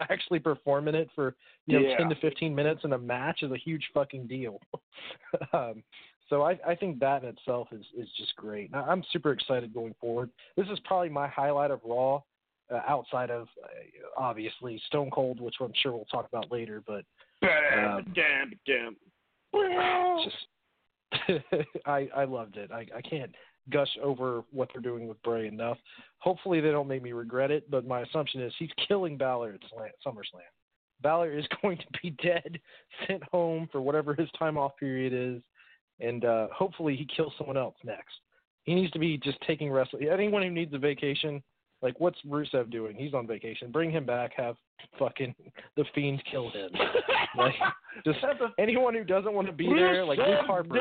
[0.10, 1.34] actually perform in it for
[1.66, 1.96] you know Yeah.
[1.98, 4.60] 10 to 15 minutes in a match is a huge fucking deal.
[5.52, 5.82] um,
[6.28, 8.70] so I, I think that in itself is is just great.
[8.74, 10.30] I- I'm super excited going forward.
[10.56, 12.22] This is probably my highlight of Raw,
[12.72, 13.68] uh, outside of uh,
[14.16, 16.82] obviously Stone Cold, which I'm sure we'll talk about later.
[16.86, 17.04] But
[17.42, 18.96] Um, damn, damn.
[19.52, 20.34] it's
[21.28, 22.70] just I I loved it.
[22.72, 23.32] I I can't
[23.70, 25.78] gush over what they're doing with Bray enough.
[26.18, 29.60] Hopefully they don't make me regret it, but my assumption is he's killing Balor at
[29.70, 30.40] Slam, SummerSlam.
[31.02, 32.60] Balor is going to be dead,
[33.06, 35.42] sent home for whatever his time off period is,
[36.00, 38.14] and uh hopefully he kills someone else next.
[38.64, 40.08] He needs to be just taking wrestling.
[40.08, 41.42] Anyone who needs a vacation,
[41.82, 42.96] like what's Rusev doing?
[42.96, 43.72] He's on vacation.
[43.72, 44.32] Bring him back.
[44.36, 44.56] Have
[44.98, 45.34] fucking
[45.76, 46.70] the Fiend kill him.
[47.36, 47.54] Like
[48.04, 48.18] just
[48.58, 50.78] anyone who doesn't want to be there, like Luke Harper.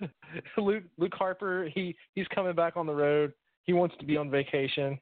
[0.56, 3.32] Luke Luke Harper, he he's coming back on the road.
[3.64, 4.98] He wants to be on vacation.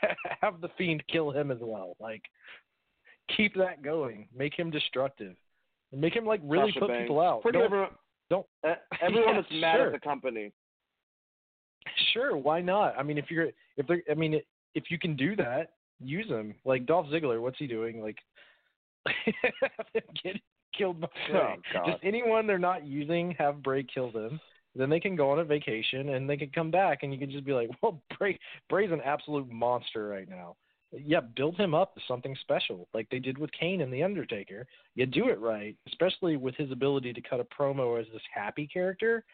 [0.40, 1.96] Have the fiend kill him as well.
[2.00, 2.22] Like
[3.36, 4.28] keep that going.
[4.36, 5.34] Make him destructive.
[5.92, 7.02] Make him like really Sasha put Banks.
[7.04, 7.42] people out.
[7.42, 7.88] Pretty Don't- everyone,
[8.30, 8.70] don't- e-
[9.02, 9.86] everyone Yeah, that's mad sure.
[9.86, 10.52] at the company.
[12.12, 12.94] Sure, why not?
[12.98, 14.40] I mean, if you're if they I mean,
[14.74, 15.70] if you can do that,
[16.00, 16.54] use him.
[16.64, 18.00] Like Dolph Ziggler, what's he doing?
[18.02, 18.16] Like
[20.22, 20.36] get
[20.76, 21.58] killed by Bray.
[21.76, 24.40] Oh, Just anyone they're not using, have Bray kill them.
[24.74, 27.30] Then they can go on a vacation and they can come back, and you can
[27.30, 28.38] just be like, "Well, Bray
[28.68, 30.56] Bray's an absolute monster right now."
[30.92, 34.66] Yeah, build him up to something special, like they did with Kane and the Undertaker.
[34.94, 38.66] You do it right, especially with his ability to cut a promo as this happy
[38.66, 39.24] character.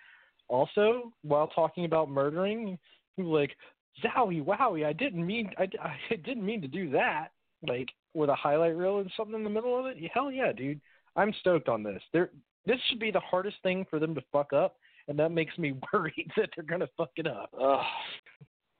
[0.46, 2.78] Also, while talking about murdering,
[3.16, 3.56] like,
[4.04, 4.86] "Zowie, wowie!
[4.86, 7.28] I didn't mean, I, I didn't mean to do that."
[7.66, 9.96] Like with a highlight reel and something in the middle of it.
[10.12, 10.80] Hell yeah, dude!
[11.16, 12.02] I'm stoked on this.
[12.12, 12.30] They're,
[12.66, 14.76] this should be the hardest thing for them to fuck up,
[15.08, 17.82] and that makes me worried that they're gonna fuck it up, Oh,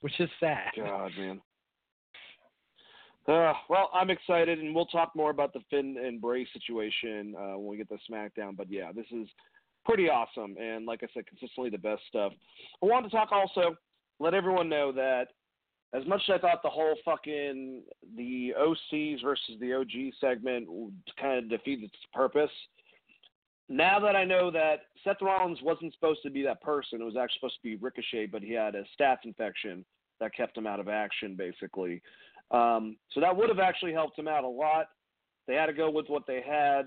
[0.01, 0.71] which is sad.
[0.77, 1.41] God, man.
[3.27, 7.59] Uh, well, I'm excited, and we'll talk more about the Finn and Bray situation uh,
[7.59, 8.57] when we get to SmackDown.
[8.57, 9.29] But yeah, this is
[9.85, 12.33] pretty awesome, and like I said, consistently the best stuff.
[12.83, 13.77] I wanted to talk also,
[14.19, 15.29] let everyone know that
[15.95, 17.83] as much as I thought the whole fucking
[18.17, 20.69] the OCs versus the OG segment
[21.21, 22.51] kind of defeated its purpose,
[23.69, 27.17] now that I know that Seth Rollins wasn't supposed to be that person, it was
[27.17, 29.85] actually supposed to be Ricochet, but he had a staph infection
[30.21, 32.03] that kept him out of action, basically.
[32.51, 34.89] Um, so that would have actually helped him out a lot.
[35.47, 36.87] They had to go with what they had.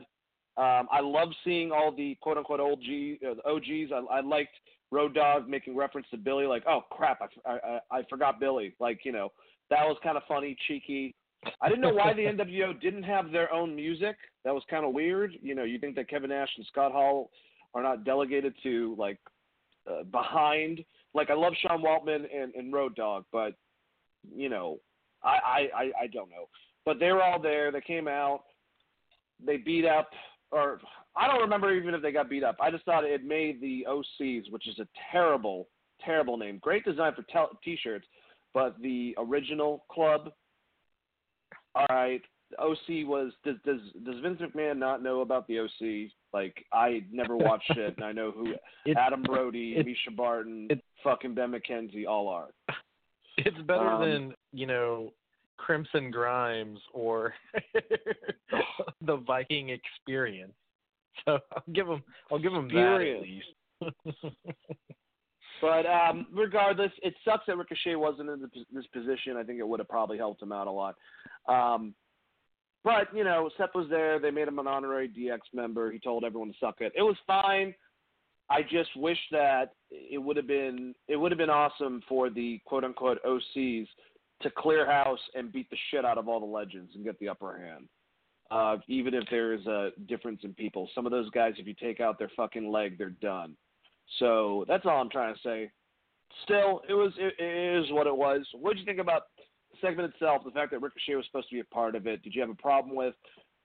[0.58, 3.92] Um, I love seeing all the quote unquote OG, uh, the OGs.
[3.92, 4.52] I, I liked
[4.92, 8.76] Road Dog making reference to Billy, like, oh crap, I, I, I forgot Billy.
[8.80, 9.32] Like, you know,
[9.70, 11.16] that was kind of funny, cheeky.
[11.62, 14.18] I didn't know why the NWO didn't have their own music.
[14.44, 15.34] That was kind of weird.
[15.42, 17.32] You know, you think that Kevin Nash and Scott Hall
[17.74, 19.18] are not delegated to like
[19.90, 20.84] uh, behind.
[21.14, 23.54] Like I love Sean Waltman and, and Road Dog, but
[24.36, 24.80] you know,
[25.24, 26.48] I, I I I don't know.
[26.86, 27.72] But they were all there.
[27.72, 28.44] They came out.
[29.44, 30.10] They beat up,
[30.52, 30.80] or
[31.16, 32.58] I don't remember even if they got beat up.
[32.62, 35.68] I just thought it made the OCs, which is a terrible,
[36.04, 36.58] terrible name.
[36.62, 37.26] Great design for
[37.64, 38.08] t-shirts,
[38.54, 40.32] but the original club.
[41.76, 43.32] All right, the OC was.
[43.44, 46.12] Does does does Vince McMahon not know about the OC?
[46.34, 48.54] Like I never watched it, and I know who
[48.96, 52.50] Adam Brody, it- Mischa Barton, it- fucking Ben McKenzie all are.
[53.38, 55.14] It's better Um, than you know
[55.58, 57.34] Crimson Grimes or
[59.02, 60.54] the Viking Experience.
[61.26, 62.02] So I'll give him
[62.32, 63.48] I'll give them that at least.
[65.62, 69.38] But um, regardless, it sucks that Ricochet wasn't in the, this position.
[69.38, 70.96] I think it would have probably helped him out a lot.
[71.48, 71.94] Um,
[72.84, 74.20] but you know, Seth was there.
[74.20, 75.92] They made him an honorary DX member.
[75.92, 76.92] He told everyone to suck it.
[76.96, 77.76] It was fine.
[78.50, 82.60] I just wish that it would have been it would have been awesome for the
[82.66, 83.88] quote unquote OCs
[84.42, 87.30] to clear house and beat the shit out of all the legends and get the
[87.30, 87.88] upper hand.
[88.52, 91.74] Uh, even if there is a difference in people, some of those guys, if you
[91.74, 93.56] take out their fucking leg, they're done.
[94.20, 95.72] So that's all I'm trying to say.
[96.44, 98.46] still, it was it, it is what it was.
[98.54, 100.42] What did you think about the segment itself?
[100.44, 102.22] The fact that Ricochet was supposed to be a part of it.
[102.24, 103.16] Did you have a problem with,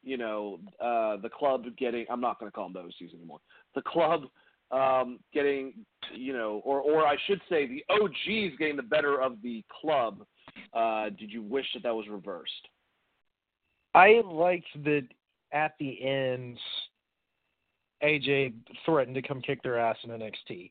[0.04, 2.06] you know, uh, the club getting?
[2.08, 3.40] I'm not going to call them the OCs anymore.
[3.74, 4.26] The club
[4.70, 5.74] um, getting,
[6.14, 10.24] you know, or or I should say, the OGs getting the better of the club.
[10.72, 12.68] Uh, did you wish that that was reversed?
[13.96, 15.06] I liked that
[15.52, 16.58] at the end,
[18.02, 18.52] AJ
[18.84, 20.70] threatened to come kick their ass in NXT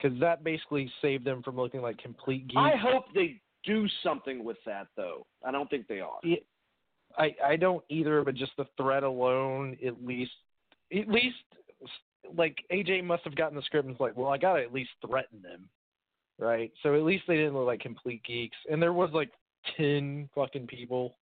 [0.00, 2.60] because that basically saved them from looking like complete geeks.
[2.60, 5.26] I hope they do something with that, though.
[5.44, 6.18] I don't think they are.
[6.22, 6.46] It,
[7.18, 10.30] I I don't either, but just the threat alone, at least,
[10.96, 11.36] at least,
[12.36, 14.90] like AJ must have gotten the script and was like, well, I gotta at least
[15.04, 15.68] threaten them,
[16.38, 16.72] right?
[16.82, 19.30] So at least they didn't look like complete geeks, and there was like
[19.76, 21.16] ten fucking people,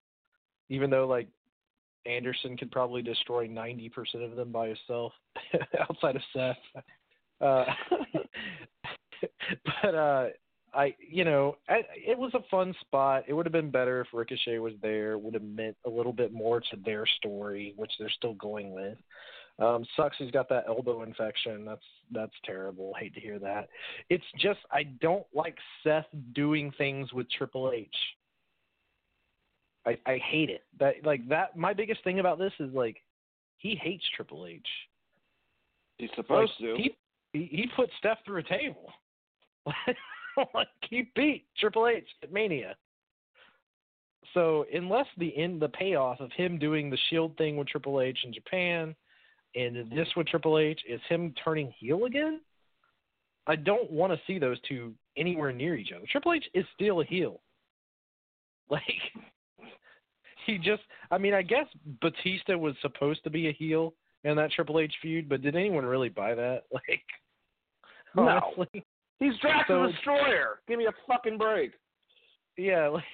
[0.68, 1.28] even though like
[2.06, 5.12] Anderson could probably destroy ninety percent of them by himself,
[5.80, 6.56] outside of Seth.
[7.40, 7.64] Uh,
[9.82, 10.26] but uh,
[10.74, 13.24] I, you know, I, it was a fun spot.
[13.26, 15.18] It would have been better if Ricochet was there.
[15.18, 18.98] Would have meant a little bit more to their story, which they're still going with.
[19.58, 21.64] Um, sucks he's got that elbow infection.
[21.64, 22.92] That's that's terrible.
[22.98, 23.68] Hate to hear that.
[24.10, 27.88] It's just I don't like Seth doing things with Triple H.
[29.86, 30.64] I I hate it.
[30.78, 31.56] That like that.
[31.56, 32.96] My biggest thing about this is like
[33.58, 34.66] he hates Triple H.
[35.98, 36.82] He's supposed like, to.
[36.82, 36.96] He,
[37.32, 38.92] he he put Steph through a table.
[40.54, 42.76] like he beat Triple H at Mania.
[44.34, 48.18] So unless the in the payoff of him doing the Shield thing with Triple H
[48.24, 48.94] in Japan,
[49.54, 52.40] and this with Triple H is him turning heel again,
[53.46, 56.04] I don't want to see those two anywhere near each other.
[56.10, 57.40] Triple H is still a heel.
[58.68, 58.82] Like
[60.46, 61.66] he just, I mean, I guess
[62.00, 63.94] Batista was supposed to be a heel
[64.24, 66.62] in that Triple H feud, but did anyone really buy that?
[66.72, 67.02] Like,
[68.14, 68.22] No.
[68.56, 68.84] honestly.
[69.18, 70.60] He's Drax So- the Destroyer.
[70.68, 71.72] Give me a fucking break.
[72.56, 73.04] yeah, like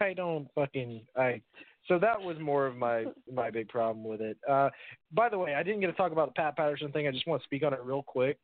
[0.00, 1.40] I don't fucking I.
[1.88, 4.36] So that was more of my my big problem with it.
[4.48, 4.70] Uh,
[5.12, 7.06] by the way, I didn't get to talk about the Pat Patterson thing.
[7.06, 8.38] I just want to speak on it real quick.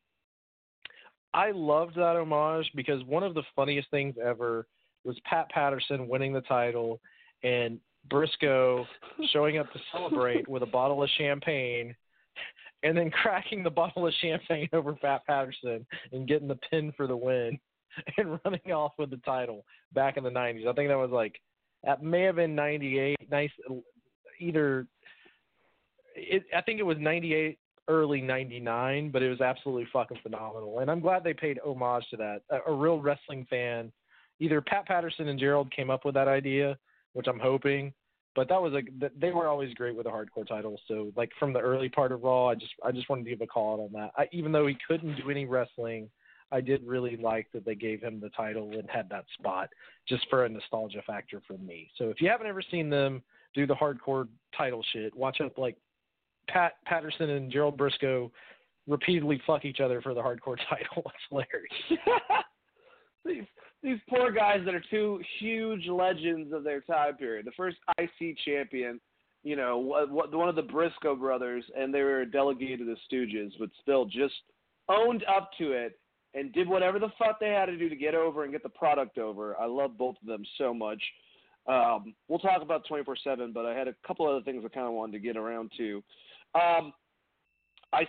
[1.33, 4.67] I loved that homage because one of the funniest things ever
[5.03, 7.01] was Pat Patterson winning the title
[7.43, 8.85] and Brisco
[9.31, 11.95] showing up to celebrate with a bottle of champagne
[12.83, 17.07] and then cracking the bottle of champagne over Pat Patterson and getting the pin for
[17.07, 17.57] the win
[18.17, 20.67] and running off with the title back in the 90s.
[20.67, 21.39] I think that was like
[21.83, 23.17] that may have been 98.
[23.29, 23.51] Nice
[24.39, 24.87] either
[26.15, 27.57] it I think it was 98
[27.89, 30.79] early 99, but it was absolutely fucking phenomenal.
[30.79, 32.41] And I'm glad they paid homage to that.
[32.49, 33.91] A, a real wrestling fan,
[34.39, 36.77] either Pat Patterson and Gerald came up with that idea,
[37.13, 37.93] which I'm hoping,
[38.35, 40.79] but that was like they were always great with the hardcore title.
[40.87, 43.41] So like from the early part of Raw, I just I just wanted to give
[43.41, 44.11] a call out on that.
[44.17, 46.09] I, even though he couldn't do any wrestling,
[46.51, 49.69] I did really like that they gave him the title and had that spot
[50.07, 51.89] just for a nostalgia factor for me.
[51.97, 53.21] So if you haven't ever seen them
[53.53, 54.27] do the hardcore
[54.57, 55.77] title shit, watch up like
[56.47, 58.31] Pat Patterson and Gerald Brisco
[58.87, 61.03] repeatedly fuck each other for the hardcore title.
[61.05, 62.45] It's hilarious.
[63.83, 67.45] these poor guys that are two huge legends of their time period.
[67.45, 68.99] The first IC champion,
[69.43, 74.05] you know, one of the Brisco brothers, and they were delegated as Stooges, but still
[74.05, 74.33] just
[74.87, 75.99] owned up to it
[76.33, 78.69] and did whatever the fuck they had to do to get over and get the
[78.69, 79.59] product over.
[79.59, 81.01] I love both of them so much.
[81.67, 84.87] Um, we'll talk about 24 7, but I had a couple other things I kind
[84.87, 86.03] of wanted to get around to.
[86.55, 86.93] Um,
[87.93, 88.07] I,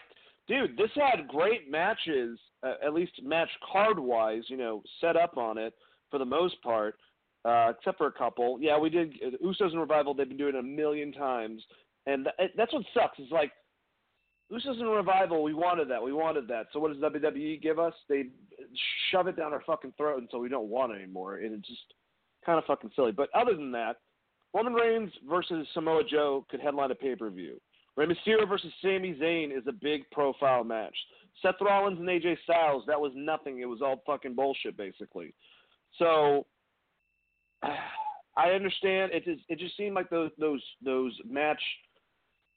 [0.48, 5.36] dude, this had great matches, uh, at least match card wise, you know, set up
[5.36, 5.74] on it
[6.10, 6.96] for the most part,
[7.44, 8.58] uh, except for a couple.
[8.60, 10.14] Yeah, we did uh, Usos and Revival.
[10.14, 11.62] They've been doing it a million times,
[12.06, 13.18] and th- that's what sucks.
[13.18, 13.52] Is like
[14.52, 15.42] Usos and Revival.
[15.42, 16.02] We wanted that.
[16.02, 16.66] We wanted that.
[16.72, 17.94] So what does WWE give us?
[18.08, 18.24] They
[19.10, 21.94] shove it down our fucking throat until we don't want it anymore, and it's just
[22.44, 23.12] kind of fucking silly.
[23.12, 23.96] But other than that,
[24.54, 27.60] Roman Reigns versus Samoa Joe could headline a pay per view.
[27.96, 30.96] Rey Mysterio versus Sami Zayn is a big profile match.
[31.42, 33.60] Seth Rollins and AJ Styles, that was nothing.
[33.60, 35.34] It was all fucking bullshit, basically.
[35.98, 36.46] So
[38.36, 39.12] I understand.
[39.12, 41.60] It just it just seemed like those those those match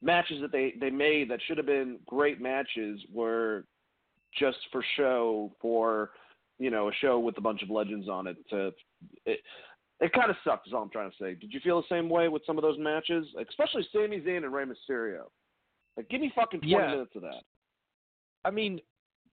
[0.01, 3.65] matches that they they made that should have been great matches were
[4.38, 6.11] just for show for
[6.59, 8.38] you know a show with a bunch of legends on it.
[8.49, 8.73] To
[9.26, 9.39] it,
[9.99, 10.68] it kind of sucked.
[10.68, 11.34] Is all I'm trying to say.
[11.34, 14.53] Did you feel the same way with some of those matches, especially Sami Zayn and
[14.53, 15.24] Rey Mysterio?
[15.95, 16.91] Like, give me fucking twenty Yeah.
[16.91, 17.41] minutes of that.
[18.45, 18.80] I mean,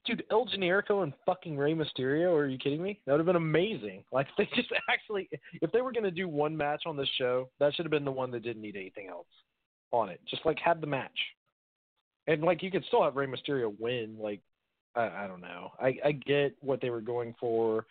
[0.07, 2.35] dude, El Generico and fucking Rey Mysterio.
[2.35, 3.01] Are you kidding me?
[3.05, 4.05] That would have been amazing.
[4.13, 5.29] Like they just actually,
[5.61, 8.11] if they were gonna do one match on this show, that should have been the
[8.13, 9.27] one that didn't need anything else
[9.91, 10.21] on it.
[10.29, 11.19] Just like have the match,
[12.27, 14.17] and like you could still have Rey Mysterio win.
[14.19, 14.41] Like
[14.97, 15.73] I, I don't know.
[15.81, 17.87] I, I get what they were going for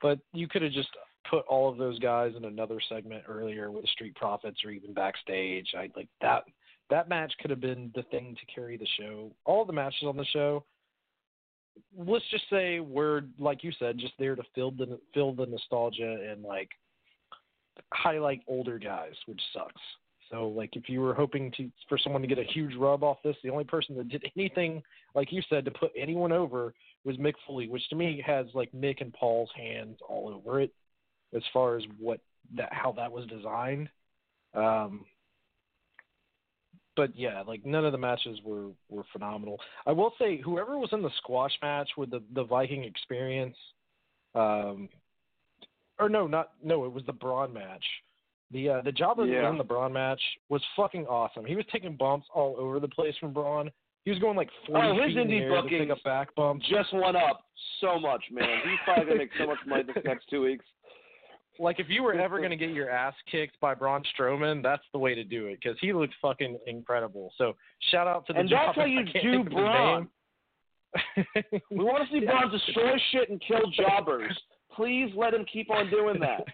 [0.00, 0.90] But you could have just
[1.30, 5.68] put all of those guys in another segment earlier with Street Profits or even backstage.
[5.76, 6.44] I like that
[6.90, 9.32] that match could have been the thing to carry the show.
[9.44, 10.64] All the matches on the show,
[11.96, 16.18] let's just say we're like you said, just there to fill the fill the nostalgia
[16.30, 16.68] and like
[17.92, 19.80] highlight older guys, which sucks.
[20.30, 23.18] So like if you were hoping to for someone to get a huge rub off
[23.24, 24.82] this, the only person that did anything
[25.14, 26.74] like you said to put anyone over
[27.04, 30.72] was Mick Foley, which to me has like Mick and Paul's hands all over it
[31.34, 32.20] as far as what
[32.56, 33.88] that how that was designed.
[34.54, 35.04] Um,
[36.96, 39.58] but yeah, like none of the matches were were phenomenal.
[39.86, 43.56] I will say whoever was in the squash match with the the Viking experience,
[44.34, 44.88] um,
[45.98, 47.84] or no, not no, it was the Braun match.
[48.52, 49.42] The uh, the job that Yeah.
[49.42, 51.44] was in the Braun match was fucking awesome.
[51.44, 53.70] He was taking bumps all over the place from Braun.
[54.04, 56.02] He was going like 40 Oh, his feet in the indie air to pick up
[56.04, 56.66] back bumps.
[56.68, 57.46] Just went up
[57.80, 58.60] so much, man.
[58.62, 60.64] He's probably gonna make so much money this next two weeks.
[61.58, 64.82] Like if you were ever going to get your ass kicked by Braun Strowman, that's
[64.92, 67.32] the way to do it because he looked fucking incredible.
[67.38, 67.56] So
[67.90, 70.08] shout out to the And that's how you do think of his Braun.
[71.70, 72.30] We want to see Yeah.
[72.32, 74.36] Braun destroy shit and kill jobbers.
[74.74, 76.44] Please let him keep on doing that.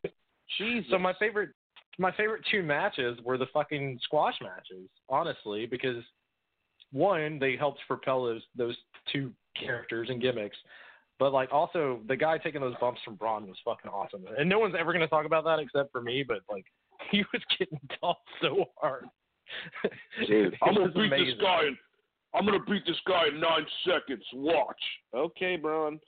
[0.59, 0.91] Jesus.
[0.91, 1.51] So my favorite,
[1.99, 6.03] my favorite two matches were the fucking squash matches, honestly, because
[6.93, 8.77] one they helped propel those those
[9.13, 10.57] two characters and gimmicks,
[11.21, 14.59] but like also the guy taking those bumps from Braun was fucking awesome, and no
[14.59, 16.65] one's ever gonna talk about that except for me, but like
[17.13, 19.05] he was getting tossed so hard.
[20.27, 21.27] Dude, I'm gonna beat amazing.
[21.27, 21.77] this guy in
[22.35, 24.25] I'm gonna beat this guy in nine seconds.
[24.33, 24.81] Watch.
[25.15, 26.01] Okay, Braun.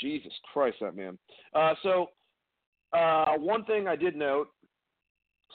[0.00, 1.18] Jesus Christ, that man.
[1.54, 2.06] Uh, so,
[2.92, 4.48] uh, one thing I did note: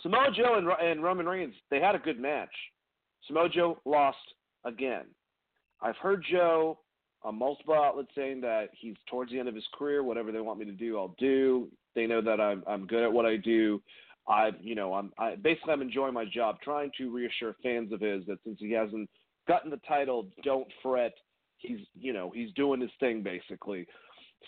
[0.03, 2.49] Samoa Joe and, and Roman Reigns they had a good match.
[3.27, 4.17] Samoa Joe lost
[4.65, 5.05] again.
[5.81, 6.79] I've heard Joe
[7.25, 10.03] on multiple outlets saying that he's towards the end of his career.
[10.03, 11.67] Whatever they want me to do, I'll do.
[11.95, 13.81] They know that I'm I'm good at what I do.
[14.27, 17.99] I, you know, I'm I, basically I'm enjoying my job, trying to reassure fans of
[18.01, 19.09] his that since he hasn't
[19.47, 21.13] gotten the title, don't fret.
[21.57, 23.87] He's, you know, he's doing his thing basically.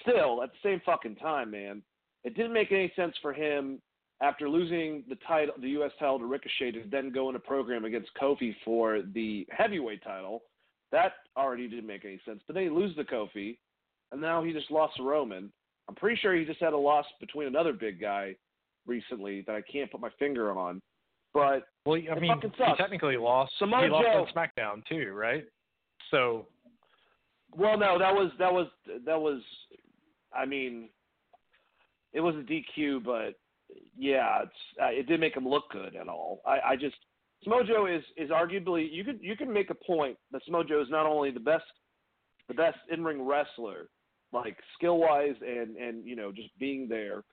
[0.01, 1.81] Still, at the same fucking time, man,
[2.23, 3.81] it didn't make any sense for him
[4.21, 5.91] after losing the title, the U.S.
[5.99, 10.43] title to Ricochet, to then go in a program against Kofi for the heavyweight title.
[10.91, 12.41] That already didn't make any sense.
[12.47, 13.57] But then he lose the Kofi,
[14.11, 15.51] and now he just lost to Roman.
[15.89, 18.35] I'm pretty sure he just had a loss between another big guy
[18.85, 20.81] recently that I can't put my finger on.
[21.33, 23.53] But Well, I mean, he technically lost.
[23.59, 25.45] Samoa he lost on SmackDown too, right?
[26.09, 26.47] So
[27.55, 28.67] well, no, that was that was
[29.05, 29.41] that was.
[30.33, 30.89] I mean,
[32.13, 33.35] it was a DQ, but
[33.97, 34.51] yeah, it's
[34.81, 36.41] uh, it didn't make him look good at all.
[36.45, 36.95] I, I just
[37.45, 41.05] Smojo is is arguably you could you can make a point that Smojo is not
[41.05, 41.65] only the best
[42.47, 43.89] the best in ring wrestler,
[44.33, 47.23] like skill wise and and you know just being there.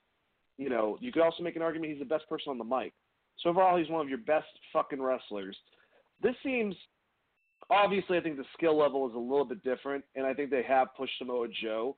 [0.57, 2.93] You know, you could also make an argument he's the best person on the mic.
[3.39, 5.57] So overall, he's one of your best fucking wrestlers.
[6.23, 6.77] This seems
[7.71, 10.63] obviously, I think the skill level is a little bit different, and I think they
[10.63, 11.97] have pushed Samoa Joe.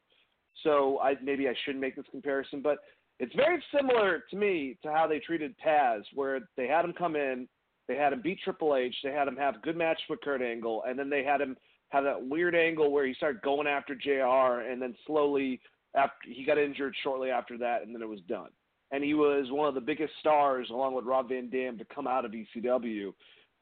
[0.62, 2.78] So I maybe I shouldn't make this comparison, but
[3.18, 7.16] it's very similar to me to how they treated Taz, where they had him come
[7.16, 7.46] in,
[7.88, 10.84] they had him beat Triple H, they had him have good match with Kurt Angle,
[10.88, 11.56] and then they had him
[11.90, 15.60] have that weird angle where he started going after JR, and then slowly
[15.94, 18.50] after he got injured shortly after that, and then it was done.
[18.90, 22.06] And he was one of the biggest stars, along with Rob Van Dam, to come
[22.06, 23.12] out of ECW.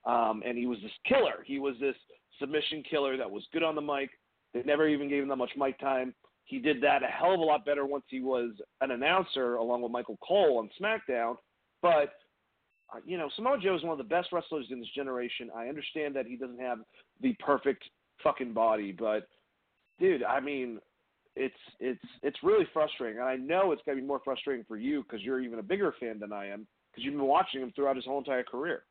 [0.05, 1.43] Um, and he was this killer.
[1.47, 1.97] He was this
[2.39, 4.11] submission killer that was good on the mic.
[4.53, 6.15] They never even gave him that much mic time.
[6.45, 8.51] He did that a hell of a lot better once he was
[8.83, 11.37] an announcer along with Michael Cole on SmackDown.
[11.81, 12.13] But
[13.07, 15.51] you know, Samoa Joe is one of the best wrestlers in this generation.
[15.55, 16.79] I understand that he doesn't have
[17.21, 17.85] the perfect
[18.23, 19.29] fucking body, but
[19.99, 20.81] dude, I mean,
[21.37, 25.03] it's it's it's really frustrating, and I know it's gonna be more frustrating for you
[25.03, 27.97] because you're even a bigger fan than I am because you've been watching him throughout
[27.97, 28.85] his whole entire career.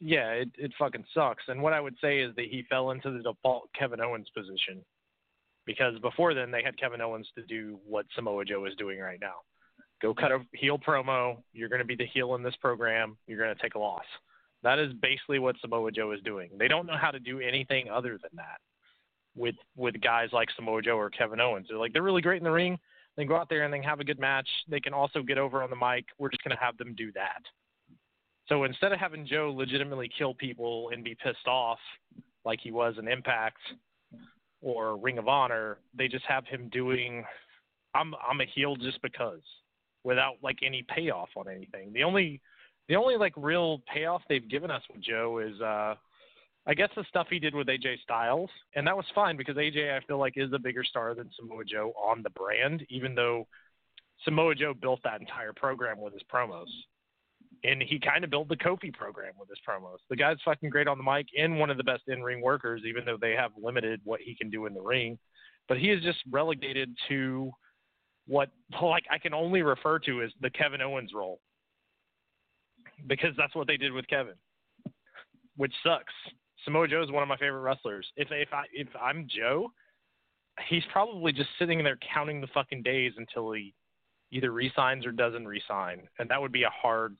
[0.00, 1.44] yeah, it it fucking sucks.
[1.48, 4.84] And what I would say is that he fell into the default Kevin Owens position
[5.66, 9.20] because before then they had Kevin Owens to do what Samoa Joe is doing right
[9.20, 9.36] now.
[10.02, 11.38] Go cut a heel promo.
[11.52, 13.16] You're going to be the heel in this program.
[13.26, 14.04] You're going to take a loss.
[14.62, 16.50] That is basically what Samoa Joe is doing.
[16.58, 18.58] They don't know how to do anything other than that
[19.36, 21.66] with with guys like Samoa Joe or Kevin Owens.
[21.68, 22.78] They're like they're really great in the ring.
[23.16, 24.48] They go out there and they have a good match.
[24.68, 26.06] They can also get over on the mic.
[26.18, 27.42] We're just going to have them do that.
[28.48, 31.78] So instead of having Joe legitimately kill people and be pissed off
[32.44, 33.60] like he was in Impact
[34.60, 37.24] or Ring of Honor, they just have him doing
[37.94, 39.40] I'm I'm a heel just because
[40.04, 41.92] without like any payoff on anything.
[41.92, 42.40] The only
[42.88, 45.94] the only like real payoff they've given us with Joe is uh
[46.66, 49.94] I guess the stuff he did with AJ Styles, and that was fine because AJ
[49.94, 53.46] I feel like is a bigger star than Samoa Joe on the brand, even though
[54.24, 56.68] Samoa Joe built that entire program with his promos.
[57.64, 59.96] And he kind of built the Kofi program with his promos.
[60.10, 62.82] The guy's fucking great on the mic and one of the best in ring workers,
[62.86, 65.18] even though they have limited what he can do in the ring.
[65.68, 67.52] But he is just relegated to
[68.26, 68.50] what
[68.82, 71.40] like I can only refer to as the Kevin Owens role.
[73.06, 74.34] Because that's what they did with Kevin.
[75.56, 76.12] Which sucks.
[76.64, 78.06] Samoa Joe is one of my favorite wrestlers.
[78.16, 79.70] If if I if I'm Joe,
[80.68, 83.74] he's probably just sitting there counting the fucking days until he
[84.30, 87.16] either resigns or doesn't resign, and that would be a hard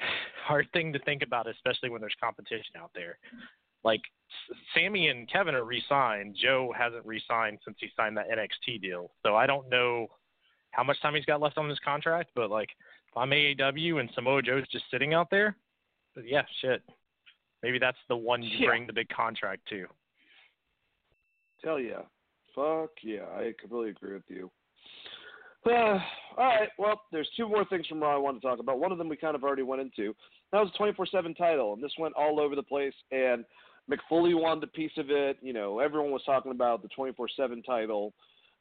[0.46, 3.18] hard thing to think about, especially when there's competition out there.
[3.84, 4.02] Like
[4.74, 6.36] Sammy and Kevin are re-signed.
[6.40, 9.12] Joe hasn't re-signed since he signed that NXT deal.
[9.24, 10.08] So I don't know
[10.76, 12.68] how much time he's got left on his contract, but like
[13.10, 15.56] if I'm AEW and Samoa Joe's just sitting out there,
[16.22, 16.82] yeah, shit.
[17.62, 18.68] Maybe that's the one you Yeah.
[18.68, 19.86] bring the big contract to.
[21.64, 22.02] Tell ya.
[22.54, 23.24] Fuck yeah.
[23.34, 24.50] I completely agree with you.
[25.64, 25.98] Uh,
[26.36, 26.68] all right.
[26.78, 28.78] Well, there's two more things from Raw I want to talk about.
[28.78, 30.14] One of them we kind of already went into.
[30.52, 32.94] That was a 24/7 title, and this went all over the place.
[33.10, 33.44] And
[33.90, 35.38] Mick Foley wanted a piece of it.
[35.40, 38.12] You know, everyone was talking about the 24/7 title.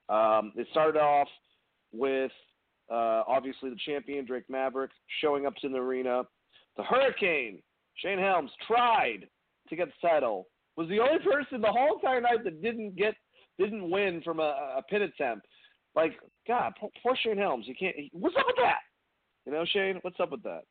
[0.07, 1.27] Um, it started off
[1.97, 2.31] with
[2.91, 4.91] uh, obviously the champion Drake Maverick
[5.22, 6.23] showing up to the arena.
[6.77, 7.59] The Hurricane
[7.95, 9.27] Shane Helms tried
[9.69, 10.47] to get the title.
[10.77, 13.15] Was the only person the whole entire night that didn't get
[13.57, 15.47] didn't win from a, a pin attempt.
[15.95, 17.65] Like God, poor, poor Shane Helms.
[17.65, 17.95] He can't.
[17.95, 18.80] He, what's up with that?
[19.45, 20.63] You know, Shane, what's up with that?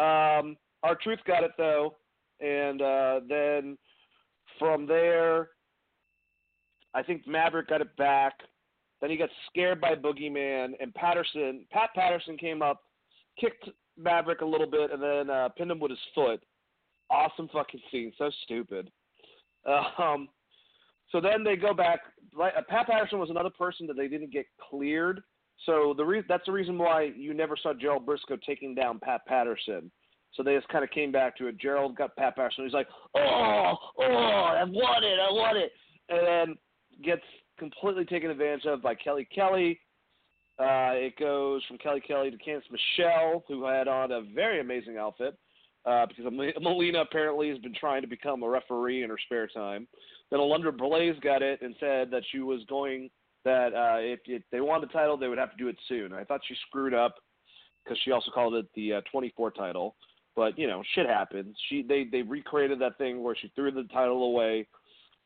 [0.00, 1.96] Um, R Truth got it though,
[2.40, 3.76] and uh, then
[4.58, 5.48] from there,
[6.94, 8.34] I think Maverick got it back.
[9.02, 12.80] Then he got scared by Boogeyman, and Patterson, Pat Patterson came up,
[13.38, 13.68] kicked
[13.98, 16.40] Maverick a little bit, and then uh, pinned him with his foot.
[17.10, 18.90] Awesome fucking scene, so stupid.
[19.98, 20.28] Um,
[21.10, 22.00] so then they go back.
[22.40, 25.20] Uh, Pat Patterson was another person that they didn't get cleared.
[25.66, 29.26] So the re- that's the reason why you never saw Gerald Brisco taking down Pat
[29.26, 29.90] Patterson.
[30.34, 31.58] So they just kind of came back to it.
[31.58, 32.64] Gerald got Pat Patterson.
[32.64, 35.72] He's like, oh, oh, I want it, I want it,
[36.08, 36.56] and then
[37.04, 37.22] gets
[37.62, 39.78] completely taken advantage of by Kelly Kelly.
[40.58, 44.96] Uh, it goes from Kelly Kelly to Candice Michelle, who had on a very amazing
[44.98, 45.38] outfit
[45.86, 46.24] uh, because
[46.60, 49.86] Melina apparently has been trying to become a referee in her spare time.
[50.30, 53.10] Then Alundra Blaze got it and said that she was going
[53.44, 56.12] that uh, if, if they wanted the title, they would have to do it soon.
[56.12, 57.16] I thought she screwed up
[57.84, 59.94] because she also called it the uh, 24 title.
[60.34, 61.56] But you know, shit happens.
[61.68, 64.66] She they they recreated that thing where she threw the title away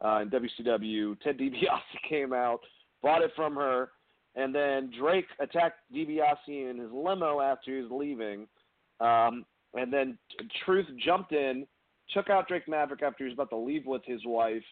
[0.04, 1.18] uh, in WCW.
[1.20, 2.60] Ted DiBiase came out,
[3.02, 3.90] bought it from her,
[4.34, 8.46] and then Drake attacked DiBiase in his limo after he was leaving.
[9.00, 9.44] Um,
[9.74, 10.18] and then
[10.64, 11.66] Truth jumped in,
[12.12, 14.62] took out Drake Maverick after he was about to leave with his wife.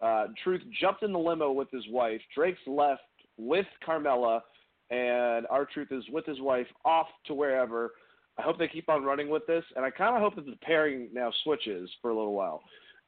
[0.00, 2.20] Uh, Truth jumped in the limo with his wife.
[2.34, 3.02] Drake's left
[3.38, 4.40] with Carmella,
[4.90, 7.92] and R Truth is with his wife off to wherever.
[8.38, 10.56] I hope they keep on running with this, and I kind of hope that the
[10.62, 12.62] pairing now switches for a little while.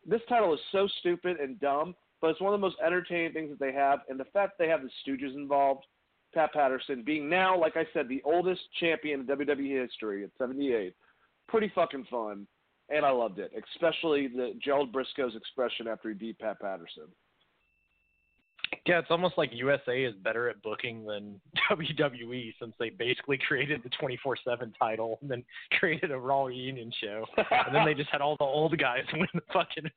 [0.09, 3.51] This title is so stupid and dumb, but it's one of the most entertaining things
[3.51, 5.85] that they have, and the fact they have the Stooges involved,
[6.35, 10.95] Pat Patterson being now, like I said, the oldest champion in WWE history at 78,
[11.47, 12.47] pretty fucking fun,
[12.89, 17.09] and I loved it, especially the Gerald Brisco's expression after he beat Pat Patterson.
[18.89, 21.39] Yeah, it's almost like USA is better at booking than
[21.71, 25.45] WWE since they basically created the 24/7 title and then
[25.79, 29.29] created a Raw Reunion show, and then they just had all the old guys win
[29.35, 29.91] the fucking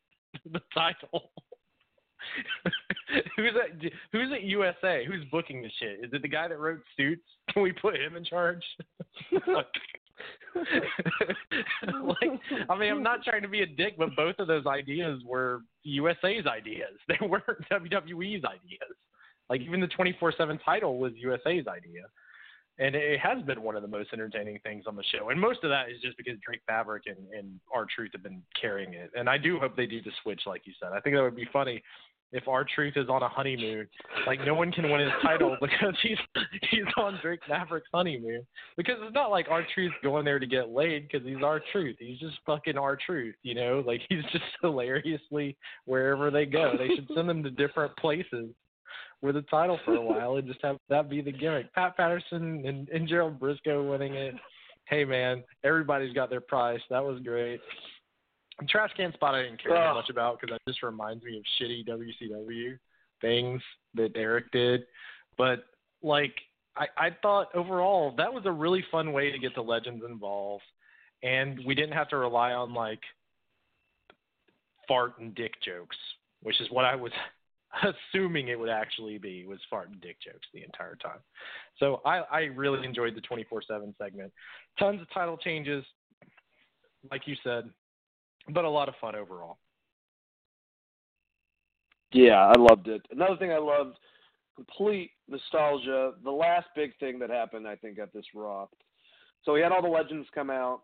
[0.52, 1.32] the title.
[3.38, 3.82] who's at
[4.12, 5.06] Who's at USA?
[5.06, 6.04] Who's booking the shit?
[6.04, 7.24] Is it the guy that wrote Suits?
[7.50, 8.64] Can we put him in charge?
[12.04, 15.22] like, I mean, I'm not trying to be a dick, but both of those ideas
[15.26, 16.98] were USA's ideas.
[17.08, 18.96] They weren't WWE's ideas.
[19.50, 22.04] Like even the 24/7 title was USA's idea,
[22.80, 25.30] and it has been one of the most entertaining things on the show.
[25.30, 28.42] And most of that is just because Drake Maverick and and R Truth have been
[28.60, 29.12] carrying it.
[29.16, 30.92] And I do hope they do the switch, like you said.
[30.94, 31.84] I think that would be funny
[32.32, 33.88] if R Truth is on a honeymoon.
[34.26, 36.18] Like no one can win his title because he's
[36.70, 38.46] he's on Drake Maverick's honeymoon.
[38.78, 41.98] Because it's not like R Truth going there to get laid because he's R Truth.
[42.00, 43.84] He's just fucking R Truth, you know.
[43.86, 46.74] Like he's just hilariously wherever they go.
[46.78, 48.50] They should send them to different places
[49.22, 51.74] with a title for a while and just have that be the gimmick.
[51.74, 54.36] Pat Patterson and, and Gerald Brisco winning it.
[54.86, 56.82] Hey man, everybody's got their price.
[56.90, 57.62] That was great.
[58.70, 59.96] Trash can spot I didn't care Ugh.
[59.96, 62.78] much about because that just reminds me of shitty WCW
[63.22, 63.62] things
[63.96, 64.82] that Eric did.
[65.38, 65.66] But
[66.04, 66.34] like
[66.76, 70.64] I, I thought overall that was a really fun way to get the legends involved,
[71.24, 73.02] and we didn't have to rely on like
[74.88, 75.98] fart and dick jokes,
[76.44, 77.12] which is what I was
[78.14, 81.20] assuming it would actually be was fart and dick jokes the entire time.
[81.78, 84.32] So I, I really enjoyed the 24/7 segment.
[84.78, 85.84] Tons of title changes,
[87.10, 87.70] like you said,
[88.50, 89.58] but a lot of fun overall.
[92.14, 93.02] Yeah, I loved it.
[93.12, 93.98] Another thing I loved,
[94.56, 96.14] complete nostalgia.
[96.24, 98.68] The last big thing that happened, I think, at this Raw.
[99.44, 100.82] So we had all the legends come out.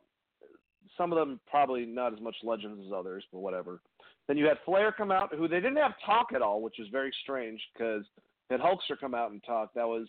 [0.98, 3.82] Some of them probably not as much legends as others, but whatever.
[4.28, 6.88] Then you had Flair come out, who they didn't have talk at all, which is
[6.92, 8.04] very strange because
[8.50, 9.74] had Hulkster come out and talk.
[9.74, 10.08] That was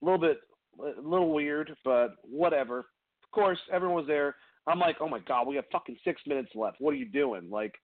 [0.00, 0.38] a little bit,
[0.80, 2.80] a little weird, but whatever.
[3.22, 4.36] Of course, everyone was there.
[4.66, 6.76] I'm like, oh my god, we have fucking six minutes left.
[6.80, 7.50] What are you doing?
[7.50, 7.74] Like,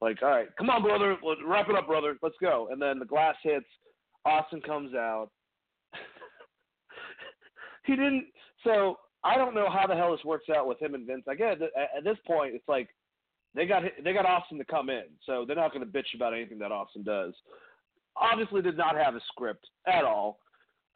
[0.00, 2.16] like, all right, come on, brother, let's wrap it up, brother.
[2.22, 2.68] Let's go.
[2.70, 3.66] And then the glass hits.
[4.24, 5.28] Austin comes out.
[7.84, 8.26] he didn't.
[8.64, 11.24] So I don't know how the hell this works out with him and Vince.
[11.28, 12.88] I get at this point, it's like
[13.54, 16.34] they got they got Austin to come in, so they're not going to bitch about
[16.34, 17.34] anything that Austin does.
[18.16, 20.38] Obviously, did not have a script at all.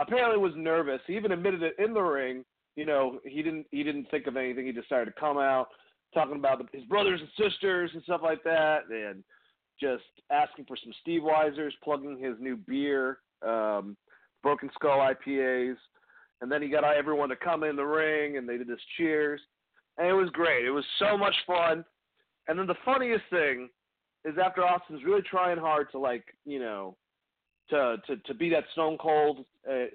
[0.00, 1.00] Apparently, was nervous.
[1.06, 2.44] He even admitted it in the ring.
[2.78, 4.64] You know, he didn't he didn't think of anything.
[4.66, 5.66] He decided to come out
[6.14, 9.24] talking about his brothers and sisters and stuff like that, and
[9.80, 13.96] just asking for some Steve Weisers, plugging his new beer, um,
[14.44, 15.74] Broken Skull IPAs,
[16.40, 19.40] and then he got everyone to come in the ring, and they did this cheers,
[19.98, 20.64] and it was great.
[20.64, 21.84] It was so much fun.
[22.46, 23.70] And then the funniest thing
[24.24, 26.96] is after Austin's really trying hard to like, you know,
[27.70, 29.86] to to to be that Stone Cold, uh,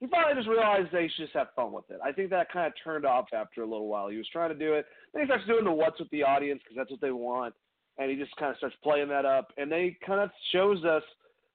[0.00, 1.98] he finally just realized they should just have fun with it.
[2.04, 4.08] I think that kind of turned off after a little while.
[4.08, 6.60] He was trying to do it, then he starts doing the what's with the audience
[6.62, 7.54] because that's what they want,
[7.98, 10.84] and he just kind of starts playing that up, and then he kind of shows
[10.84, 11.02] us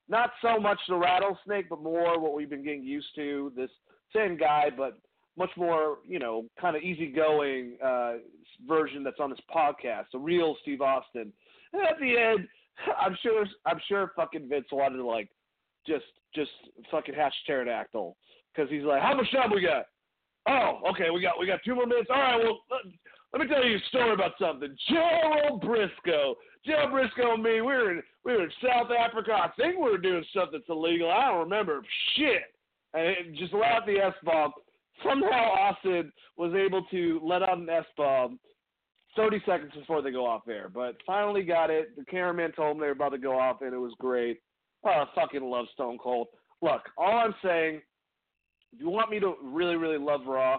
[0.10, 3.52] not so much the rattlesnake, but more what we've been getting used to.
[3.56, 3.70] This
[4.14, 5.00] same guy, but
[5.38, 8.14] much more, you know, kind of easygoing uh,
[8.68, 11.32] version that's on this podcast, the real Steve Austin.
[11.72, 12.48] And at the end,
[13.00, 15.30] I'm sure, I'm sure, fucking Vince wanted to like
[15.86, 16.06] just,
[16.36, 16.52] just
[16.92, 18.16] fucking hash pterodactyl
[18.54, 19.86] because he's like, how much time we got?
[20.48, 22.10] Oh, okay, we got we got two more minutes.
[22.10, 22.82] All right, well, let,
[23.32, 24.76] let me tell you a story about something.
[24.90, 26.34] Gerald Brisco,
[26.66, 29.32] Gerald Brisco and me, we were in we were in South Africa.
[29.32, 31.10] I think we were doing something that's illegal.
[31.10, 31.82] I don't remember
[32.16, 32.44] shit.
[32.94, 34.52] And it just let out the S bomb
[35.04, 38.40] somehow Austin was able to let out an S bomb
[39.16, 40.70] 30 seconds before they go off air.
[40.74, 41.96] But finally got it.
[41.96, 44.40] The cameraman told them they were about to go off, and it was great.
[44.86, 46.28] I fucking love Stone Cold.
[46.62, 47.82] Look, all I'm saying,
[48.74, 50.58] if you want me to really, really love Raw,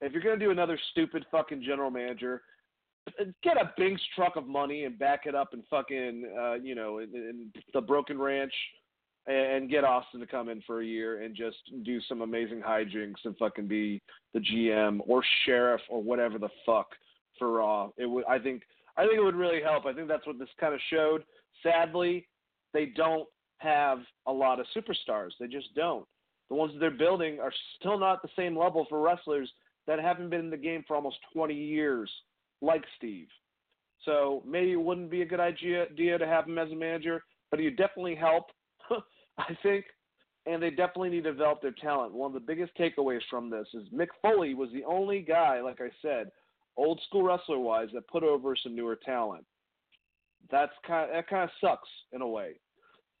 [0.00, 2.42] if you're going to do another stupid fucking general manager,
[3.42, 6.98] get a Brinks truck of money and back it up and fucking, uh, you know,
[6.98, 8.54] in, in the Broken Ranch–
[9.26, 13.24] and get Austin to come in for a year and just do some amazing hijinks
[13.24, 14.00] and fucking be
[14.34, 16.88] the GM or sheriff or whatever the fuck
[17.38, 17.90] for Raw.
[17.96, 18.62] It would I think
[18.96, 19.86] I think it would really help.
[19.86, 21.24] I think that's what this kind of showed.
[21.62, 22.26] Sadly,
[22.72, 23.28] they don't
[23.60, 25.30] have a lot of superstars.
[25.38, 26.06] They just don't.
[26.48, 29.50] The ones that they're building are still not the same level for wrestlers
[29.86, 32.10] that haven't been in the game for almost 20 years,
[32.60, 33.28] like Steve.
[34.04, 37.60] So maybe it wouldn't be a good idea to have him as a manager, but
[37.60, 38.46] he would definitely help
[39.38, 39.84] I think,
[40.46, 42.12] and they definitely need to develop their talent.
[42.12, 45.80] One of the biggest takeaways from this is Mick Foley was the only guy, like
[45.80, 46.30] I said,
[46.76, 49.44] old school wrestler wise, that put over some newer talent.
[50.50, 52.58] That's kind of, that kind of sucks in a way.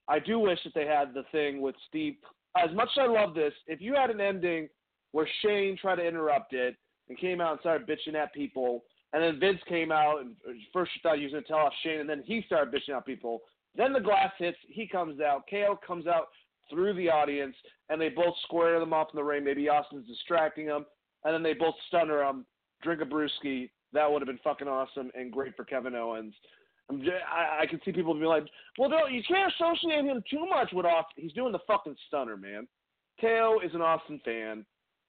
[0.08, 2.14] I do wish that they had the thing with Steve.
[2.56, 4.68] As much as I love this, if you had an ending
[5.12, 6.76] where Shane tried to interrupt it
[7.08, 10.36] and came out and started bitching at people, and then Vince came out and
[10.72, 13.06] first thought he was going to tell off Shane, and then he started bitching at
[13.06, 13.40] people,
[13.76, 14.58] then the glass hits.
[14.68, 15.44] He comes out.
[15.48, 16.28] KO comes out
[16.68, 17.54] through the audience,
[17.88, 19.44] and they both square them off in the ring.
[19.44, 20.86] Maybe Austin's distracting them,
[21.24, 22.46] and then they both stunner him.
[22.82, 23.70] Drink a brewski.
[23.92, 26.34] That would have been fucking awesome and great for Kevin Owens.
[26.90, 28.44] I, I can see people be like,
[28.78, 31.22] well, you can't associate him too much with Austin.
[31.22, 32.66] He's doing the fucking stunner, man.
[33.20, 34.64] KO is an Austin fan.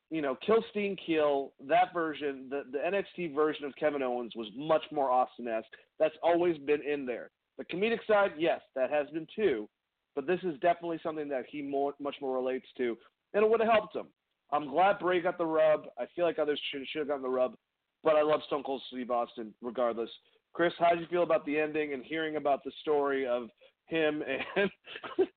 [0.09, 4.47] You know, Kill Steen Kill, that version, the, the NXT version of Kevin Owens was
[4.57, 5.69] much more Austin esque.
[5.99, 7.31] That's always been in there.
[7.57, 9.69] The comedic side, yes, that has been too,
[10.15, 12.97] but this is definitely something that he more, much more relates to,
[13.33, 14.07] and it would have helped him.
[14.51, 15.85] I'm glad Bray got the rub.
[15.97, 17.55] I feel like others should, should have gotten the rub,
[18.03, 20.09] but I love Stone Cold Steve Austin regardless.
[20.53, 23.49] Chris, how did you feel about the ending and hearing about the story of
[23.87, 24.23] him
[24.57, 24.69] and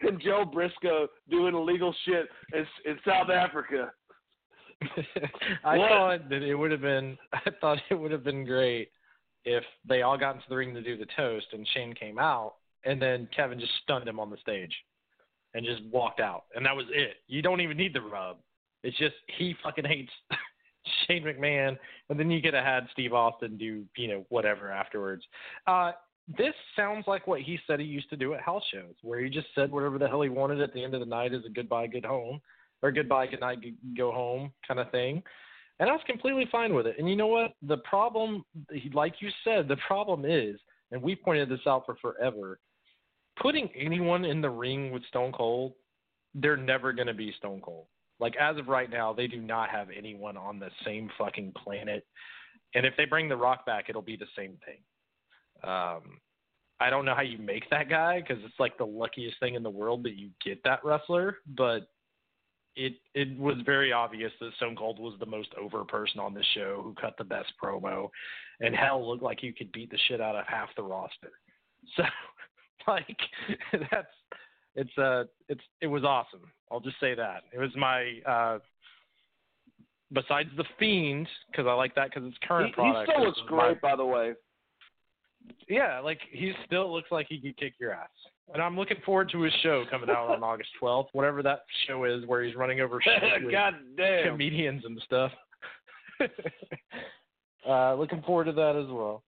[0.00, 3.92] and Joe Brisco doing illegal shit in, in South Africa?
[5.64, 5.88] I what?
[5.88, 7.16] thought that it would have been.
[7.32, 8.90] I thought it would have been great
[9.44, 12.54] if they all got into the ring to do the toast and Shane came out
[12.84, 14.74] and then Kevin just stunned him on the stage
[15.54, 16.44] and just walked out.
[16.54, 17.16] And that was it.
[17.28, 18.38] You don't even need the rub.
[18.82, 20.12] It's just he fucking hates
[21.06, 21.76] Shane McMahon
[22.08, 25.24] and then you could have had Steve Austin do, you know, whatever afterwards.
[25.66, 25.92] Uh
[26.38, 29.28] this sounds like what he said he used to do at house shows, where he
[29.28, 31.50] just said whatever the hell he wanted at the end of the night as a
[31.50, 32.40] goodbye, good home,
[32.82, 33.58] or goodbye, good night,
[33.96, 35.22] go home kind of thing.
[35.80, 36.96] And I was completely fine with it.
[36.98, 37.54] And you know what?
[37.62, 38.44] The problem,
[38.92, 40.58] like you said, the problem is,
[40.92, 42.60] and we pointed this out for forever,
[43.40, 45.72] putting anyone in the ring with Stone Cold,
[46.34, 47.86] they're never going to be Stone Cold.
[48.20, 52.06] Like as of right now, they do not have anyone on the same fucking planet.
[52.74, 55.68] And if they bring The Rock back, it'll be the same thing.
[55.68, 56.20] Um,
[56.80, 59.62] I don't know how you make that guy because it's like the luckiest thing in
[59.62, 61.88] the world that you get that wrestler, but
[62.76, 66.42] it it was very obvious that Stone Cold was the most over person on the
[66.54, 68.08] show who cut the best promo,
[68.60, 71.30] and hell looked like you could beat the shit out of half the roster.
[71.96, 72.02] So,
[72.88, 73.18] like,
[73.72, 74.08] that's
[74.76, 76.50] it's uh it's it was awesome.
[76.70, 78.58] I'll just say that it was my uh
[80.12, 83.10] besides the fiend because I like that because it's current he, product.
[83.10, 84.32] He still looks great, my, by the way.
[85.68, 88.08] Yeah, like he still looks like he could kick your ass.
[88.52, 92.04] And I'm looking forward to his show coming out on August 12th, whatever that show
[92.04, 95.32] is, where he's running over shit with comedians and stuff.
[97.68, 99.22] uh, looking forward to that as well.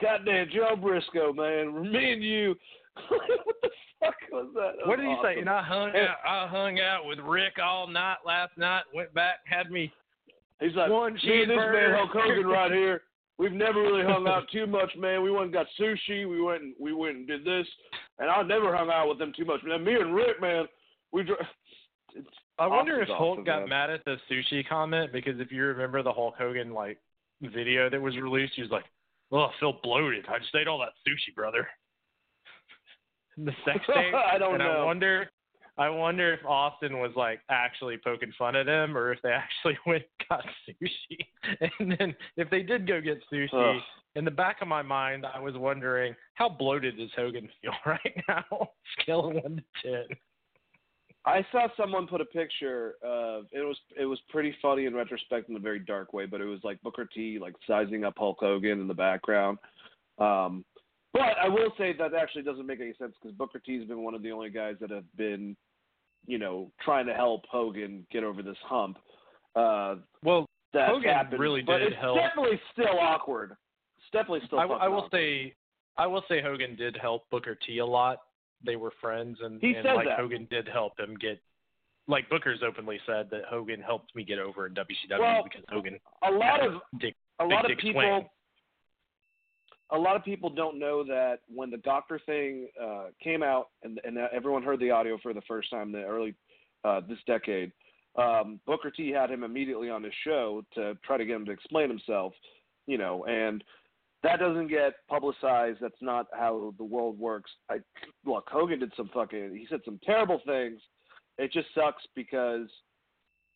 [0.00, 2.54] Goddamn, Joe Brisco, man, me and you.
[3.08, 3.68] what the
[4.00, 4.72] fuck was that?
[4.78, 5.30] that what did awesome.
[5.30, 5.40] he say?
[5.40, 6.16] And I hung out.
[6.26, 8.82] I hung out with Rick all night last night.
[8.94, 9.92] Went back, had me.
[10.60, 13.02] He's like, one me and this man Hulk Hogan right here.
[13.38, 15.22] We've never really hung out too much, man.
[15.22, 16.28] We went and got sushi.
[16.28, 17.66] We went and we went and did this,
[18.18, 19.60] and I never hung out with them too much.
[19.62, 20.64] Man, me and Rick, man,
[21.12, 21.22] we.
[22.14, 22.28] It's
[22.58, 23.68] I wonder if Hulk got man.
[23.68, 26.98] mad at the sushi comment because if you remember the Hulk Hogan like
[27.42, 28.86] video that was released, he was like,
[29.30, 30.24] "Oh, I feel bloated.
[30.28, 31.68] I just ate all that sushi, brother."
[33.36, 34.14] The sex tape.
[34.14, 34.82] I don't and know.
[34.82, 35.30] I wonder,
[35.78, 39.78] I wonder if Austin was like actually poking fun at him, or if they actually
[39.86, 41.68] went and got sushi.
[41.78, 43.82] And then if they did go get sushi, Ugh.
[44.14, 48.24] in the back of my mind, I was wondering how bloated does Hogan feel right
[48.28, 48.70] now?
[49.00, 50.16] Scale of one to ten.
[51.26, 55.48] I saw someone put a picture of it was it was pretty funny in retrospect
[55.48, 58.38] in a very dark way, but it was like Booker T like sizing up Hulk
[58.40, 59.58] Hogan in the background.
[60.18, 60.64] Um,
[61.18, 64.02] but I will say that actually doesn't make any sense because Booker T has been
[64.02, 65.56] one of the only guys that have been,
[66.26, 68.98] you know, trying to help Hogan get over this hump.
[69.54, 72.18] Uh, Well, that Hogan happened, really but did it's help.
[72.18, 73.56] definitely still awkward.
[73.98, 74.58] It's definitely still.
[74.58, 75.10] I, I will awkward.
[75.12, 75.54] say,
[75.96, 78.18] I will say Hogan did help Booker T a lot.
[78.64, 80.18] They were friends, and, He and said like that.
[80.18, 81.40] Hogan did help him get.
[82.08, 85.98] Like Booker's openly said that Hogan helped me get over in WCW Well, because Hogan
[86.22, 86.74] a lot of
[87.40, 88.28] a lot of people swing.
[89.92, 94.00] A lot of people don't know that when the doctor thing uh, came out and,
[94.04, 96.34] and everyone heard the audio for the first time in the early
[96.84, 97.72] uh, this decade,
[98.16, 101.52] um, Booker T had him immediately on his show to try to get him to
[101.52, 102.32] explain himself,
[102.86, 103.62] you know, and
[104.22, 105.78] that doesn't get publicized.
[105.80, 107.50] That's not how the world works.
[107.70, 107.76] I
[108.24, 109.54] look, Hogan did some fucking.
[109.54, 110.80] He said some terrible things.
[111.38, 112.68] It just sucks because,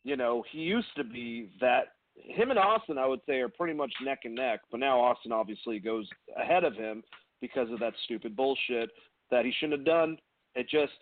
[0.03, 1.93] you know, he used to be that
[2.23, 4.61] him and Austin, I would say, are pretty much neck and neck.
[4.71, 6.07] But now Austin obviously goes
[6.37, 7.03] ahead of him
[7.41, 8.89] because of that stupid bullshit
[9.31, 10.17] that he shouldn't have done.
[10.55, 10.93] It just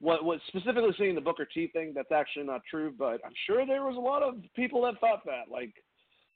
[0.00, 1.92] what what specifically seeing the Booker T thing.
[1.94, 5.24] That's actually not true, but I'm sure there was a lot of people that thought
[5.24, 5.50] that.
[5.50, 5.74] Like,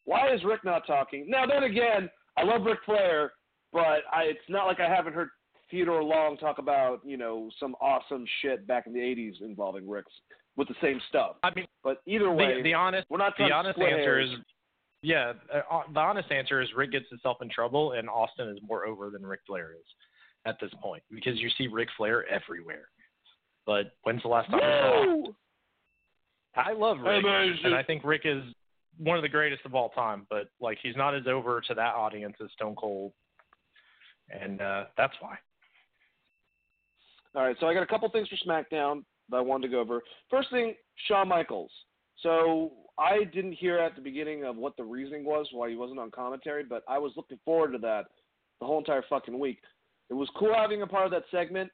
[0.04, 1.26] why is Rick not talking?
[1.28, 3.32] Now then again, I love Ric Flair,
[3.72, 5.28] but I, it's not like I haven't heard
[5.70, 10.12] Theodore Long talk about you know some awesome shit back in the '80s involving Rick's
[10.56, 11.36] with the same stuff.
[11.42, 13.96] I mean, But either way, the, the honest, we're not trying the to honest answer
[13.96, 14.30] hairs.
[14.30, 14.38] is,
[15.02, 18.86] yeah, uh, the honest answer is Rick gets himself in trouble, and Austin is more
[18.86, 19.86] over than Ric Flair is
[20.46, 22.88] at this point because you see Ric Flair everywhere.
[23.66, 25.06] But when's the last time you saw?
[25.06, 25.36] Woo!
[26.54, 28.42] I love Rick, man, and I think Rick is
[28.96, 30.26] one of the greatest of all time.
[30.30, 33.12] But like, he's not as over to that audience as Stone Cold,
[34.30, 35.36] and uh, that's why.
[37.34, 39.80] All right, so I got a couple things for SmackDown that I wanted to go
[39.80, 40.02] over.
[40.30, 40.74] First thing,
[41.08, 41.70] Shawn Michaels.
[42.22, 46.00] So I didn't hear at the beginning of what the reasoning was why he wasn't
[46.00, 48.06] on commentary, but I was looking forward to that
[48.60, 49.58] the whole entire fucking week.
[50.08, 51.70] It was cool having a part of that segment,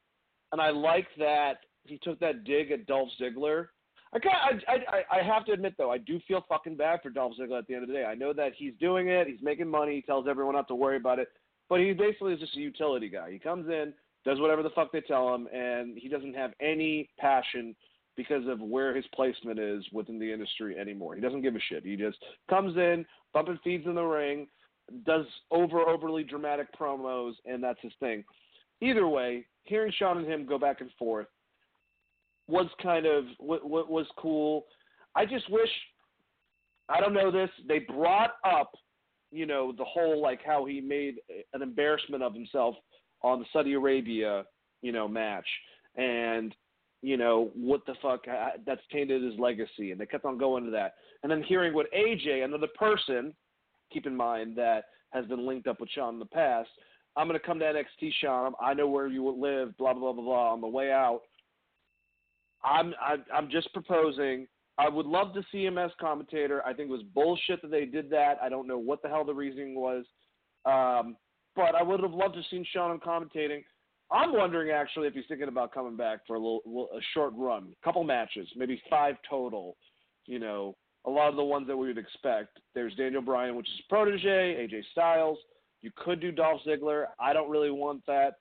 [0.51, 3.67] and I like that he took that dig at Dolph Ziggler.
[4.15, 4.33] I, got,
[4.69, 7.59] I, I, I have to admit though, I do feel fucking bad for Dolph Ziggler
[7.59, 8.05] at the end of the day.
[8.05, 10.97] I know that he's doing it, he's making money, he tells everyone not to worry
[10.97, 11.29] about it,
[11.69, 13.31] but he basically is just a utility guy.
[13.31, 17.09] He comes in, does whatever the fuck they tell him, and he doesn't have any
[17.19, 17.75] passion
[18.17, 21.15] because of where his placement is within the industry anymore.
[21.15, 21.85] He doesn't give a shit.
[21.85, 22.19] He just
[22.49, 24.47] comes in, bumping feeds in the ring,
[25.07, 28.25] does over overly dramatic promos, and that's his thing.
[28.81, 31.29] Either way, hearing Shawn and him go back and forth
[32.49, 34.67] was kind of what, was cool.
[35.15, 35.71] I just wish
[36.89, 37.51] I don't know this.
[37.67, 38.73] They brought up
[39.33, 41.17] you know, the whole like how he made
[41.55, 42.77] an embarrassment of himself
[43.23, 44.45] on the Saudi Arabia,
[44.83, 45.47] you know, match,
[45.97, 46.55] and
[47.03, 48.25] you know what the fuck
[48.67, 51.93] that's tainted his legacy, and they kept on going to that, and then hearing what
[51.93, 53.35] AJ, another person,
[53.93, 56.71] keep in mind that has been linked up with Shawn in the past.
[57.17, 58.55] I'm going to come to NXT, Shawn.
[58.61, 59.77] I know where you live.
[59.77, 60.53] Blah blah blah blah.
[60.53, 61.21] On the way out,
[62.65, 64.47] I'm I'm, I'm just proposing.
[64.79, 66.63] I would love to see him as commentator.
[66.65, 68.39] I think it was bullshit that they did that.
[68.43, 70.05] I don't know what the hell the reasoning was,
[70.65, 71.17] um,
[71.57, 73.65] but I would have loved to have seen Shawn commentating.
[74.11, 77.73] I'm wondering actually if he's thinking about coming back for a little, a short run,
[77.81, 79.77] a couple matches, maybe five total.
[80.27, 80.77] You know,
[81.07, 82.59] a lot of the ones that we would expect.
[82.75, 85.39] There's Daniel Bryan, which is protege, AJ Styles.
[85.81, 87.07] You could do Dolph Ziggler.
[87.19, 88.35] I don't really want that,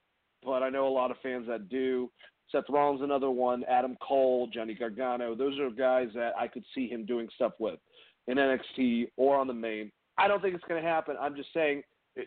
[0.43, 2.11] but I know a lot of fans that do.
[2.51, 3.63] Seth Rollins, another one.
[3.67, 5.33] Adam Cole, Johnny Gargano.
[5.35, 7.79] Those are guys that I could see him doing stuff with
[8.27, 9.91] in NXT or on the main.
[10.17, 11.15] I don't think it's going to happen.
[11.19, 11.81] I'm just saying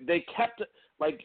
[0.06, 0.62] they kept
[1.01, 1.24] like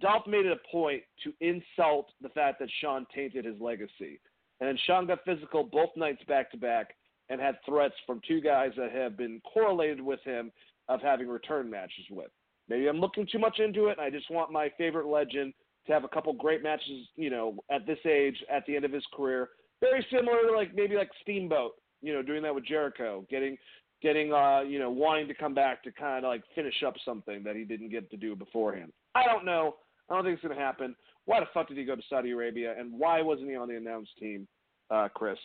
[0.00, 4.20] Dolph made it a point to insult the fact that Shawn tainted his legacy,
[4.60, 6.94] and then Shawn got physical both nights back to back
[7.28, 10.50] and had threats from two guys that have been correlated with him
[10.88, 12.30] of having return matches with.
[12.68, 13.98] Maybe I'm looking too much into it.
[13.98, 15.52] and I just want my favorite legend
[15.86, 18.92] to have a couple great matches, you know, at this age, at the end of
[18.92, 19.50] his career.
[19.80, 23.56] Very similar to like maybe like Steamboat, you know, doing that with Jericho, getting
[24.02, 27.42] getting uh, you know, wanting to come back to kind of like finish up something
[27.44, 28.92] that he didn't get to do beforehand.
[29.14, 29.76] I don't know.
[30.08, 30.94] I don't think it's gonna happen.
[31.24, 33.76] Why the fuck did he go to Saudi Arabia and why wasn't he on the
[33.76, 34.48] announced team,
[34.90, 35.38] uh, Chris?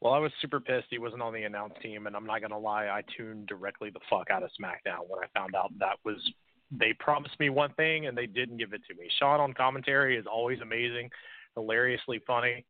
[0.00, 2.58] Well, I was super pissed he wasn't on the announced team, and I'm not gonna
[2.58, 6.16] lie, I tuned directly the fuck out of SmackDown when I found out that was
[6.70, 9.08] they promised me one thing and they didn't give it to me.
[9.18, 11.10] Shawn on commentary is always amazing,
[11.54, 12.64] hilariously funny,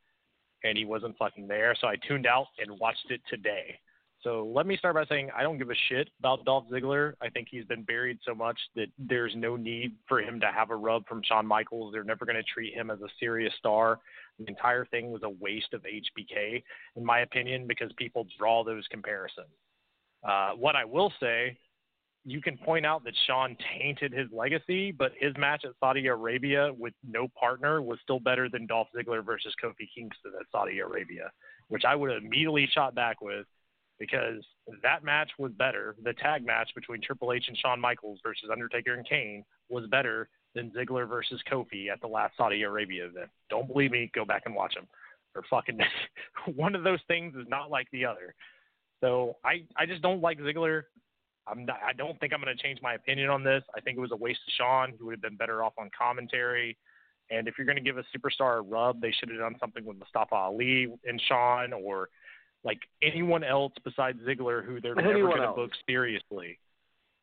[0.62, 3.78] and he wasn't fucking there, so I tuned out and watched it today.
[4.24, 7.12] So let me start by saying I don't give a shit about Dolph Ziggler.
[7.20, 10.70] I think he's been buried so much that there's no need for him to have
[10.70, 11.92] a rub from Shawn Michaels.
[11.92, 14.00] They're never going to treat him as a serious star.
[14.38, 16.62] The entire thing was a waste of HBK,
[16.96, 19.46] in my opinion, because people draw those comparisons.
[20.26, 21.58] Uh, what I will say,
[22.24, 26.72] you can point out that Shawn tainted his legacy, but his match at Saudi Arabia
[26.72, 31.30] with no partner was still better than Dolph Ziggler versus Kofi Kingston at Saudi Arabia,
[31.68, 33.44] which I would have immediately shot back with
[33.98, 34.44] because
[34.82, 35.96] that match was better.
[36.02, 40.28] The tag match between Triple H and Shawn Michaels versus Undertaker and Kane was better
[40.54, 43.30] than Ziggler versus Kofi at the last Saudi Arabia event.
[43.50, 44.10] Don't believe me?
[44.14, 44.86] Go back and watch them.
[45.34, 45.78] Or fucking
[46.54, 48.34] one of those things is not like the other.
[49.00, 50.82] So I I just don't like Ziggler.
[51.46, 53.62] I'm not, I don't think I'm going to change my opinion on this.
[53.76, 54.94] I think it was a waste of Shawn.
[54.96, 56.78] He would have been better off on commentary.
[57.30, 59.84] And if you're going to give a superstar a rub, they should have done something
[59.84, 62.08] with Mustafa Ali and Shawn or
[62.64, 66.58] like anyone else besides Ziggler who they're never going to book seriously.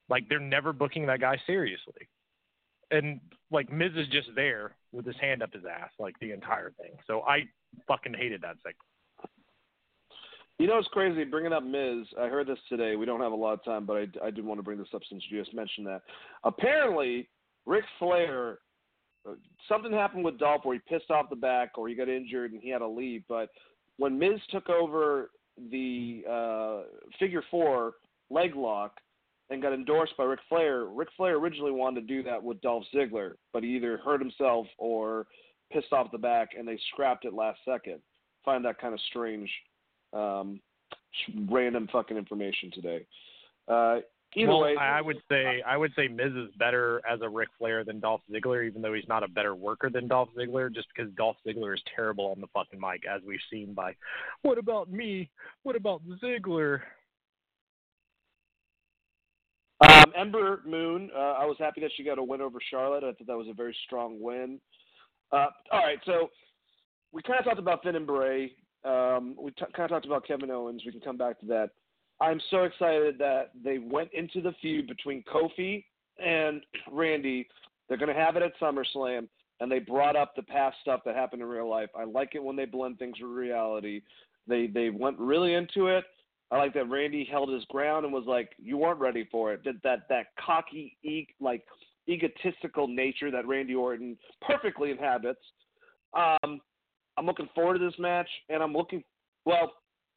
[0.10, 2.08] Like they're never booking that guy seriously.
[2.92, 3.20] And
[3.50, 6.92] like Miz is just there with his hand up his ass like the entire thing.
[7.08, 7.44] So I
[7.88, 8.78] fucking hated that segment.
[10.60, 12.06] You know, it's crazy bringing up Miz.
[12.20, 12.96] I heard this today.
[12.96, 14.90] We don't have a lot of time, but I, I did want to bring this
[14.94, 16.02] up since you just mentioned that.
[16.44, 17.28] Apparently,
[17.66, 18.60] Ric Flair,
[19.28, 19.34] uh,
[19.68, 22.62] something happened with Dolph where he pissed off the back or he got injured and
[22.62, 23.24] he had to leave.
[23.28, 23.50] But
[23.98, 25.32] when Miz took over
[25.70, 26.82] the uh,
[27.20, 27.94] figure four
[28.30, 28.94] leg lock
[29.50, 32.86] and got endorsed by Ric Flair, Ric Flair originally wanted to do that with Dolph
[32.96, 35.28] Ziggler, but he either hurt himself or
[35.72, 38.00] pissed off the back, and they scrapped it last second.
[38.46, 39.50] Find that kind of strange,
[40.14, 40.62] um,
[41.50, 43.06] random fucking information today.
[43.68, 43.98] Uh,
[44.36, 47.50] Either well, way, I would say I would say Miz is better as a Ric
[47.58, 50.88] Flair than Dolph Ziggler, even though he's not a better worker than Dolph Ziggler, just
[50.96, 53.96] because Dolph Ziggler is terrible on the fucking mic, as we've seen by
[54.42, 55.30] What about me?
[55.64, 56.80] What about Ziggler?
[59.82, 63.04] Um, Ember Moon, uh, I was happy that she got a win over Charlotte.
[63.04, 64.60] I thought that was a very strong win.
[65.32, 66.30] Uh, all right, so
[67.12, 68.54] we kind of talked about Finn and Bray.
[68.86, 70.84] Um, we t- kind of talked about Kevin Owens.
[70.86, 71.72] We can come back to that.
[72.22, 75.84] I'm so excited that they went into the feud between Kofi
[76.24, 76.62] and
[76.92, 77.48] Randy.
[77.90, 79.28] They're going to have it at SummerSlam,
[79.60, 81.90] and they brought up the past stuff that happened in real life.
[81.98, 84.02] I like it when they blend things with reality.
[84.48, 86.06] They they went really into it.
[86.52, 89.64] I like that Randy held his ground and was like, "You weren't ready for it."
[89.64, 91.64] That that that cocky, e- like
[92.10, 95.42] egotistical nature that Randy Orton perfectly inhabits.
[96.14, 96.60] Um,
[97.18, 99.04] I'm looking forward to this match, and I'm looking
[99.46, 99.74] well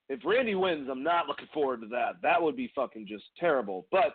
[0.08, 2.16] if Randy wins, I'm not looking forward to that.
[2.22, 3.86] That would be fucking just terrible.
[3.90, 4.14] But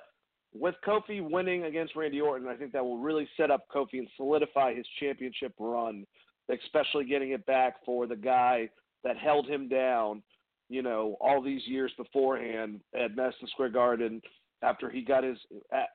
[0.54, 4.08] with Kofi winning against Randy Orton, I think that will really set up Kofi and
[4.16, 6.06] solidify his championship run,
[6.50, 8.70] especially getting it back for the guy
[9.04, 10.22] that held him down,
[10.70, 14.22] you know, all these years beforehand at Madison Square Garden
[14.62, 15.38] after he got his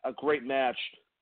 [0.04, 0.78] a great match,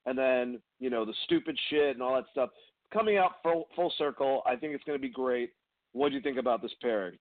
[0.06, 2.50] and then you know the stupid shit and all that stuff
[2.92, 4.42] coming out full full circle.
[4.46, 5.50] I think it's going to be great.
[5.92, 7.18] What do you think about this pairing?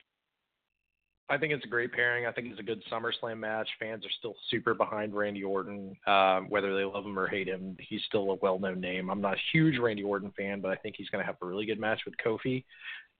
[1.32, 2.26] I think it's a great pairing.
[2.26, 3.70] I think it's a good SummerSlam match.
[3.80, 7.78] Fans are still super behind Randy Orton, um, whether they love him or hate him.
[7.80, 9.10] He's still a well-known name.
[9.10, 11.46] I'm not a huge Randy Orton fan, but I think he's going to have a
[11.46, 12.66] really good match with Kofi,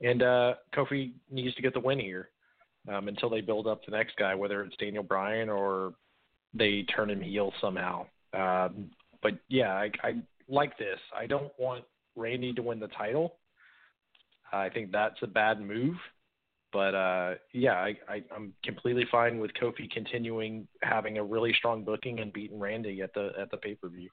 [0.02, 2.30] and uh, Kofi needs to get the win here
[2.94, 5.94] um, until they build up the next guy, whether it's Daniel Bryan or
[6.54, 8.06] they turn him heel somehow.
[8.34, 8.92] Um,
[9.24, 10.16] but yeah, I, I
[10.50, 11.00] like this.
[11.18, 11.86] I don't want
[12.18, 13.36] Randy to win the title.
[14.52, 15.96] I think that's a bad move.
[16.72, 21.84] But uh, yeah, I, I, I'm completely fine with Kofi continuing having a really strong
[21.84, 24.10] booking and beating Randy at the at the pay per view.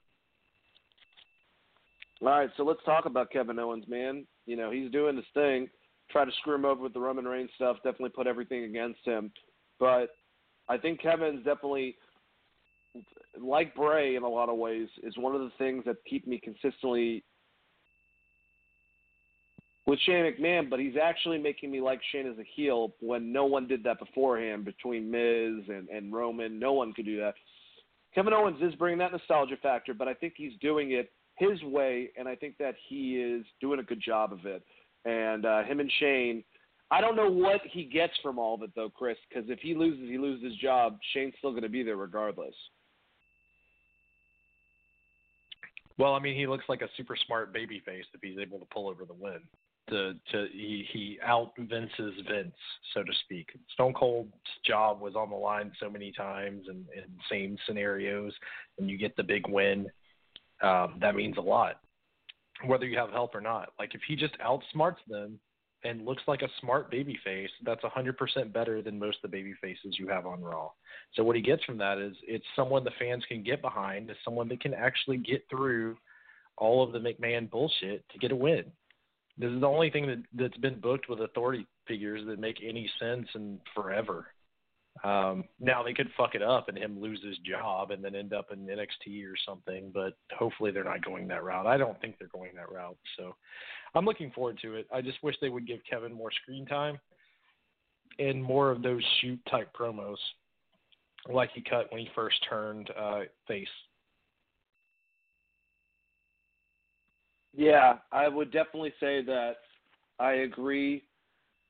[2.21, 4.25] All right, so let's talk about Kevin Owens, man.
[4.45, 5.69] You know he's doing this thing,
[6.11, 7.77] try to screw him over with the Roman Reigns stuff.
[7.77, 9.31] Definitely put everything against him,
[9.79, 10.09] but
[10.67, 11.95] I think Kevin's definitely
[13.39, 16.39] like Bray in a lot of ways is one of the things that keep me
[16.43, 17.23] consistently
[19.89, 23.45] with Shane McMahon, but he's actually making me like Shane as a heel when no
[23.45, 26.59] one did that beforehand between Miz and, and Roman.
[26.59, 27.33] No one could do that.
[28.13, 32.11] Kevin Owens is bringing that nostalgia factor, but I think he's doing it his way,
[32.17, 34.63] and I think that he is doing a good job of it.
[35.05, 36.43] And uh, him and Shane,
[36.91, 39.73] I don't know what he gets from all of it, though, Chris, because if he
[39.73, 40.99] loses, he loses his job.
[41.13, 42.53] Shane's still going to be there regardless.
[45.97, 48.65] Well, I mean, he looks like a super smart baby face if he's able to
[48.71, 49.39] pull over the win
[49.89, 52.55] to to he, he out Vince's Vince,
[52.93, 53.49] so to speak.
[53.73, 54.31] Stone Cold's
[54.65, 58.33] job was on the line so many times and in same scenarios,
[58.77, 59.87] and you get the big win.
[60.61, 61.79] Um, that means a lot,
[62.65, 63.73] whether you have help or not.
[63.79, 65.39] Like if he just outsmarts them
[65.85, 69.31] and looks like a smart baby face, that's a hundred percent better than most of
[69.31, 70.69] the baby faces you have on Raw.
[71.15, 74.17] So what he gets from that is it's someone the fans can get behind, is
[74.25, 75.97] someone that can actually get through
[76.57, 78.65] all of the McMahon bullshit to get a win.
[79.39, 82.91] This is the only thing that that's been booked with authority figures that make any
[82.99, 84.27] sense in forever.
[85.03, 88.33] Um, now they could fuck it up and him lose his job and then end
[88.33, 91.65] up in NXT or something, but hopefully they're not going that route.
[91.65, 92.97] I don't think they're going that route.
[93.17, 93.33] So
[93.95, 94.87] I'm looking forward to it.
[94.93, 96.99] I just wish they would give Kevin more screen time
[98.17, 100.17] and more of those shoot type promos
[101.31, 103.67] like he cut when he first turned uh, face
[107.55, 109.53] Yeah, I would definitely say that
[110.19, 111.03] I agree.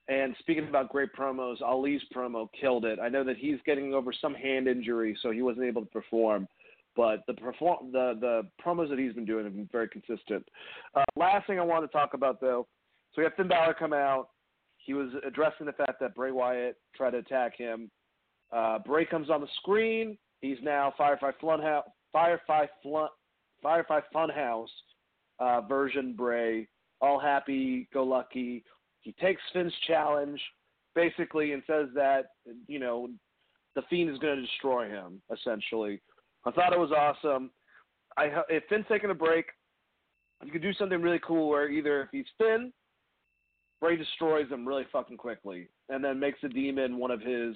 [0.08, 3.00] And speaking about great promos, Ali's promo killed it.
[3.00, 6.48] I know that he's getting over some hand injury, so he wasn't able to perform.
[6.96, 10.46] But the perform the the promos that he's been doing have been very consistent.
[10.96, 12.68] Uh, last thing I want to talk about though,
[13.14, 14.30] so we have Finn Balor come out.
[14.78, 17.92] He was addressing the fact that Bray Wyatt tried to attack him.
[18.52, 20.18] Uh, Bray comes on the screen.
[20.42, 23.10] He's now Firefly Funhouse, Firefly Flun,
[23.62, 24.68] Firefly Funhouse
[25.40, 26.68] uh, version Bray,
[27.02, 28.64] all happy go lucky.
[29.02, 30.42] He takes Finn's challenge
[30.96, 32.32] basically and says that
[32.68, 33.10] you know
[33.76, 35.22] the Fiend is going to destroy him.
[35.32, 36.02] Essentially,
[36.46, 37.52] I thought it was awesome.
[38.18, 39.46] I if Finn's taking a break,
[40.44, 42.74] you could do something really cool where either if he's Finn,
[43.80, 47.56] Bray destroys him really fucking quickly, and then makes the demon one of his,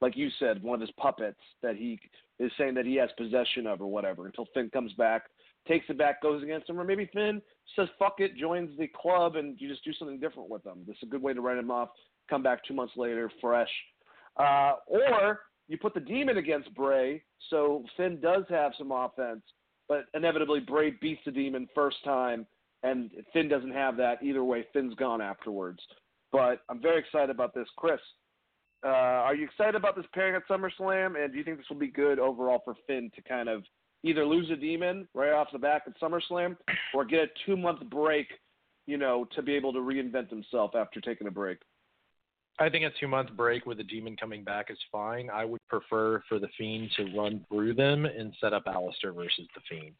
[0.00, 1.98] like you said, one of his puppets that he
[2.38, 5.24] is saying that he has possession of or whatever until Finn comes back
[5.68, 7.40] takes it back, goes against him, or maybe Finn
[7.76, 10.84] says fuck it, joins the club, and you just do something different with them.
[10.86, 11.90] This is a good way to write him off.
[12.28, 13.70] Come back two months later, fresh.
[14.36, 19.42] Uh, or you put the demon against Bray, so Finn does have some offense,
[19.88, 22.46] but inevitably Bray beats the demon first time,
[22.82, 24.22] and Finn doesn't have that.
[24.22, 25.80] Either way, Finn's gone afterwards.
[26.32, 28.00] But I'm very excited about this, Chris.
[28.84, 31.76] Uh, are you excited about this pairing at SummerSlam, and do you think this will
[31.76, 33.62] be good overall for Finn to kind of
[34.02, 36.56] either lose a demon right off the back at SummerSlam
[36.94, 38.26] or get a two month break,
[38.86, 41.58] you know, to be able to reinvent himself after taking a break.
[42.58, 45.30] I think a two month break with the demon coming back is fine.
[45.30, 49.46] I would prefer for the Fiend to run through them and set up Aleister versus
[49.54, 49.94] the Fiend.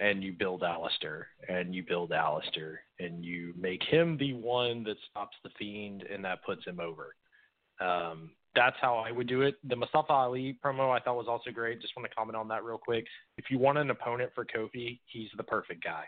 [0.00, 4.96] And you build Aleister and you build Aleister and you make him the one that
[5.10, 7.14] stops the Fiend and that puts him over.
[7.80, 9.56] Um, that's how I would do it.
[9.68, 11.80] The Mustafa Ali promo I thought was also great.
[11.80, 13.06] Just want to comment on that real quick.
[13.36, 16.04] If you want an opponent for Kofi, he's the perfect guy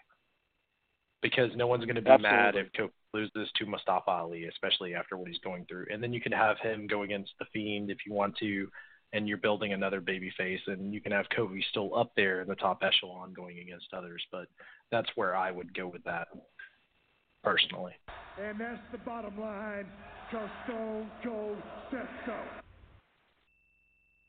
[1.23, 2.37] because no one's going to be Absolutely.
[2.37, 5.87] mad if Kofi loses to Mustafa Ali, especially after what he's going through.
[5.91, 8.69] And then you can have him go against the Fiend if you want to,
[9.13, 12.49] and you're building another baby face, and you can have Kofi still up there in
[12.49, 14.23] the top echelon going against others.
[14.31, 14.47] But
[14.93, 16.29] that's where I would go with that
[17.43, 17.95] personally.
[18.41, 19.87] And that's the bottom line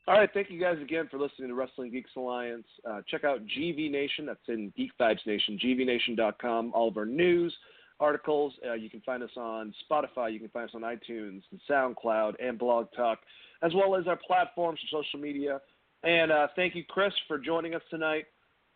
[0.06, 2.64] All right, thank you guys again for listening to Wrestling Geeks Alliance.
[2.88, 4.24] Uh, check out GV Nation.
[4.24, 5.58] That's in Geek Vibes Nation.
[5.62, 6.72] GVNation.com.
[6.72, 7.54] All of our news,
[8.00, 8.54] articles.
[8.66, 10.32] Uh, you can find us on Spotify.
[10.32, 13.18] You can find us on iTunes, and SoundCloud, and Blog Talk,
[13.62, 15.60] as well as our platforms for social media.
[16.04, 18.24] And uh, thank you, Chris, for joining us tonight.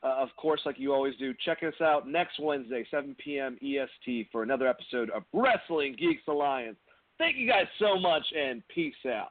[0.02, 3.56] Uh, of course, like you always do, check us out next Wednesday, 7 p.m.
[3.62, 6.76] EST, for another episode of Wrestling Geeks Alliance.
[7.22, 9.28] Thank you guys so much, and peace out.